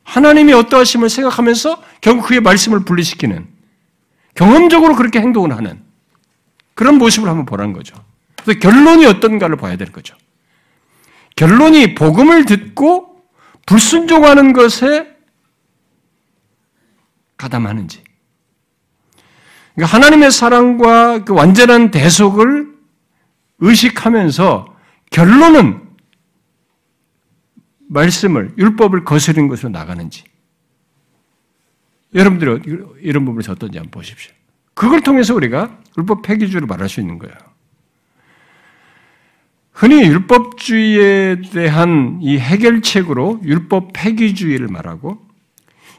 하나님이 0.03 0.55
어떠하심을 0.55 1.09
생각하면서 1.09 1.81
결국 2.01 2.27
그의 2.27 2.41
말씀을 2.41 2.81
분리시키는 2.81 3.47
경험적으로 4.35 4.97
그렇게 4.97 5.21
행동을 5.21 5.57
하는 5.57 5.89
그런 6.75 6.97
모습을 6.97 7.29
한번 7.29 7.47
보라는 7.47 7.73
거죠. 7.73 7.95
그래서 8.43 8.59
결론이 8.61 9.07
어떤가를 9.07 9.57
봐야 9.57 9.77
될 9.77 9.93
거죠. 9.93 10.17
결론이 11.37 11.95
복음을 11.95 12.45
듣고 12.45 13.23
불순종하는 13.67 14.53
것에 14.53 15.17
가담하는지. 17.37 18.03
그러니까 19.75 19.97
하나님의 19.97 20.31
사랑과 20.31 21.25
그 21.25 21.33
완전한 21.33 21.91
대속을 21.91 22.75
의식하면서 23.61 24.77
결론은 25.11 25.89
말씀을, 27.89 28.55
율법을 28.57 29.05
거스른 29.05 29.49
것으로 29.49 29.71
나가는지. 29.71 30.25
여러분들이 32.15 32.61
이런 33.01 33.25
부분에서 33.25 33.53
어떤지 33.53 33.79
한번 33.79 33.91
보십시오. 33.91 34.33
그걸 34.75 35.01
통해서 35.03 35.35
우리가 35.35 35.79
율법 35.99 36.23
폐기주를 36.23 36.67
말할 36.67 36.89
수 36.89 37.01
있는 37.01 37.19
거예요. 37.19 37.35
흔히 39.73 40.03
율법주의에 40.03 41.43
대한 41.53 42.19
이 42.21 42.39
해결책으로 42.39 43.41
율법 43.45 43.93
폐기주의를 43.95 44.69
말하고 44.69 45.19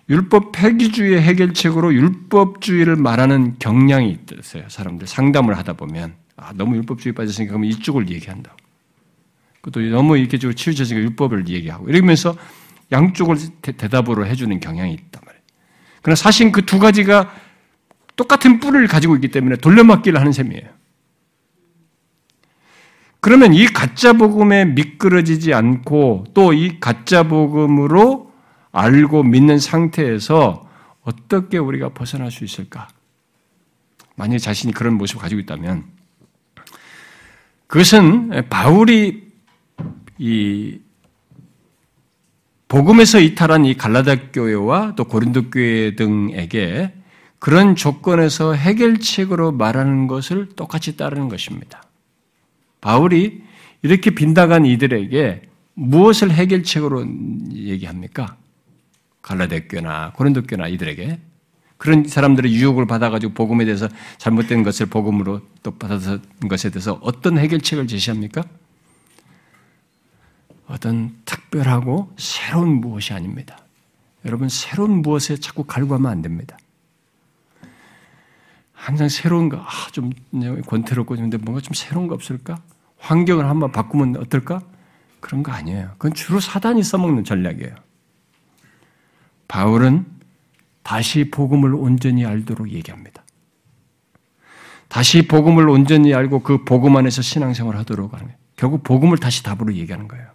율법 0.09 0.51
폐기주의 0.51 1.19
해결책으로 1.22 1.93
율법주의를 1.93 2.95
말하는 2.95 3.55
경향이 3.59 4.19
있어요. 4.39 4.65
사람들 4.67 5.07
상담을 5.07 5.57
하다 5.57 5.74
보면 5.74 6.13
아, 6.36 6.51
너무 6.53 6.76
율법주의 6.78 7.13
빠졌으니까 7.13 7.51
그러면 7.51 7.69
이쪽을 7.69 8.09
얘기한다. 8.09 8.55
그것도 9.61 9.86
너무 9.89 10.17
이렇게 10.17 10.38
좀 10.38 10.53
치우쳐지니까 10.53 11.03
율법을 11.03 11.47
얘기하고 11.47 11.88
이러면서 11.89 12.36
양쪽을 12.91 13.38
대, 13.61 13.72
답으로 13.72 14.26
해주는 14.26 14.59
경향이 14.59 14.93
있단 14.93 15.22
말이에요. 15.26 15.43
그러나 16.01 16.15
사실 16.15 16.51
그 16.51 16.65
두 16.65 16.80
가지가 16.80 17.32
똑같은 18.22 18.59
뿔을 18.59 18.86
가지고 18.86 19.15
있기 19.15 19.30
때문에 19.30 19.55
돌려막기를 19.55 20.19
하는 20.19 20.32
셈이에요. 20.32 20.69
그러면 23.19 23.55
이 23.55 23.65
가짜 23.65 24.13
복음에 24.13 24.63
미끄러지지 24.65 25.55
않고 25.55 26.26
또 26.36 26.53
이 26.53 26.80
가짜 26.80 27.24
복음으로 27.24 28.32
알고 28.72 29.24
믿는 29.24 29.57
상태에서 29.57 30.69
어떻게 31.01 31.57
우리가 31.57 31.89
벗어날 31.89 32.30
수 32.30 32.43
있을까? 32.43 32.88
만약 34.15 34.38
자신이 34.38 34.72
그런 34.72 34.93
모습을 34.99 35.19
가지고 35.19 35.41
있다면 35.41 35.86
그것은 37.65 38.43
바울이 38.51 39.32
이 40.19 40.80
복음에서 42.67 43.19
이탈한 43.19 43.65
이 43.65 43.74
갈라다 43.76 44.30
교회와 44.32 44.93
또 44.95 45.05
고린도 45.05 45.49
교회 45.49 45.95
등에게 45.95 47.00
그런 47.41 47.75
조건에서 47.75 48.53
해결책으로 48.53 49.51
말하는 49.51 50.05
것을 50.05 50.49
똑같이 50.55 50.95
따르는 50.95 51.27
것입니다. 51.27 51.81
바울이 52.81 53.41
이렇게 53.81 54.11
빈다간 54.11 54.67
이들에게 54.67 55.41
무엇을 55.73 56.29
해결책으로 56.29 57.03
얘기합니까? 57.51 58.37
갈라데 59.23 59.67
교나 59.67 60.11
고린도 60.11 60.43
교나 60.43 60.67
이들에게 60.67 61.19
그런 61.77 62.07
사람들의 62.07 62.53
유혹을 62.53 62.85
받아가지고 62.85 63.33
복음에 63.33 63.65
대해서 63.65 63.89
잘못된 64.19 64.61
것을 64.61 64.85
복음으로 64.85 65.41
또 65.63 65.71
받아서 65.71 66.19
것에 66.47 66.69
대해서 66.69 66.99
어떤 67.01 67.39
해결책을 67.39 67.87
제시합니까? 67.87 68.43
어떤 70.67 71.15
특별하고 71.25 72.13
새로운 72.19 72.81
무엇이 72.81 73.13
아닙니다. 73.13 73.57
여러분 74.25 74.47
새로운 74.47 75.01
무엇에 75.01 75.37
자꾸 75.37 75.63
갈구하면 75.63 76.11
안 76.11 76.21
됩니다. 76.21 76.55
항상 78.82 79.09
새로운 79.09 79.47
거, 79.47 79.57
아, 79.57 79.69
좀 79.91 80.11
권태롭고 80.65 81.15
근데 81.15 81.38
뭔가 81.38 81.61
좀 81.61 81.75
새로운 81.75 82.07
거 82.07 82.15
없을까? 82.15 82.59
환경을 82.97 83.47
한번 83.47 83.71
바꾸면 83.71 84.17
어떨까? 84.17 84.59
그런 85.19 85.43
거 85.43 85.51
아니에요. 85.51 85.91
그건 85.99 86.15
주로 86.15 86.39
사단이 86.39 86.82
써먹는 86.82 87.23
전략이에요. 87.23 87.75
바울은 89.47 90.07
다시 90.82 91.29
복음을 91.29 91.75
온전히 91.75 92.25
알도록 92.25 92.71
얘기합니다. 92.71 93.23
다시 94.88 95.27
복음을 95.27 95.69
온전히 95.69 96.15
알고 96.15 96.41
그 96.41 96.63
복음 96.63 96.97
안에서 96.97 97.21
신앙생활 97.21 97.77
하도록 97.77 98.11
하는 98.11 98.25
거예요. 98.25 98.38
결국 98.55 98.82
복음을 98.82 99.19
다시 99.19 99.43
답으로 99.43 99.75
얘기하는 99.75 100.07
거예요. 100.07 100.27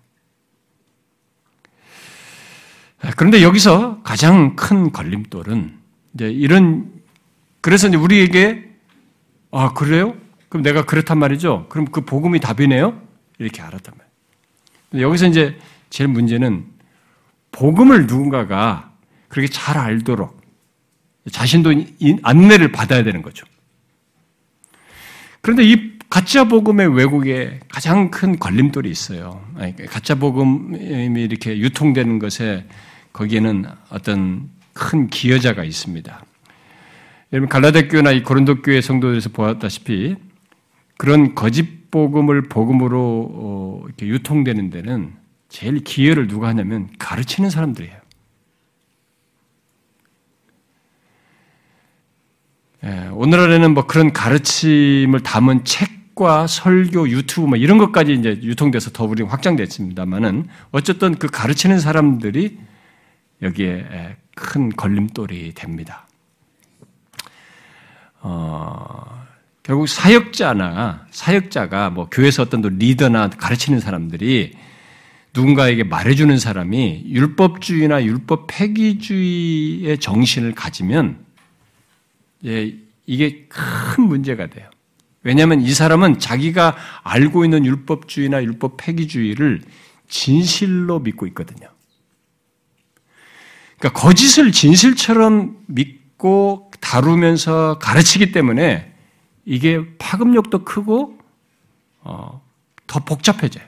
그런데 3.17 3.43
여기서 3.43 4.03
가장 4.05 4.55
큰 4.55 4.93
걸림돌은 4.93 5.81
이제 6.15 6.31
이런 6.31 6.96
그래서 7.67 7.89
이제 7.89 7.97
우리에게 7.97 8.63
아 9.51 9.73
그래요? 9.73 10.15
그럼 10.49 10.63
내가 10.63 10.85
그렇단 10.85 11.19
말이죠. 11.19 11.67
그럼 11.69 11.87
그 11.87 12.03
복음이 12.03 12.39
답이네요. 12.39 13.03
이렇게 13.41 13.61
알았단 13.61 13.93
말이에요. 14.93 15.09
여기서 15.09 15.27
이제 15.27 15.59
제일 15.91 16.07
문제는 16.07 16.65
복음을 17.51 18.07
누군가가 18.07 18.93
그렇게 19.27 19.51
잘 19.51 19.79
알도록 19.79 20.41
자신도 21.33 21.73
안내를 22.23 22.71
받아야 22.71 23.03
되는 23.03 23.21
거죠. 23.21 23.45
그런데 25.41 25.65
이 25.65 25.99
가짜 26.09 26.45
복음의 26.45 26.95
왜곡에 26.95 27.59
가장 27.67 28.13
큰 28.13 28.39
걸림돌이 28.39 28.89
있어요. 28.89 29.45
가짜 29.89 30.15
복음이 30.15 31.21
이렇게 31.21 31.59
유통되는 31.59 32.21
것에 32.21 32.65
거기에는 33.13 33.65
어떤 33.89 34.51
큰 34.73 35.09
기여자가 35.09 35.65
있습니다. 35.65 36.26
여러분 37.33 37.49
갈라데 37.49 37.89
교나 37.89 38.13
이 38.13 38.23
고린도 38.23 38.63
교회 38.63 38.81
성도에서 38.81 39.31
보았다시피 39.31 40.17
그런 40.97 41.35
거짓 41.35 41.91
복음을 41.91 42.43
복음으로 42.43 43.31
어, 43.33 43.83
이렇게 43.87 44.07
유통되는 44.07 44.71
데는 44.71 45.15
제일 45.49 45.83
기여를 45.83 46.29
누가 46.29 46.49
하냐면 46.49 46.89
가르치는 46.99 47.51
사람들이에요. 47.51 47.97
예, 52.85 53.09
오늘날에는 53.13 53.75
뭐 53.75 53.87
그런 53.87 54.13
가르침을 54.13 55.21
담은 55.21 55.65
책과 55.65 56.47
설교, 56.47 57.09
유튜브 57.09 57.49
뭐 57.49 57.57
이런 57.57 57.79
것까지 57.79 58.13
이제 58.15 58.39
유통돼서 58.43 58.91
더 58.91 59.05
우리 59.05 59.23
확장됐습니다만은 59.23 60.47
어쨌든 60.71 61.17
그 61.17 61.27
가르치는 61.27 61.81
사람들이 61.81 62.59
여기에 63.43 64.17
큰 64.35 64.71
걸림돌이 64.71 65.55
됩니다. 65.55 66.06
어, 68.29 69.25
결국 69.63 69.89
사역자나 69.89 71.07
사역자가 71.13 71.91
뭐 71.91 72.09
교회에서 72.11 72.43
어떤 72.43 72.61
리더나 72.61 73.31
가르치는 73.31 73.79
사람들이 73.79 74.53
누군가에게 75.33 75.85
말해주는 75.85 76.37
사람이 76.37 77.05
율법주의나 77.07 78.05
율법 78.05 78.49
폐기주의의 78.49 79.99
정신을 79.99 80.57
가지면 80.57 81.25
예, 82.47 82.75
이게 83.07 83.47
큰 83.49 84.05
문제가 84.05 84.49
돼요. 84.49 84.69
왜냐하면 85.23 85.61
이 85.61 85.71
사람은 85.73 86.19
자기가 86.19 86.77
알고 87.05 87.45
있는 87.45 87.65
율법주의나 87.65 88.43
율법 88.43 88.77
폐기주의를 88.77 89.63
진실로 90.09 90.99
믿고 90.99 91.29
있거든요. 91.29 91.69
그러니까 93.79 94.01
거짓을 94.01 94.51
진실처럼 94.51 95.59
믿 95.67 96.06
고 96.17 96.71
다루면서 96.81 97.79
가르치기 97.79 98.33
때문에 98.33 98.93
이게 99.45 99.85
파급력도 99.99 100.65
크고 100.65 101.19
어, 102.01 102.43
더 102.87 103.05
복잡해져요. 103.05 103.65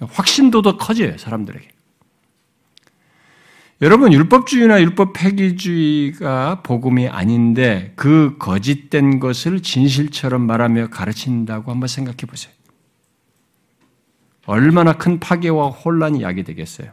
확신도도 0.00 0.76
커져요 0.76 1.16
사람들에게. 1.18 1.68
여러분 3.80 4.12
율법주의나 4.12 4.80
율법 4.80 5.12
폐기주의가 5.12 6.62
복음이 6.62 7.08
아닌데 7.08 7.92
그 7.94 8.36
거짓된 8.38 9.20
것을 9.20 9.62
진실처럼 9.62 10.46
말하며 10.46 10.88
가르친다고 10.88 11.70
한번 11.70 11.86
생각해 11.86 12.18
보세요. 12.26 12.52
얼마나 14.46 14.94
큰 14.94 15.20
파괴와 15.20 15.68
혼란이 15.68 16.22
야기되겠어요. 16.22 16.90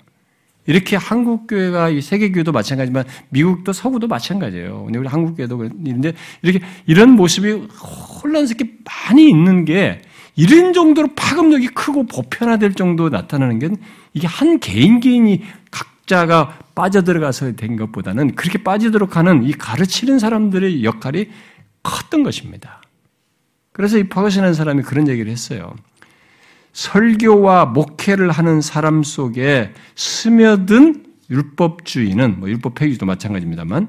이렇게 0.66 0.95
한국 0.95 1.47
교회가 1.47 1.89
세계 2.01 2.32
교회도 2.32 2.51
마찬가지지만 2.51 3.05
미국도 3.30 3.74
서구도 3.74 4.07
마찬가지예요. 4.07 4.86
근데 4.86 4.99
우리 4.99 5.07
한국 5.07 5.36
교회도 5.36 5.57
그런데 5.57 6.13
이렇게 6.41 6.66
이런 6.86 7.11
모습이 7.11 7.51
혼란스럽게 7.51 8.80
많이 8.84 9.30
있는 9.30 9.66
게 9.66 10.01
이런 10.36 10.74
정도로 10.74 11.09
파급력이 11.16 11.68
크고 11.70 12.07
보편화될 12.07 12.74
정도 12.74 13.09
나타나는 13.09 13.59
게 13.59 13.70
이게 14.13 14.28
한 14.28 14.59
개인 14.59 14.99
개인이 14.99 15.43
각자가 15.72 16.59
빠져들어가서 16.76 17.53
된 17.53 17.78
것보다는 17.78 18.36
그렇게 18.36 18.61
빠지도록 18.61 19.16
하는 19.16 19.43
이 19.43 19.53
가르치는 19.53 20.20
사람들의 20.20 20.84
역할이 20.84 21.30
컸던 21.84 22.24
것입니다. 22.24 22.82
그래서 23.72 23.97
이 23.97 24.09
파거시라는 24.09 24.53
사람이 24.53 24.82
그런 24.84 25.07
얘기를 25.07 25.32
했어요. 25.32 25.74
설교와 26.76 27.67
목회를 27.67 28.32
하는 28.32 28.59
사람 28.59 29.01
속에 29.01 29.73
스며든 29.95 31.05
율법주의는 31.30 32.41
뭐 32.41 32.49
율법 32.49 32.76
폐기도 32.76 33.05
마찬가지입니다만 33.05 33.88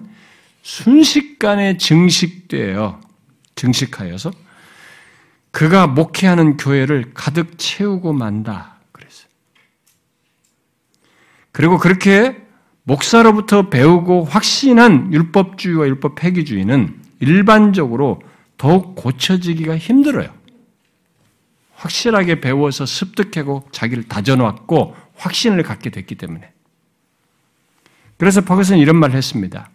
순식간에 0.62 1.78
증식되어 1.78 3.00
증식하여서 3.56 4.30
그가 5.50 5.88
목회하는 5.88 6.56
교회를 6.56 7.10
가득 7.12 7.58
채우고 7.58 8.12
만다 8.12 8.76
그랬어요. 8.92 9.28
그리고 11.50 11.78
그렇게 11.78 12.36
목사로부터 12.84 13.68
배우고 13.68 14.24
확신한 14.24 15.12
율법주의와 15.12 15.86
율법 15.88 16.14
폐기주의는 16.14 17.02
일반적으로 17.18 18.22
더욱 18.56 18.94
고쳐지기가 18.94 19.76
힘들어요. 19.76 20.32
확실하게 21.76 22.40
배워서 22.40 22.86
습득하고 22.86 23.68
자기를 23.70 24.04
다져놓았고 24.04 24.96
확신을 25.14 25.62
갖게 25.62 25.90
됐기 25.90 26.16
때문에. 26.16 26.50
그래서 28.16 28.40
파크스는 28.40 28.78
이런 28.78 28.96
말을 28.96 29.14
했습니다. 29.14 29.70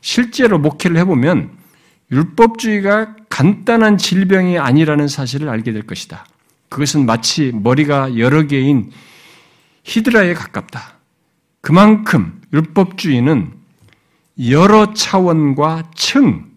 실제로 0.00 0.58
목회를 0.58 0.96
해보면 0.98 1.50
율법주의가 2.10 3.16
간단한 3.28 3.98
질병이 3.98 4.58
아니라는 4.58 5.08
사실을 5.08 5.48
알게 5.48 5.72
될 5.72 5.86
것이다. 5.86 6.26
그것은 6.68 7.06
마치 7.06 7.52
머리가 7.54 8.18
여러 8.18 8.46
개인 8.46 8.90
히드라에 9.84 10.34
가깝다. 10.34 10.94
그만큼 11.60 12.40
율법주의는 12.52 13.52
여러 14.50 14.92
차원과 14.92 15.90
층, 15.94 16.50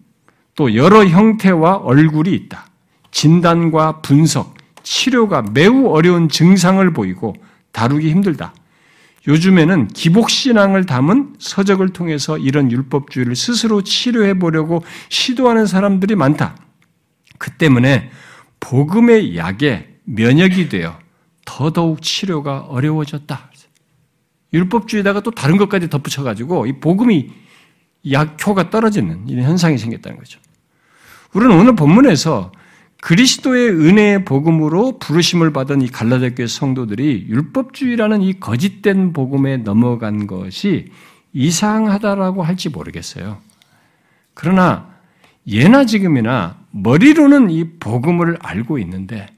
또 0.54 0.74
여러 0.74 1.06
형태와 1.06 1.76
얼굴이 1.76 2.32
있다. 2.32 2.66
진단과 3.10 4.00
분석, 4.00 4.57
치료가 4.88 5.42
매우 5.42 5.88
어려운 5.88 6.30
증상을 6.30 6.90
보이고 6.94 7.34
다루기 7.72 8.10
힘들다. 8.10 8.54
요즘에는 9.26 9.88
기복신앙을 9.88 10.86
담은 10.86 11.34
서적을 11.38 11.90
통해서 11.90 12.38
이런 12.38 12.72
율법주의를 12.72 13.36
스스로 13.36 13.82
치료해 13.82 14.38
보려고 14.38 14.82
시도하는 15.10 15.66
사람들이 15.66 16.14
많다. 16.14 16.56
그 17.36 17.50
때문에 17.50 18.10
복음의 18.60 19.36
약에 19.36 19.88
면역이 20.04 20.70
되어 20.70 20.98
더더욱 21.44 22.00
치료가 22.00 22.60
어려워졌다. 22.60 23.50
율법주의다가 24.54 25.20
또 25.20 25.30
다른 25.30 25.58
것까지 25.58 25.90
덧붙여가지고 25.90 26.64
이 26.66 26.80
복음이 26.80 27.30
약효가 28.10 28.70
떨어지는 28.70 29.28
이런 29.28 29.44
현상이 29.44 29.76
생겼다는 29.76 30.16
거죠. 30.16 30.40
우리는 31.34 31.54
오늘 31.54 31.76
본문에서 31.76 32.52
그리스도의 33.00 33.70
은혜의 33.70 34.24
복음으로 34.24 34.98
부르심을 34.98 35.52
받은 35.52 35.82
이 35.82 35.88
갈라디아 35.88 36.30
교회 36.30 36.46
성도들이 36.46 37.26
율법주의라는 37.28 38.22
이 38.22 38.40
거짓된 38.40 39.12
복음에 39.12 39.58
넘어간 39.58 40.26
것이 40.26 40.90
이상하다라고 41.32 42.42
할지 42.42 42.68
모르겠어요. 42.68 43.38
그러나 44.34 44.88
예나 45.46 45.84
지금이나 45.84 46.58
머리로는 46.72 47.50
이 47.50 47.78
복음을 47.78 48.36
알고 48.40 48.78
있는데 48.80 49.28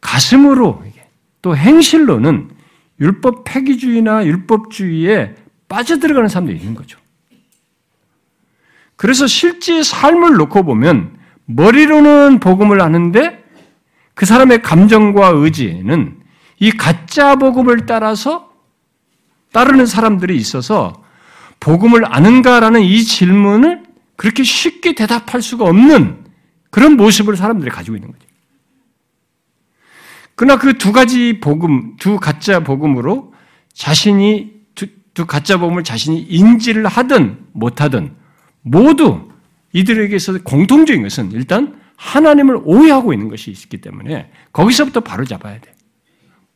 가슴으로 0.00 0.82
또 1.40 1.56
행실로는 1.56 2.50
율법 3.00 3.44
폐기주의나 3.44 4.26
율법주의에 4.26 5.36
빠져들어가는 5.68 6.28
사람도 6.28 6.52
있는 6.52 6.74
거죠. 6.74 6.98
그래서 8.96 9.28
실제 9.28 9.82
삶을 9.82 10.34
놓고 10.34 10.64
보면 10.64 11.17
머리로는 11.48 12.40
복음을 12.40 12.80
아는데 12.80 13.42
그 14.14 14.26
사람의 14.26 14.62
감정과 14.62 15.28
의지는 15.28 16.20
이 16.58 16.70
가짜 16.70 17.36
복음을 17.36 17.86
따라서 17.86 18.52
따르는 19.52 19.86
사람들이 19.86 20.36
있어서 20.36 21.02
복음을 21.58 22.04
아는가라는 22.04 22.82
이 22.82 23.02
질문을 23.02 23.82
그렇게 24.16 24.42
쉽게 24.42 24.94
대답할 24.94 25.40
수가 25.40 25.64
없는 25.64 26.24
그런 26.70 26.96
모습을 26.96 27.36
사람들이 27.36 27.70
가지고 27.70 27.96
있는 27.96 28.12
거죠. 28.12 28.28
그러나 30.34 30.58
그 30.58 30.74
두 30.74 30.92
가지 30.92 31.40
복음, 31.40 31.96
두 31.96 32.18
가짜 32.18 32.60
복음으로 32.60 33.32
자신이 33.72 34.52
두, 34.74 34.86
두 35.14 35.26
가짜 35.26 35.56
복음을 35.56 35.82
자신이 35.82 36.20
인지를 36.20 36.86
하든 36.86 37.46
못하든 37.52 38.14
모두 38.62 39.27
이들에게 39.78 40.18
서 40.18 40.38
공통적인 40.42 41.02
것은 41.02 41.32
일단 41.32 41.80
하나님을 41.96 42.60
오해하고 42.64 43.12
있는 43.12 43.28
것이 43.28 43.50
있기 43.50 43.80
때문에 43.80 44.30
거기서부터 44.52 45.00
바로 45.00 45.24
잡아야 45.24 45.60
돼. 45.60 45.72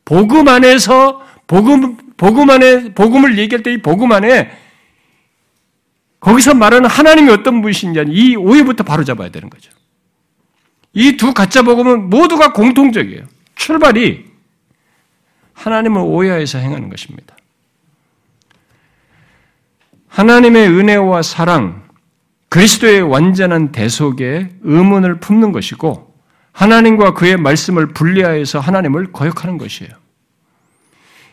복음 0.05 0.47
안에서 0.47 1.21
복음 1.47 1.97
복음 2.17 2.49
안에 2.49 2.93
복음을 2.93 3.37
얘기할 3.37 3.63
때 3.63 3.71
이 3.73 3.77
복음 3.81 4.11
안에 4.11 4.51
거기서 6.19 6.53
말하는 6.53 6.89
하나님이 6.89 7.31
어떤 7.31 7.61
분이신지 7.61 8.03
이 8.07 8.35
오해부터 8.35 8.83
바로 8.83 9.03
잡아야 9.03 9.29
되는 9.29 9.49
거죠. 9.49 9.71
이 10.93 11.17
두 11.17 11.33
가짜 11.33 11.61
복음은 11.63 12.09
모두가 12.09 12.53
공통적이에요. 12.53 13.25
출발이 13.55 14.25
하나님을 15.53 16.01
오해해서 16.01 16.59
행하는 16.59 16.89
것입니다. 16.89 17.35
하나님의 20.07 20.67
은혜와 20.67 21.21
사랑, 21.23 21.82
그리스도의 22.53 23.01
완전한 23.01 23.71
대속에 23.71 24.47
의문을 24.61 25.19
품는 25.19 25.53
것이고 25.53 26.13
하나님과 26.51 27.15
그의 27.15 27.35
말씀을 27.35 27.87
분리하여서 27.93 28.59
하나님을 28.59 29.11
거역하는 29.11 29.57
것이에요. 29.57 29.91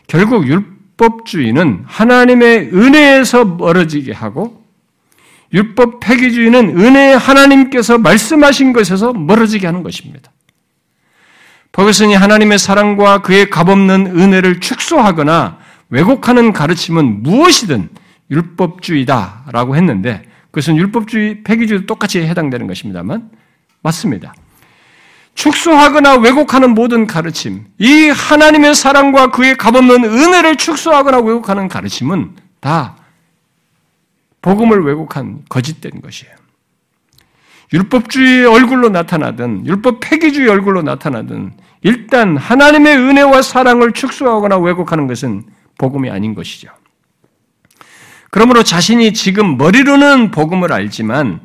결국 0.06 0.46
율법주의는 0.48 1.84
하나님의 1.86 2.70
은혜에서 2.72 3.44
멀어지게 3.44 4.14
하고 4.14 4.64
율법 5.52 6.00
폐기주의는 6.00 6.80
은혜의 6.80 7.18
하나님께서 7.18 7.98
말씀하신 7.98 8.72
것에서 8.72 9.12
멀어지게 9.12 9.66
하는 9.66 9.82
것입니다. 9.82 10.32
버거슨이 11.72 12.14
하나님의 12.14 12.58
사랑과 12.58 13.20
그의 13.20 13.50
값없는 13.50 14.18
은혜를 14.18 14.60
축소하거나 14.60 15.58
왜곡하는 15.90 16.54
가르침은 16.54 17.22
무엇이든 17.22 17.90
율법주의다라고 18.30 19.76
했는데 19.76 20.29
그것은 20.50 20.76
율법주의, 20.76 21.42
폐기주의도 21.44 21.86
똑같이 21.86 22.20
해당되는 22.20 22.66
것입니다만 22.66 23.30
맞습니다. 23.82 24.34
축소하거나 25.34 26.16
왜곡하는 26.16 26.74
모든 26.74 27.06
가르침, 27.06 27.66
이 27.78 28.08
하나님의 28.08 28.74
사랑과 28.74 29.30
그의 29.30 29.56
값없는 29.56 30.04
은혜를 30.04 30.56
축소하거나 30.56 31.20
왜곡하는 31.20 31.68
가르침은 31.68 32.36
다 32.60 32.96
복음을 34.42 34.84
왜곡한 34.84 35.44
거짓된 35.48 36.00
것이에요. 36.00 36.34
율법주의 37.72 38.46
얼굴로 38.46 38.88
나타나든 38.88 39.66
율법 39.66 40.00
폐기주의 40.00 40.48
얼굴로 40.48 40.82
나타나든 40.82 41.52
일단 41.82 42.36
하나님의 42.36 42.96
은혜와 42.96 43.42
사랑을 43.42 43.92
축소하거나 43.92 44.58
왜곡하는 44.58 45.06
것은 45.06 45.44
복음이 45.78 46.10
아닌 46.10 46.34
것이죠. 46.34 46.68
그러므로 48.30 48.62
자신이 48.62 49.12
지금 49.12 49.56
머리로는 49.56 50.30
복음을 50.30 50.72
알지만 50.72 51.40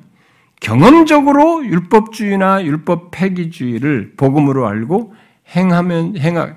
경험적으로 0.61 1.65
율법주의나 1.65 2.63
율법 2.63 3.11
폐기주의를 3.11 4.13
복음으로 4.17 4.67
알고 4.67 5.13
행하면 5.55 6.17
행하, 6.17 6.55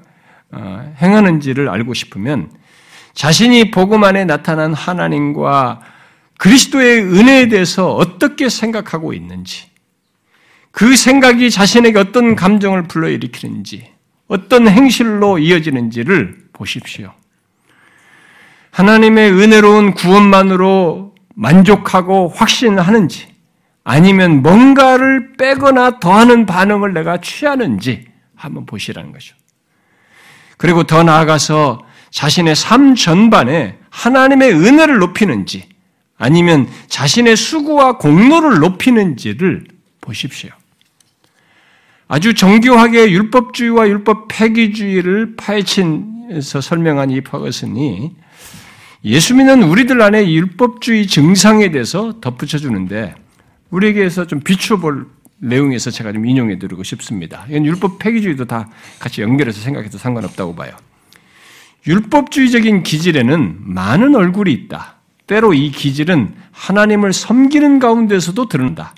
어, 0.53 0.95
행하는지를 1.01 1.68
알고 1.68 1.95
싶으면 1.95 2.51
자신이 3.14 3.70
복음 3.70 4.05
안에 4.05 4.24
나타난 4.24 4.72
하나님과 4.72 5.81
그리스도의 6.39 7.03
은혜에 7.03 7.49
대해서 7.49 7.93
어떻게 7.93 8.49
생각하고 8.49 9.12
있는지, 9.12 9.66
그 10.70 10.95
생각이 10.95 11.51
자신에게 11.51 11.99
어떤 11.99 12.37
감정을 12.37 12.85
불러일으키는지, 12.85 13.91
어떤 14.29 14.68
행실로 14.68 15.39
이어지는지를 15.39 16.49
보십시오. 16.53 17.12
하나님의 18.79 19.33
은혜로운 19.33 19.93
구원만으로 19.95 21.12
만족하고 21.35 22.29
확신하는지 22.29 23.26
아니면 23.83 24.41
뭔가를 24.41 25.33
빼거나 25.33 25.99
더하는 25.99 26.47
반응을 26.47 26.95
내가 26.95 27.20
취하는지 27.20 28.07
한번 28.37 28.66
보시라는 28.66 29.11
거죠. 29.11 29.35
그리고 30.59 30.85
더 30.85 31.03
나아가서 31.03 31.85
자신의 32.11 32.55
삶 32.55 32.95
전반에 32.95 33.79
하나님의 33.91 34.53
은혜를 34.53 34.99
높이는지 34.99 35.68
아니면 36.16 36.68
자신의 36.87 37.35
수고와 37.35 37.99
공로를 37.99 38.61
높이는지를 38.61 39.66
보십시오. 40.01 40.51
아주 42.07 42.33
정교하게 42.33 43.11
율법주의와 43.11 43.89
율법 43.89 44.29
폐기주의를 44.29 45.35
파헤친서 45.35 46.61
설명한 46.61 47.11
이 47.11 47.20
파거슨이 47.22 48.28
예수 49.05 49.35
믿는 49.35 49.63
우리들 49.63 50.03
안에 50.03 50.31
율법주의 50.33 51.07
증상에 51.07 51.71
대해서 51.71 52.21
덧붙여 52.21 52.59
주는데 52.59 53.15
우리에게서 53.71 54.27
좀 54.27 54.41
비추어 54.41 54.79
볼 54.79 55.07
내용에서 55.39 55.91
제가 55.91 56.13
좀 56.13 56.27
인용해 56.27 56.59
드리고 56.59 56.83
싶습니다. 56.83 57.47
이건 57.49 57.65
율법 57.65 57.99
폐기주의도 58.01 58.47
다 58.47 58.69
같이 58.99 59.23
연결해서 59.23 59.61
생각해도 59.61 59.99
상관없다고 59.99 60.57
봐요. 60.57 60.73
율법주의적인 61.87 62.83
기질에는 62.83 63.59
많은 63.61 64.17
얼굴이 64.17 64.53
있다. 64.53 64.97
때로 65.29 65.55
이 65.55 65.71
기질은 65.71 66.35
하나님을 66.51 67.13
섬기는 67.13 67.79
가운데서도 67.79 68.49
드러난다. 68.49 68.95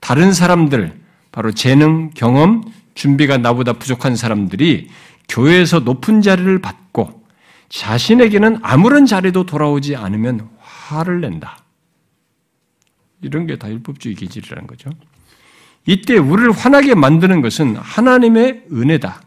다른 0.00 0.32
사람들, 0.32 0.98
바로 1.30 1.52
재능, 1.52 2.10
경험, 2.14 2.64
준비가 2.94 3.38
나보다 3.38 3.74
부족한 3.74 4.16
사람들이 4.16 4.88
교회에서 5.28 5.80
높은 5.80 6.22
자리를 6.22 6.58
받고 6.60 7.25
자신에게는 7.68 8.58
아무런 8.62 9.06
자리도 9.06 9.46
돌아오지 9.46 9.96
않으면 9.96 10.48
화를 10.60 11.20
낸다. 11.20 11.58
이런 13.22 13.46
게 13.46 13.56
다 13.56 13.70
율법주의 13.70 14.14
기질이라는 14.14 14.66
거죠. 14.66 14.90
이때 15.86 16.16
우리를 16.18 16.50
화나게 16.52 16.94
만드는 16.94 17.40
것은 17.42 17.76
하나님의 17.76 18.64
은혜다. 18.72 19.22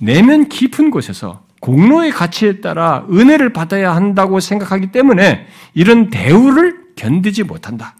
내면 0.00 0.48
깊은 0.48 0.90
곳에서 0.90 1.44
공로의 1.60 2.12
가치에 2.12 2.60
따라 2.60 3.06
은혜를 3.10 3.52
받아야 3.52 3.94
한다고 3.96 4.40
생각하기 4.40 4.92
때문에 4.92 5.46
이런 5.74 6.10
대우를 6.10 6.94
견디지 6.96 7.44
못한다. 7.44 7.96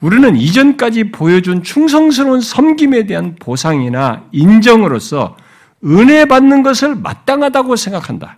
우리는 0.00 0.36
이전까지 0.36 1.10
보여준 1.12 1.62
충성스러운 1.62 2.40
섬김에 2.40 3.06
대한 3.06 3.36
보상이나 3.36 4.24
인정으로서 4.32 5.36
은혜 5.84 6.24
받는 6.24 6.62
것을 6.62 6.94
마땅하다고 6.96 7.76
생각한다. 7.76 8.36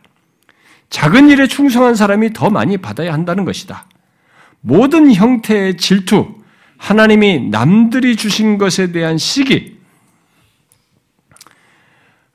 작은 0.91 1.29
일에 1.29 1.47
충성한 1.47 1.95
사람이 1.95 2.33
더 2.33 2.51
많이 2.51 2.79
받아야 2.79 3.13
한다는 3.13 3.45
것이다. 3.45 3.87
모든 4.61 5.13
형태의 5.13 5.77
질투, 5.77 6.35
하나님이 6.79 7.51
남들이 7.51 8.17
주신 8.17 8.59
것에 8.59 8.93
대한 8.93 9.19
시기, 9.19 9.79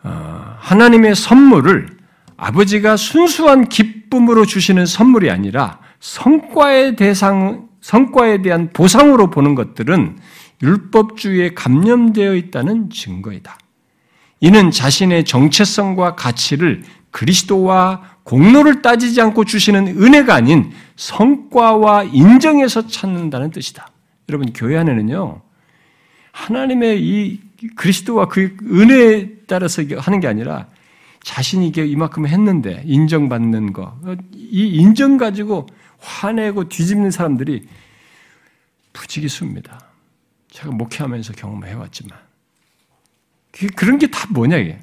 어, 0.04 0.56
하나님의 0.60 1.16
선물을 1.16 1.98
아버지가 2.38 2.98
순수한 2.98 3.70
기쁨으로 3.70 4.46
주시는 4.46 4.86
선물이 4.86 5.30
아니라 5.30 5.80
성과의 6.00 6.96
대상, 6.96 7.70
성과에 7.82 8.42
대한 8.42 8.70
보상으로 8.74 9.30
보는 9.30 9.56
것들은 9.56 10.18
율법주의에 10.62 11.54
감염되어 11.54 12.36
있다는 12.36 12.90
증거이다. 12.90 13.58
이는 14.42 14.72
자신의 14.72 15.24
정체성과 15.24 16.16
가치를 16.16 16.84
그리스도와 17.12 18.02
공로를 18.24 18.82
따지지 18.82 19.20
않고 19.22 19.46
주시는 19.46 20.02
은혜가 20.02 20.34
아닌 20.36 20.72
성과와 20.96 22.04
인정에서 22.06 22.88
찾는다는 22.88 23.52
뜻이다. 23.52 23.88
여러분, 24.30 24.54
교회 24.54 24.78
안에는요, 24.78 25.42
하나님의 26.32 27.02
이 27.04 27.42
그리스도와 27.76 28.28
그 28.28 28.56
은혜에 28.64 29.30
따라서 29.48 29.84
하는 29.98 30.20
게 30.20 30.28
아니라 30.28 30.68
자신이 31.24 31.72
이만큼 31.76 32.28
했는데 32.28 32.84
인정받는 32.86 33.74
거, 33.74 33.98
이 34.34 34.68
인정 34.76 35.18
가지고 35.18 35.68
화내고 36.00 36.70
뒤집는 36.70 37.12
사람들이 37.12 37.68
부지기수입니다. 38.94 39.80
제가 40.52 40.72
목회하면서 40.72 41.34
경험해왔지만 41.34 42.18
그런 43.76 43.98
게 44.00 44.08
다 44.08 44.28
뭐냐 44.32 44.58
이게 44.58 44.80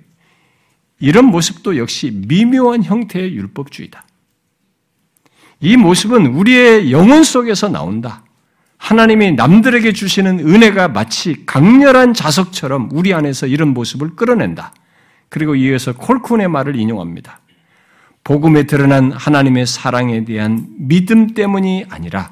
이런 1.01 1.25
모습도 1.27 1.77
역시 1.79 2.13
미묘한 2.29 2.85
형태의 2.85 3.35
율법주의다. 3.35 4.05
이 5.61 5.77
모습은 5.77 6.27
우리의 6.27 6.93
영혼 6.93 7.25
속에서 7.25 7.69
나온다. 7.69 8.25
하나님이 8.77 9.33
남들에게 9.33 9.93
주시는 9.93 10.41
은혜가 10.41 10.89
마치 10.89 11.45
강렬한 11.45 12.15
자석처럼 12.15 12.91
우리 12.93 13.13
안에서 13.13 13.47
이런 13.47 13.69
모습을 13.75 14.17
끌어낸다. 14.17 14.73
그리고 15.29 15.55
이어서 15.55 15.93
콜쿤의 15.93 16.49
말을 16.49 16.77
인용합니다. 16.77 17.41
복음에 18.25 18.65
드러난 18.65 19.13
하나님의 19.13 19.67
사랑에 19.67 20.25
대한 20.25 20.67
믿음 20.79 21.35
때문이 21.35 21.87
아니라 21.89 22.31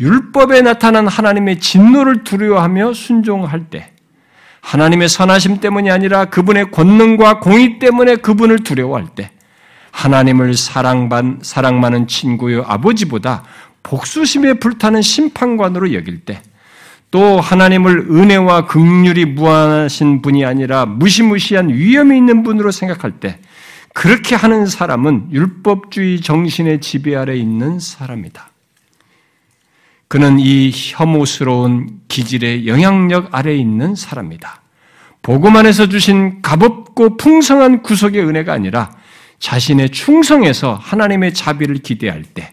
율법에 0.00 0.62
나타난 0.62 1.08
하나님의 1.08 1.58
진노를 1.60 2.24
두려워하며 2.24 2.92
순종할 2.92 3.70
때 3.70 3.92
하나님의 4.68 5.08
선하심 5.08 5.60
때문이 5.60 5.90
아니라 5.90 6.26
그분의 6.26 6.70
권능과 6.70 7.40
공의 7.40 7.78
때문에 7.78 8.16
그분을 8.16 8.58
두려워할 8.60 9.06
때 9.14 9.30
하나님을 9.92 10.54
사랑반, 10.54 11.38
사랑 11.42 11.80
많은 11.80 12.06
친구요 12.06 12.64
아버지보다 12.66 13.44
복수심에 13.82 14.54
불타는 14.54 15.02
심판관으로 15.02 15.92
여길 15.94 16.20
때 16.24 16.42
또 17.10 17.40
하나님을 17.40 18.08
은혜와 18.10 18.66
극률이 18.66 19.24
무한하신 19.24 20.20
분이 20.20 20.44
아니라 20.44 20.84
무시무시한 20.84 21.70
위험이 21.70 22.18
있는 22.18 22.42
분으로 22.42 22.70
생각할 22.70 23.12
때 23.12 23.38
그렇게 23.94 24.34
하는 24.36 24.66
사람은 24.66 25.32
율법주의 25.32 26.20
정신의 26.20 26.80
지배 26.80 27.16
아래 27.16 27.34
있는 27.34 27.78
사람이다. 27.78 28.50
그는 30.08 30.38
이 30.40 30.72
혐오스러운 30.72 32.00
기질의 32.08 32.66
영향력 32.66 33.28
아래 33.32 33.54
있는 33.54 33.94
사람이다. 33.94 34.62
복음 35.20 35.56
안에서 35.56 35.88
주신 35.88 36.40
값없고 36.40 37.18
풍성한 37.18 37.82
구속의 37.82 38.24
은혜가 38.24 38.52
아니라 38.52 38.90
자신의 39.38 39.90
충성에서 39.90 40.74
하나님의 40.74 41.34
자비를 41.34 41.76
기대할 41.78 42.22
때, 42.22 42.50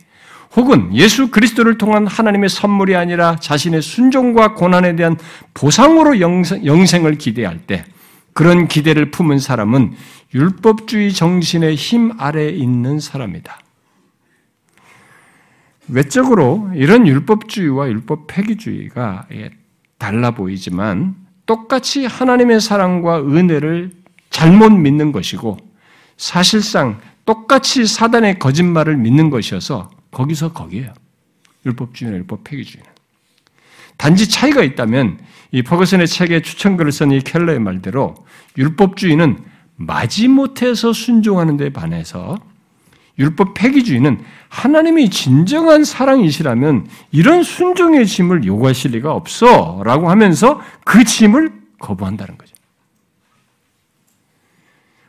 혹은 0.56 0.93
예수 0.93 1.32
그리스도를 1.32 1.78
통한 1.78 2.08
하나님의 2.08 2.49
선물이 2.49 2.95
아니라 2.95 3.38
자신의 3.38 3.82
순종과 3.82 4.53
고난에 4.53 4.95
대한 4.95 5.18
보상으로 5.53 6.20
영생 6.20 7.06
을 7.06 7.18
기대할 7.18 7.60
때, 7.60 7.86
그런 8.34 8.68
기대를 8.68 9.12
품은 9.12 9.39
사람은 9.39 9.93
율법주의 10.34 11.14
정신의 11.14 11.76
힘 11.76 12.12
아래에 12.18 12.49
있는 12.49 12.99
사람이다. 12.99 13.60
외적으로 15.88 16.69
이런 16.73 17.07
율법주의와 17.07 17.89
율법 17.89 18.27
폐기주의가 18.27 19.27
달라 19.97 20.31
보이지만 20.31 21.15
똑같이 21.45 22.05
하나님의 22.05 22.59
사랑과 22.59 23.19
은혜를 23.21 23.91
잘못 24.29 24.71
믿는 24.71 25.11
것이고 25.11 25.57
사실상 26.17 26.99
똑같이 27.25 27.86
사단의 27.86 28.39
거짓말을 28.39 28.97
믿는 28.97 29.29
것이어서 29.29 29.89
거기서 30.11 30.53
거기에요. 30.53 30.93
율법주의나 31.65 32.17
율법 32.17 32.43
폐기주의는. 32.43 32.89
단지 33.97 34.29
차이가 34.29 34.63
있다면 34.63 35.19
이 35.51 35.61
퍼거슨의 35.63 36.07
책에 36.07 36.41
추천글을 36.41 36.91
쓴 36.91 37.11
이 37.11 37.21
켈러의 37.21 37.59
말대로 37.59 38.15
율법주의는 38.57 39.43
마지못해서 39.77 40.93
순종하는 40.93 41.57
데 41.57 41.69
반해서 41.71 42.38
율법 43.18 43.53
폐기주의는 43.53 44.20
하나님이 44.49 45.09
진정한 45.09 45.84
사랑이시라면 45.84 46.88
이런 47.11 47.43
순종의 47.43 48.05
짐을 48.05 48.45
요구하실 48.45 48.91
리가 48.91 49.11
없어 49.11 49.82
라고 49.86 50.09
하면서 50.09 50.61
그 50.84 51.03
짐을 51.03 51.51
거부한다는 51.80 52.38
거죠. 52.38 52.55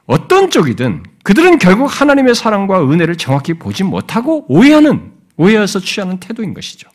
어떤 0.06 0.50
쪽이든 0.50 1.02
그들은 1.24 1.58
결국 1.58 1.86
하나님의 1.86 2.36
사랑과 2.36 2.88
은혜를 2.88 3.16
정확히 3.16 3.54
보지 3.54 3.82
못하고 3.82 4.44
오해하는, 4.48 5.12
오해해서 5.36 5.80
취하는 5.80 6.20
태도인 6.20 6.54
것이죠. 6.54 6.88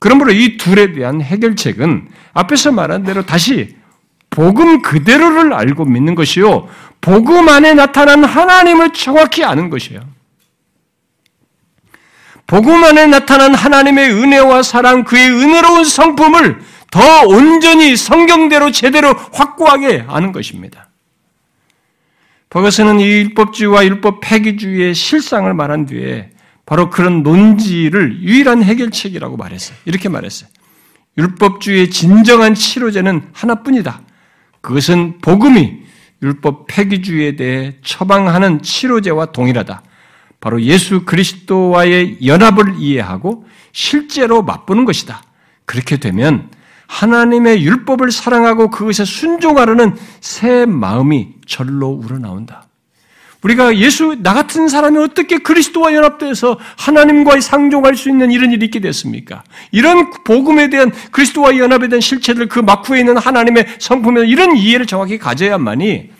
그러므로 0.00 0.32
이 0.32 0.56
둘에 0.56 0.92
대한 0.92 1.20
해결책은 1.20 2.08
앞에서 2.32 2.72
말한 2.72 3.04
대로 3.04 3.24
다시 3.24 3.76
복음 4.30 4.82
그대로를 4.82 5.52
알고 5.52 5.84
믿는 5.84 6.16
것이요. 6.16 6.66
복음 7.00 7.48
안에 7.48 7.74
나타난 7.74 8.24
하나님을 8.24 8.92
정확히 8.92 9.44
아는 9.44 9.70
것이에요. 9.70 10.00
복음 12.52 12.84
안에 12.84 13.06
나타난 13.06 13.54
하나님의 13.54 14.12
은혜와 14.12 14.62
사랑, 14.62 15.04
그의 15.04 15.30
은혜로운 15.30 15.84
성품을 15.84 16.60
더 16.90 17.22
온전히 17.26 17.96
성경대로 17.96 18.70
제대로 18.70 19.14
확고하게 19.32 20.04
아는 20.06 20.32
것입니다. 20.32 20.90
버거스는 22.50 23.00
이 23.00 23.04
율법주의와 23.06 23.86
율법 23.86 24.20
폐기주의의 24.20 24.94
실상을 24.94 25.54
말한 25.54 25.86
뒤에 25.86 26.28
바로 26.66 26.90
그런 26.90 27.22
논지를 27.22 28.20
유일한 28.20 28.62
해결책이라고 28.62 29.38
말했어요. 29.38 29.78
이렇게 29.86 30.10
말했어요. 30.10 30.50
율법주의의 31.16 31.88
진정한 31.88 32.54
치료제는 32.54 33.30
하나뿐이다. 33.32 34.02
그것은 34.60 35.20
복음이 35.22 35.78
율법 36.22 36.66
폐기주의에 36.66 37.34
대해 37.34 37.76
처방하는 37.82 38.60
치료제와 38.60 39.32
동일하다. 39.32 39.82
바로 40.42 40.60
예수 40.60 41.04
그리스도와의 41.04 42.18
연합을 42.26 42.74
이해하고 42.76 43.46
실제로 43.70 44.42
맛보는 44.42 44.84
것이다. 44.84 45.22
그렇게 45.64 45.98
되면 45.98 46.50
하나님의 46.88 47.64
율법을 47.64 48.10
사랑하고 48.10 48.68
그것에 48.68 49.04
순종하려는 49.04 49.96
새 50.20 50.66
마음이 50.66 51.28
절로 51.46 51.90
우러나온다. 51.90 52.66
우리가 53.42 53.76
예수, 53.76 54.16
나 54.20 54.34
같은 54.34 54.68
사람이 54.68 54.98
어떻게 54.98 55.38
그리스도와 55.38 55.94
연합돼서 55.94 56.58
하나님과 56.76 57.40
상종할 57.40 57.96
수 57.96 58.08
있는 58.08 58.32
이런 58.32 58.50
일이 58.50 58.66
있게 58.66 58.80
됐습니까? 58.80 59.44
이런 59.70 60.10
복음에 60.24 60.70
대한 60.70 60.90
그리스도와 61.12 61.56
연합에 61.56 61.88
대한 61.88 62.00
실체를 62.00 62.48
그 62.48 62.58
막후에 62.58 62.98
있는 63.00 63.16
하나님의 63.16 63.66
성품에 63.78 64.26
이런 64.26 64.56
이해를 64.56 64.86
정확히 64.86 65.18
가져야만이 65.18 66.10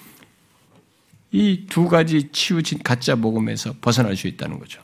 이 1.32 1.66
두 1.68 1.88
가지 1.88 2.28
치우친 2.30 2.80
가짜 2.82 3.16
복음에서 3.16 3.74
벗어날 3.80 4.16
수 4.16 4.26
있다는 4.26 4.58
거죠. 4.58 4.80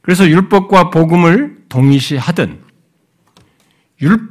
그래서 0.00 0.28
율법과 0.28 0.90
복음을 0.90 1.64
동일시하든 1.68 2.60
율, 4.00 4.28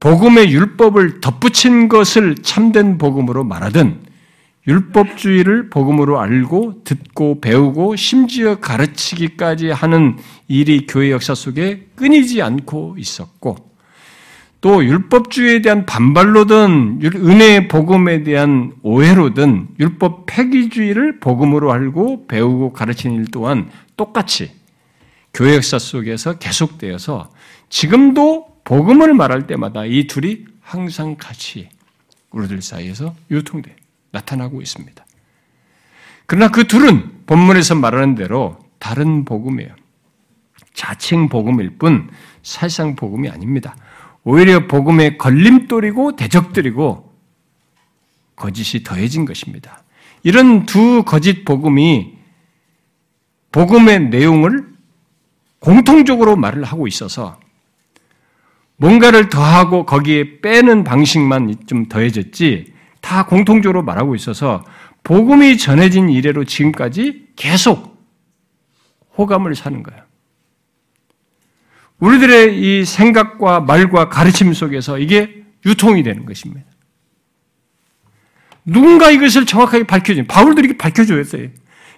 복음의 0.00 0.52
율법을 0.52 1.20
덧붙인 1.20 1.88
것을 1.88 2.34
참된 2.36 2.98
복음으로 2.98 3.44
말하든 3.44 4.02
율법주의를 4.66 5.70
복음으로 5.70 6.20
알고 6.20 6.84
듣고 6.84 7.40
배우고 7.40 7.96
심지어 7.96 8.56
가르치기까지 8.60 9.70
하는 9.70 10.18
일이 10.48 10.86
교회 10.86 11.10
역사 11.10 11.34
속에 11.34 11.88
끊이지 11.96 12.42
않고 12.42 12.96
있었고 12.98 13.73
또 14.64 14.82
율법주의에 14.82 15.60
대한 15.60 15.84
반발로든 15.84 17.00
은혜의 17.02 17.68
복음에 17.68 18.22
대한 18.22 18.72
오해로든 18.80 19.68
율법 19.78 20.24
폐기주의를 20.24 21.20
복음으로 21.20 21.70
알고 21.70 22.26
배우고 22.28 22.72
가르치는 22.72 23.16
일 23.16 23.26
또한 23.30 23.70
똑같이 23.98 24.52
교회 25.34 25.54
역사 25.56 25.78
속에서 25.78 26.38
계속되어서 26.38 27.30
지금도 27.68 28.62
복음을 28.64 29.12
말할 29.12 29.46
때마다 29.46 29.84
이 29.84 30.06
둘이 30.06 30.46
항상 30.62 31.16
같이 31.18 31.68
우리들 32.30 32.62
사이에서 32.62 33.14
유통돼 33.30 33.76
나타나고 34.12 34.62
있습니다. 34.62 35.04
그러나 36.24 36.50
그 36.50 36.66
둘은 36.66 37.26
본문에서 37.26 37.74
말하는 37.74 38.14
대로 38.14 38.56
다른 38.78 39.26
복음이에요. 39.26 39.74
자칭 40.72 41.28
복음일 41.28 41.76
뿐 41.76 42.08
사실상 42.42 42.96
복음이 42.96 43.28
아닙니다. 43.28 43.76
오히려 44.24 44.66
복음의 44.66 45.18
걸림돌이고 45.18 46.16
대적들이고 46.16 47.12
거짓이 48.36 48.82
더해진 48.82 49.24
것입니다. 49.24 49.82
이런 50.22 50.66
두 50.66 51.04
거짓 51.04 51.44
복음이 51.44 52.14
복음의 53.52 54.08
내용을 54.08 54.74
공통적으로 55.60 56.36
말을 56.36 56.64
하고 56.64 56.86
있어서 56.86 57.38
뭔가를 58.76 59.28
더하고 59.28 59.86
거기에 59.86 60.40
빼는 60.40 60.82
방식만 60.84 61.54
좀 61.66 61.86
더해졌지 61.86 62.74
다 63.00 63.26
공통적으로 63.26 63.82
말하고 63.82 64.14
있어서 64.14 64.64
복음이 65.04 65.58
전해진 65.58 66.08
이래로 66.08 66.44
지금까지 66.44 67.28
계속 67.36 67.94
호감을 69.16 69.54
사는 69.54 69.82
거예요. 69.82 70.02
우리들의 72.04 72.60
이 72.60 72.84
생각과 72.84 73.60
말과 73.60 74.10
가르침 74.10 74.52
속에서 74.52 74.98
이게 74.98 75.42
유통이 75.64 76.02
되는 76.02 76.26
것입니다. 76.26 76.66
누군가 78.66 79.10
이것을 79.10 79.46
정확하게 79.46 79.84
밝혀준, 79.84 80.26
바울도 80.26 80.60
이렇게 80.60 80.76
밝혀줬어요. 80.76 81.48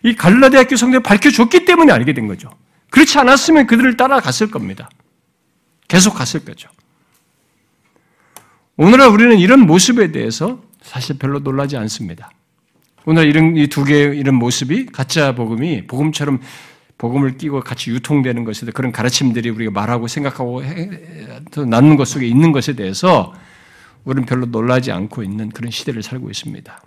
이 0.04 0.14
갈라디아교 0.14 0.76
성도에 0.76 1.00
밝혀줬기 1.00 1.64
때문에 1.64 1.92
알게 1.92 2.12
된 2.12 2.28
거죠. 2.28 2.50
그렇지 2.90 3.18
않았으면 3.18 3.66
그들을 3.66 3.96
따라갔을 3.96 4.50
겁니다. 4.50 4.88
계속 5.88 6.14
갔을 6.14 6.44
거죠. 6.44 6.68
오늘날 8.76 9.08
우리는 9.08 9.38
이런 9.38 9.60
모습에 9.60 10.12
대해서 10.12 10.62
사실 10.82 11.18
별로 11.18 11.40
놀라지 11.40 11.76
않습니다. 11.76 12.30
오늘 13.06 13.26
이런 13.26 13.56
이 13.56 13.66
두 13.66 13.84
개의 13.84 14.16
이런 14.16 14.36
모습이 14.36 14.86
가짜 14.86 15.34
복음이 15.34 15.86
복음처럼 15.88 16.40
복음을 16.98 17.36
끼고 17.36 17.60
같이 17.60 17.90
유통되는 17.90 18.44
것에 18.44 18.66
그런 18.72 18.90
가르침들이 18.90 19.50
우리가 19.50 19.70
말하고 19.70 20.08
생각하고 20.08 20.62
나누는 21.66 21.96
것 21.96 22.08
속에 22.08 22.26
있는 22.26 22.52
것에 22.52 22.74
대해서 22.74 23.34
우리는 24.04 24.24
별로 24.26 24.46
놀라지 24.46 24.92
않고 24.92 25.22
있는 25.22 25.50
그런 25.50 25.70
시대를 25.70 26.02
살고 26.02 26.30
있습니다. 26.30 26.82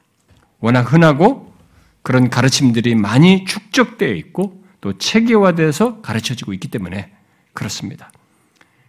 워낙 0.59 0.91
흔하고 0.91 1.53
그런 2.01 2.29
가르침들이 2.29 2.95
많이 2.95 3.45
축적되어 3.45 4.13
있고 4.13 4.63
또 4.81 4.97
체계화돼서 4.97 6.01
가르쳐지고 6.01 6.53
있기 6.53 6.69
때문에 6.69 7.11
그렇습니다. 7.53 8.11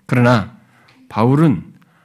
그러나 0.07 0.57
바울은 1.09 1.65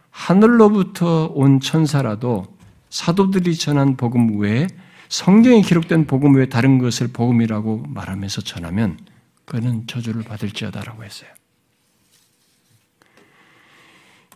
하늘로부터 0.09 1.27
온 1.33 1.59
천사라도 1.59 2.45
사도들이 2.89 3.55
전한 3.55 3.97
복음 3.97 4.39
외에 4.39 4.67
성경에 5.09 5.61
기록된 5.61 6.07
복음 6.07 6.35
외에 6.35 6.47
다른 6.47 6.77
것을 6.77 7.07
복음이라고 7.07 7.85
말하면서 7.87 8.41
전하면 8.41 8.97
그는 9.45 9.85
저주를 9.87 10.23
받을지어다라고 10.23 11.03
했어요. 11.03 11.29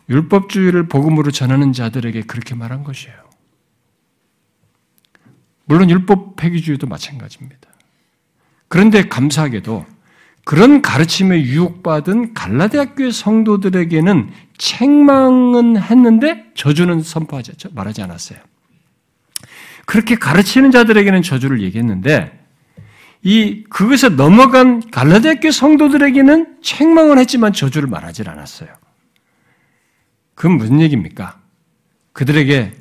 율법주의를 0.08 0.88
복음으로 0.88 1.30
전하는 1.30 1.72
자들에게 1.72 2.22
그렇게 2.22 2.54
말한 2.54 2.84
것이에요. 2.84 3.16
물론 5.64 5.88
율법 5.88 6.34
폐기주의도 6.36 6.88
마찬가지입니다. 6.88 7.70
그런데 8.66 9.08
감사하게도 9.08 9.86
그런 10.44 10.82
가르침에 10.82 11.42
유혹받은 11.42 12.34
갈라디아교의 12.34 13.12
성도들에게는 13.12 14.32
책망은 14.58 15.76
했는데 15.80 16.50
저주는 16.54 17.02
선포하지 17.02 17.52
말하지 17.72 18.02
않았어요. 18.02 18.40
그렇게 19.90 20.14
가르치는 20.14 20.70
자들에게는 20.70 21.22
저주를 21.22 21.62
얘기했는데 21.62 22.46
이 23.24 23.64
그것에 23.68 24.10
넘어간 24.10 24.88
갈라디아 24.88 25.34
교 25.40 25.50
성도들에게는 25.50 26.58
책망을 26.62 27.18
했지만 27.18 27.52
저주를 27.52 27.88
말하지 27.88 28.22
않았어요. 28.24 28.68
그건 30.36 30.58
무슨 30.58 30.80
얘기입니까? 30.80 31.40
그들에게 32.12 32.72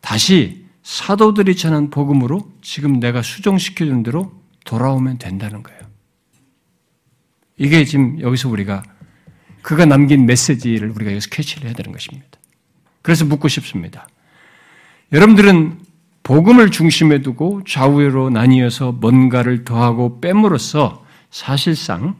다시 0.00 0.66
사도들이 0.82 1.54
전한 1.54 1.88
복음으로 1.88 2.50
지금 2.62 2.98
내가 2.98 3.22
수정시켜 3.22 3.84
준 3.84 4.02
대로 4.02 4.32
돌아오면 4.64 5.18
된다는 5.18 5.62
거예요. 5.62 5.80
이게 7.58 7.84
지금 7.84 8.20
여기서 8.20 8.48
우리가 8.48 8.82
그가 9.62 9.84
남긴 9.84 10.26
메시지를 10.26 10.90
우리가 10.90 11.12
여기서 11.12 11.28
캐치를 11.30 11.66
해야 11.66 11.74
되는 11.74 11.92
것입니다. 11.92 12.26
그래서 13.02 13.24
묻고 13.24 13.46
싶습니다. 13.46 14.08
여러분들은 15.12 15.89
복음을 16.30 16.70
중심에 16.70 17.22
두고 17.22 17.64
좌우로 17.64 18.30
나뉘어서 18.30 18.92
뭔가를 18.92 19.64
더하고 19.64 20.20
뺨으로써 20.20 21.04
사실상 21.28 22.16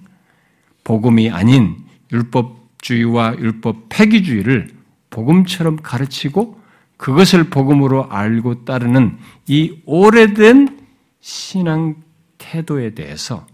복음이 0.83 1.31
아닌 1.31 1.77
율법 2.11 2.61
율법주의와 2.81 3.37
율법 3.39 3.89
폐기주의를 3.89 4.75
복음처럼 5.11 5.77
가르치고 5.77 6.61
그것을 6.97 7.51
복음으로 7.51 8.11
알고 8.11 8.65
따르는 8.65 9.19
이 9.47 9.81
오래된 9.87 10.81
신앙 11.21 12.03
태도에 12.39 12.95
대해서 12.95 13.47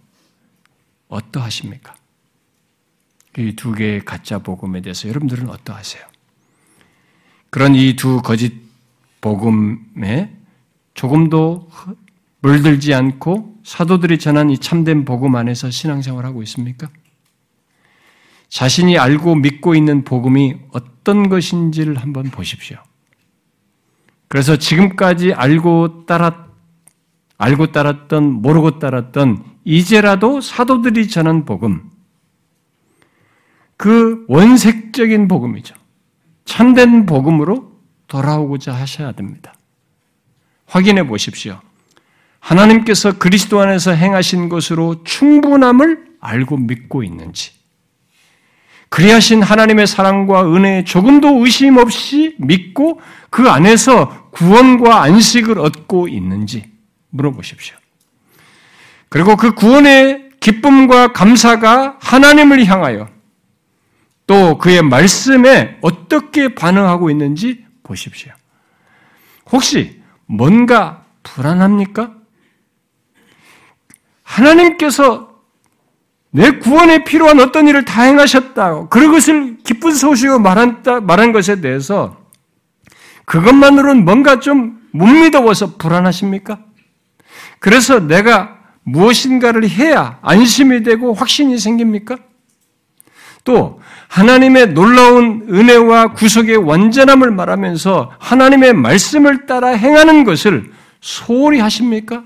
어떠하십니까? 1.08 1.94
이 3.36 3.52
두 3.54 3.72
개의 3.72 4.06
가짜 4.06 4.38
복음에 4.38 4.80
대해서 4.80 5.06
여러분들은 5.10 5.50
어떠하세요? 5.50 6.02
그런 7.50 7.74
이 7.74 7.94
두 7.94 8.22
거짓 8.22 8.54
복음에 9.20 10.35
조금도 10.96 11.68
물들지 12.40 12.94
않고 12.94 13.58
사도들이 13.62 14.18
전한 14.18 14.50
이 14.50 14.58
참된 14.58 15.04
복음 15.04 15.36
안에서 15.36 15.70
신앙생활하고 15.70 16.42
있습니까? 16.42 16.88
자신이 18.48 18.98
알고 18.98 19.36
믿고 19.36 19.74
있는 19.74 20.04
복음이 20.04 20.56
어떤 20.72 21.28
것인지를 21.28 21.96
한번 21.96 22.30
보십시오. 22.30 22.78
그래서 24.28 24.56
지금까지 24.56 25.34
알고 25.34 26.06
따랐, 26.06 26.34
알고 27.36 27.72
따랐던, 27.72 28.32
모르고 28.32 28.78
따랐던, 28.78 29.44
이제라도 29.64 30.40
사도들이 30.40 31.08
전한 31.08 31.44
복음, 31.44 31.90
그 33.76 34.24
원색적인 34.28 35.28
복음이죠. 35.28 35.74
참된 36.44 37.04
복음으로 37.04 37.72
돌아오고자 38.06 38.72
하셔야 38.72 39.12
됩니다. 39.12 39.55
확인해 40.66 41.06
보십시오. 41.06 41.60
하나님께서 42.40 43.18
그리스도 43.18 43.60
안에서 43.60 43.92
행하신 43.92 44.48
것으로 44.48 45.02
충분함을 45.04 46.16
알고 46.20 46.56
믿고 46.58 47.02
있는지, 47.02 47.52
그리하신 48.88 49.42
하나님의 49.42 49.86
사랑과 49.86 50.44
은혜에 50.46 50.84
조금도 50.84 51.44
의심 51.44 51.76
없이 51.76 52.36
믿고 52.38 53.00
그 53.30 53.48
안에서 53.48 54.30
구원과 54.30 55.02
안식을 55.02 55.58
얻고 55.58 56.08
있는지 56.08 56.70
물어보십시오. 57.10 57.76
그리고 59.08 59.36
그 59.36 59.54
구원의 59.54 60.30
기쁨과 60.40 61.12
감사가 61.12 61.96
하나님을 62.00 62.64
향하여 62.66 63.08
또 64.26 64.58
그의 64.58 64.82
말씀에 64.82 65.78
어떻게 65.80 66.54
반응하고 66.54 67.10
있는지 67.10 67.64
보십시오. 67.82 68.32
혹시 69.50 70.00
뭔가 70.26 71.04
불안합니까? 71.22 72.12
하나님께서 74.22 75.36
내 76.30 76.58
구원에 76.58 77.04
필요한 77.04 77.40
어떤 77.40 77.68
일을 77.68 77.84
다 77.84 78.02
행하셨다. 78.02 78.88
그것을 78.88 79.58
기쁜 79.64 79.94
소식으로 79.94 80.38
말한, 80.38 80.82
말한 81.02 81.32
것에 81.32 81.60
대해서 81.60 82.26
그것만으로는 83.24 84.04
뭔가 84.04 84.40
좀 84.40 84.86
못 84.96 85.06
믿어워서 85.06 85.76
불안하십니까? 85.76 86.58
그래서 87.58 88.00
내가 88.00 88.58
무엇인가를 88.82 89.68
해야 89.68 90.18
안심이 90.22 90.82
되고 90.82 91.12
확신이 91.12 91.58
생깁니까? 91.58 92.16
또 93.46 93.80
하나님의 94.08 94.74
놀라운 94.74 95.46
은혜와 95.48 96.12
구속의 96.12 96.56
완전함을 96.56 97.30
말하면서 97.30 98.12
하나님의 98.18 98.74
말씀을 98.74 99.46
따라 99.46 99.68
행하는 99.68 100.24
것을 100.24 100.70
소홀히 101.00 101.60
하십니까? 101.60 102.24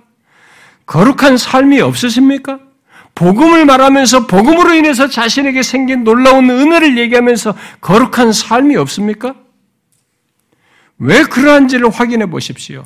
거룩한 0.86 1.36
삶이 1.36 1.80
없으십니까? 1.80 2.58
복음을 3.14 3.66
말하면서 3.66 4.26
복음으로 4.26 4.72
인해서 4.74 5.08
자신에게 5.08 5.62
생긴 5.62 6.04
놀라운 6.04 6.48
은혜를 6.48 6.96
얘기하면서 6.96 7.54
거룩한 7.82 8.32
삶이 8.32 8.76
없습니까? 8.76 9.34
왜 10.98 11.22
그러한지를 11.24 11.90
확인해 11.90 12.26
보십시오. 12.26 12.84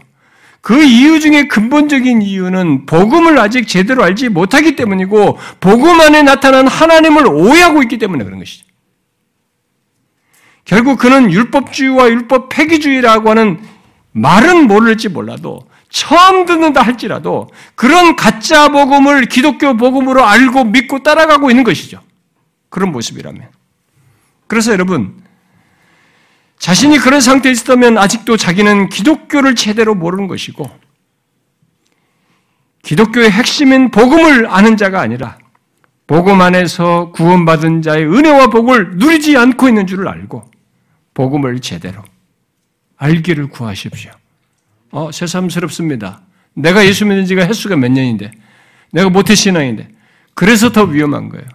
그 0.64 0.82
이유 0.82 1.20
중에 1.20 1.46
근본적인 1.46 2.22
이유는 2.22 2.86
복음을 2.86 3.38
아직 3.38 3.68
제대로 3.68 4.02
알지 4.02 4.30
못하기 4.30 4.76
때문이고 4.76 5.38
복음 5.60 6.00
안에 6.00 6.22
나타난 6.22 6.66
하나님을 6.66 7.26
오해하고 7.26 7.82
있기 7.82 7.98
때문에 7.98 8.24
그런 8.24 8.38
것이죠. 8.38 8.64
결국 10.64 10.98
그는 10.98 11.30
율법주의와 11.30 12.08
율법 12.08 12.48
폐기주의라고 12.48 13.28
하는 13.28 13.62
말은 14.12 14.66
모를지 14.66 15.10
몰라도 15.10 15.60
처음 15.90 16.46
듣는다 16.46 16.80
할지라도 16.80 17.50
그런 17.74 18.16
가짜 18.16 18.68
복음을 18.68 19.26
기독교 19.26 19.76
복음으로 19.76 20.24
알고 20.24 20.64
믿고 20.64 21.02
따라가고 21.02 21.50
있는 21.50 21.64
것이죠. 21.64 22.00
그런 22.70 22.90
모습이라면. 22.90 23.50
그래서 24.46 24.72
여러분, 24.72 25.22
자신이 26.58 26.98
그런 26.98 27.20
상태에 27.20 27.52
있었다면 27.52 27.98
아직도 27.98 28.36
자기는 28.36 28.88
기독교를 28.88 29.54
제대로 29.54 29.94
모르는 29.94 30.28
것이고, 30.28 30.68
기독교의 32.82 33.30
핵심인 33.30 33.90
복음을 33.90 34.46
아는 34.50 34.76
자가 34.76 35.00
아니라, 35.00 35.38
복음 36.06 36.40
안에서 36.40 37.10
구원받은 37.12 37.82
자의 37.82 38.04
은혜와 38.06 38.48
복을 38.48 38.96
누리지 38.96 39.36
않고 39.36 39.68
있는 39.68 39.86
줄을 39.86 40.08
알고, 40.08 40.50
복음을 41.14 41.60
제대로 41.60 42.02
알기를 42.96 43.48
구하십시오. 43.48 44.10
어, 44.90 45.10
새삼스럽습니다. 45.10 46.22
내가 46.54 46.84
예수 46.86 47.04
믿는 47.04 47.26
지가 47.26 47.46
횟수가 47.46 47.76
몇 47.76 47.90
년인데, 47.90 48.30
내가 48.92 49.10
모태신앙인데, 49.10 49.88
그래서 50.34 50.70
더 50.70 50.84
위험한 50.84 51.28
거예요. 51.28 51.46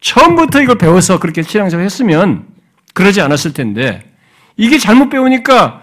처음부터 0.00 0.60
이걸 0.62 0.76
배워서 0.78 1.18
그렇게 1.18 1.42
신앙생활 1.42 1.84
했으면 1.84 2.46
그러지 2.92 3.20
않았을 3.20 3.52
텐데 3.52 4.11
이게 4.56 4.78
잘못 4.78 5.08
배우니까 5.08 5.82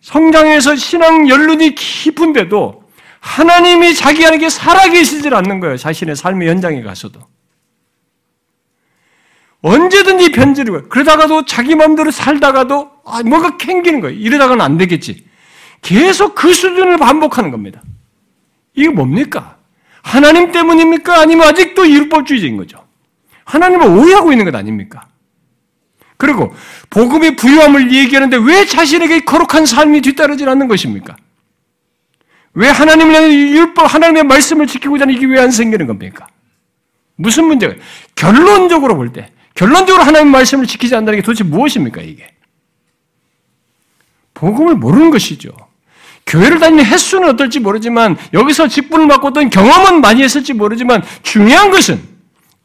성장에서 0.00 0.76
신앙 0.76 1.28
연륜이 1.28 1.74
깊은데도 1.74 2.84
하나님이 3.20 3.94
자기 3.94 4.26
안에 4.26 4.48
살아계시질 4.48 5.34
않는 5.34 5.60
거예요. 5.60 5.76
자신의 5.76 6.14
삶의 6.14 6.48
현장에 6.48 6.82
가서도. 6.82 7.20
언제든지 9.62 10.32
변질이고 10.32 10.90
그러다가도 10.90 11.46
자기 11.46 11.74
마음대로 11.74 12.10
살다가도 12.10 12.90
아, 13.06 13.22
뭔가 13.24 13.56
캥기는 13.56 14.00
거예요. 14.00 14.18
이러다가는 14.18 14.62
안 14.62 14.76
되겠지. 14.76 15.24
계속 15.80 16.34
그 16.34 16.52
수준을 16.52 16.98
반복하는 16.98 17.50
겁니다. 17.50 17.82
이게 18.74 18.90
뭡니까? 18.90 19.56
하나님 20.02 20.52
때문입니까? 20.52 21.18
아니면 21.18 21.48
아직도 21.48 21.88
율법주의자인 21.88 22.58
거죠. 22.58 22.84
하나님을 23.44 23.86
오해하고 23.86 24.32
있는 24.32 24.44
것 24.44 24.54
아닙니까? 24.54 25.06
그리고 26.16 26.54
복음의 26.90 27.36
부유함을 27.36 27.92
얘기하는데 27.92 28.36
왜 28.36 28.64
자신에게 28.66 29.20
거룩한 29.20 29.66
삶이 29.66 30.00
뒤따르지 30.00 30.44
않는 30.44 30.68
것입니까? 30.68 31.16
왜 32.54 32.68
하나님의 32.68 33.52
율법, 33.52 33.92
하나님의 33.92 34.24
말씀을 34.24 34.66
지키고자 34.66 35.02
하는 35.02 35.14
이게 35.14 35.26
왜 35.26 35.40
안 35.40 35.50
생기는 35.50 35.86
겁니까? 35.86 36.28
무슨 37.16 37.46
문제가? 37.46 37.74
결론적으로 38.14 38.96
볼 38.96 39.12
때, 39.12 39.32
결론적으로 39.54 40.04
하나님의 40.04 40.30
말씀을 40.32 40.66
지키지 40.66 40.94
않는다는 40.94 41.18
게 41.18 41.22
도대체 41.22 41.44
무엇입니까, 41.44 42.00
이게? 42.02 42.28
복음을 44.34 44.76
모르는 44.76 45.10
것이죠. 45.10 45.50
교회를 46.26 46.58
다니는 46.58 46.84
횟수는 46.84 47.28
어떨지 47.30 47.60
모르지만, 47.60 48.16
여기서 48.32 48.68
직분을 48.68 49.06
맡고 49.06 49.28
어떤 49.28 49.50
경험은 49.50 50.00
많이 50.00 50.22
했을지 50.22 50.52
모르지만, 50.52 51.02
중요한 51.22 51.70
것은, 51.70 52.13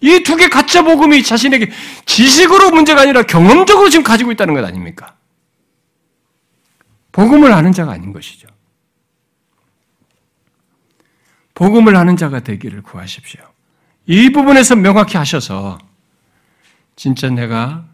이 0.02 0.24
두 0.24 0.38
개 0.38 0.48
가짜 0.48 0.82
복음이 0.82 1.24
자신에게 1.24 1.72
지식으로 2.06 2.72
문제가 2.72 3.02
아니라 3.02 3.24
경험적으로 3.24 3.90
지금 3.90 4.04
가지고 4.04 4.32
있다는 4.32 4.54
것 4.54 4.64
아닙니까? 4.64 5.16
복음을 7.12 7.52
아는 7.52 7.72
자가 7.74 7.92
아닌 7.92 8.14
것이죠. 8.14 8.48
복음을 11.54 11.96
아는 11.96 12.16
자가 12.16 12.40
되기를 12.40 12.82
구하십시오. 12.82 13.42
이 14.06 14.30
부분에서 14.32 14.76
명확히 14.76 15.18
하셔서 15.18 15.78
진짜 16.96 17.30
내가 17.30 17.86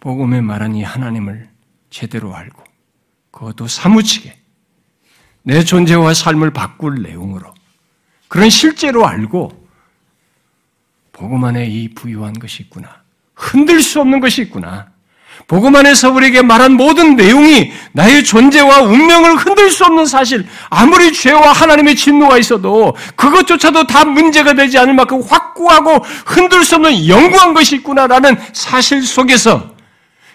복음에 0.00 0.40
말한 0.40 0.74
이 0.74 0.82
하나님을 0.82 1.48
제대로 1.90 2.34
알고 2.36 2.62
그것도 3.30 3.66
사무치게 3.66 4.38
내 5.44 5.64
존재와 5.64 6.12
삶을 6.12 6.52
바꿀 6.52 7.02
내용으로 7.02 7.54
그런 8.28 8.50
실제로 8.50 9.06
알고 9.06 9.57
복음 11.18 11.42
안에 11.42 11.66
이 11.66 11.88
부유한 11.88 12.32
것이 12.38 12.62
있구나. 12.62 12.88
흔들 13.34 13.82
수 13.82 14.00
없는 14.00 14.20
것이 14.20 14.42
있구나. 14.42 14.86
복음 15.48 15.74
안에서 15.74 16.12
우리에게 16.12 16.42
말한 16.42 16.74
모든 16.74 17.16
내용이 17.16 17.72
나의 17.90 18.22
존재와 18.22 18.82
운명을 18.82 19.34
흔들 19.34 19.68
수 19.70 19.84
없는 19.84 20.06
사실, 20.06 20.46
아무리 20.70 21.12
죄와 21.12 21.52
하나님의 21.52 21.96
진노가 21.96 22.38
있어도 22.38 22.94
그것조차도 23.16 23.88
다 23.88 24.04
문제가 24.04 24.52
되지 24.52 24.78
않을 24.78 24.94
만큼 24.94 25.20
확고하고 25.22 26.04
흔들 26.24 26.62
수 26.62 26.76
없는 26.76 27.08
영구한 27.08 27.52
것이 27.52 27.76
있구나라는 27.76 28.36
사실 28.52 29.02
속에서 29.02 29.74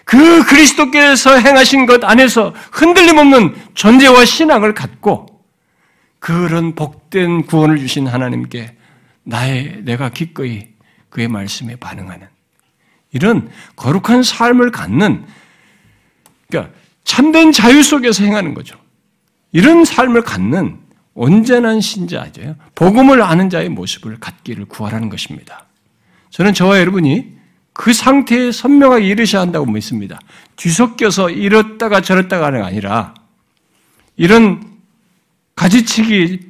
그 0.04 0.44
그리스도께서 0.44 1.38
행하신 1.38 1.86
것 1.86 2.04
안에서 2.04 2.52
흔들림 2.70 3.16
없는 3.16 3.54
존재와 3.72 4.26
신앙을 4.26 4.74
갖고 4.74 5.26
그런 6.18 6.74
복된 6.74 7.46
구원을 7.46 7.78
주신 7.78 8.06
하나님께 8.06 8.76
나의 9.22 9.80
내가 9.84 10.10
기꺼이 10.10 10.73
그의 11.14 11.28
말씀에 11.28 11.76
반응하는 11.76 12.26
이런 13.12 13.48
거룩한 13.76 14.24
삶을 14.24 14.72
갖는 14.72 15.24
그러니까 16.48 16.74
참된 17.04 17.52
자유 17.52 17.84
속에서 17.84 18.24
행하는 18.24 18.52
거죠. 18.52 18.76
이런 19.52 19.84
삶을 19.84 20.22
갖는 20.22 20.80
온전한 21.14 21.80
신자죠. 21.80 22.56
복음을 22.74 23.22
아는 23.22 23.48
자의 23.48 23.68
모습을 23.68 24.18
갖기를 24.18 24.64
구하라는 24.64 25.08
것입니다. 25.08 25.66
저는 26.30 26.52
저와 26.52 26.80
여러분이 26.80 27.32
그 27.72 27.92
상태에 27.92 28.50
선명하게 28.50 29.06
이르셔야 29.06 29.42
한다고 29.42 29.66
믿습니다. 29.66 30.18
뒤섞여서 30.56 31.30
이렇다가 31.30 32.00
저렇다가 32.00 32.46
하는 32.46 32.62
게 32.62 32.66
아니라 32.66 33.14
이런 34.16 34.78
가지치기 35.54 36.40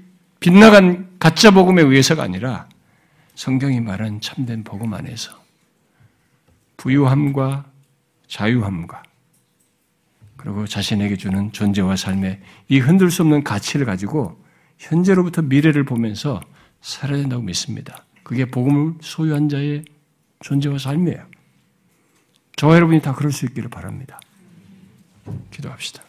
빗나간 0.40 1.10
가짜 1.18 1.50
복음에 1.50 1.82
의해서가 1.82 2.22
아니라 2.22 2.66
성경이 3.34 3.80
말한 3.80 4.20
참된 4.20 4.62
복음 4.64 4.94
안에서 4.94 5.42
부유함과 6.76 7.64
자유함과 8.28 9.02
그리고 10.36 10.66
자신에게 10.66 11.16
주는 11.16 11.50
존재와 11.52 11.96
삶의 11.96 12.40
이 12.68 12.78
흔들 12.78 13.10
수 13.10 13.22
없는 13.22 13.44
가치를 13.44 13.86
가지고 13.86 14.38
현재로부터 14.78 15.42
미래를 15.42 15.84
보면서 15.84 16.40
살아야 16.80 17.18
된다고 17.18 17.42
믿습니다. 17.42 18.04
그게 18.22 18.44
복음을 18.44 18.94
소유한 19.00 19.48
자의 19.48 19.84
존재와 20.40 20.78
삶이에요. 20.78 21.26
저와 22.56 22.76
여러분이 22.76 23.00
다 23.00 23.14
그럴 23.14 23.32
수 23.32 23.46
있기를 23.46 23.70
바랍니다. 23.70 24.20
기도합시다. 25.50 26.03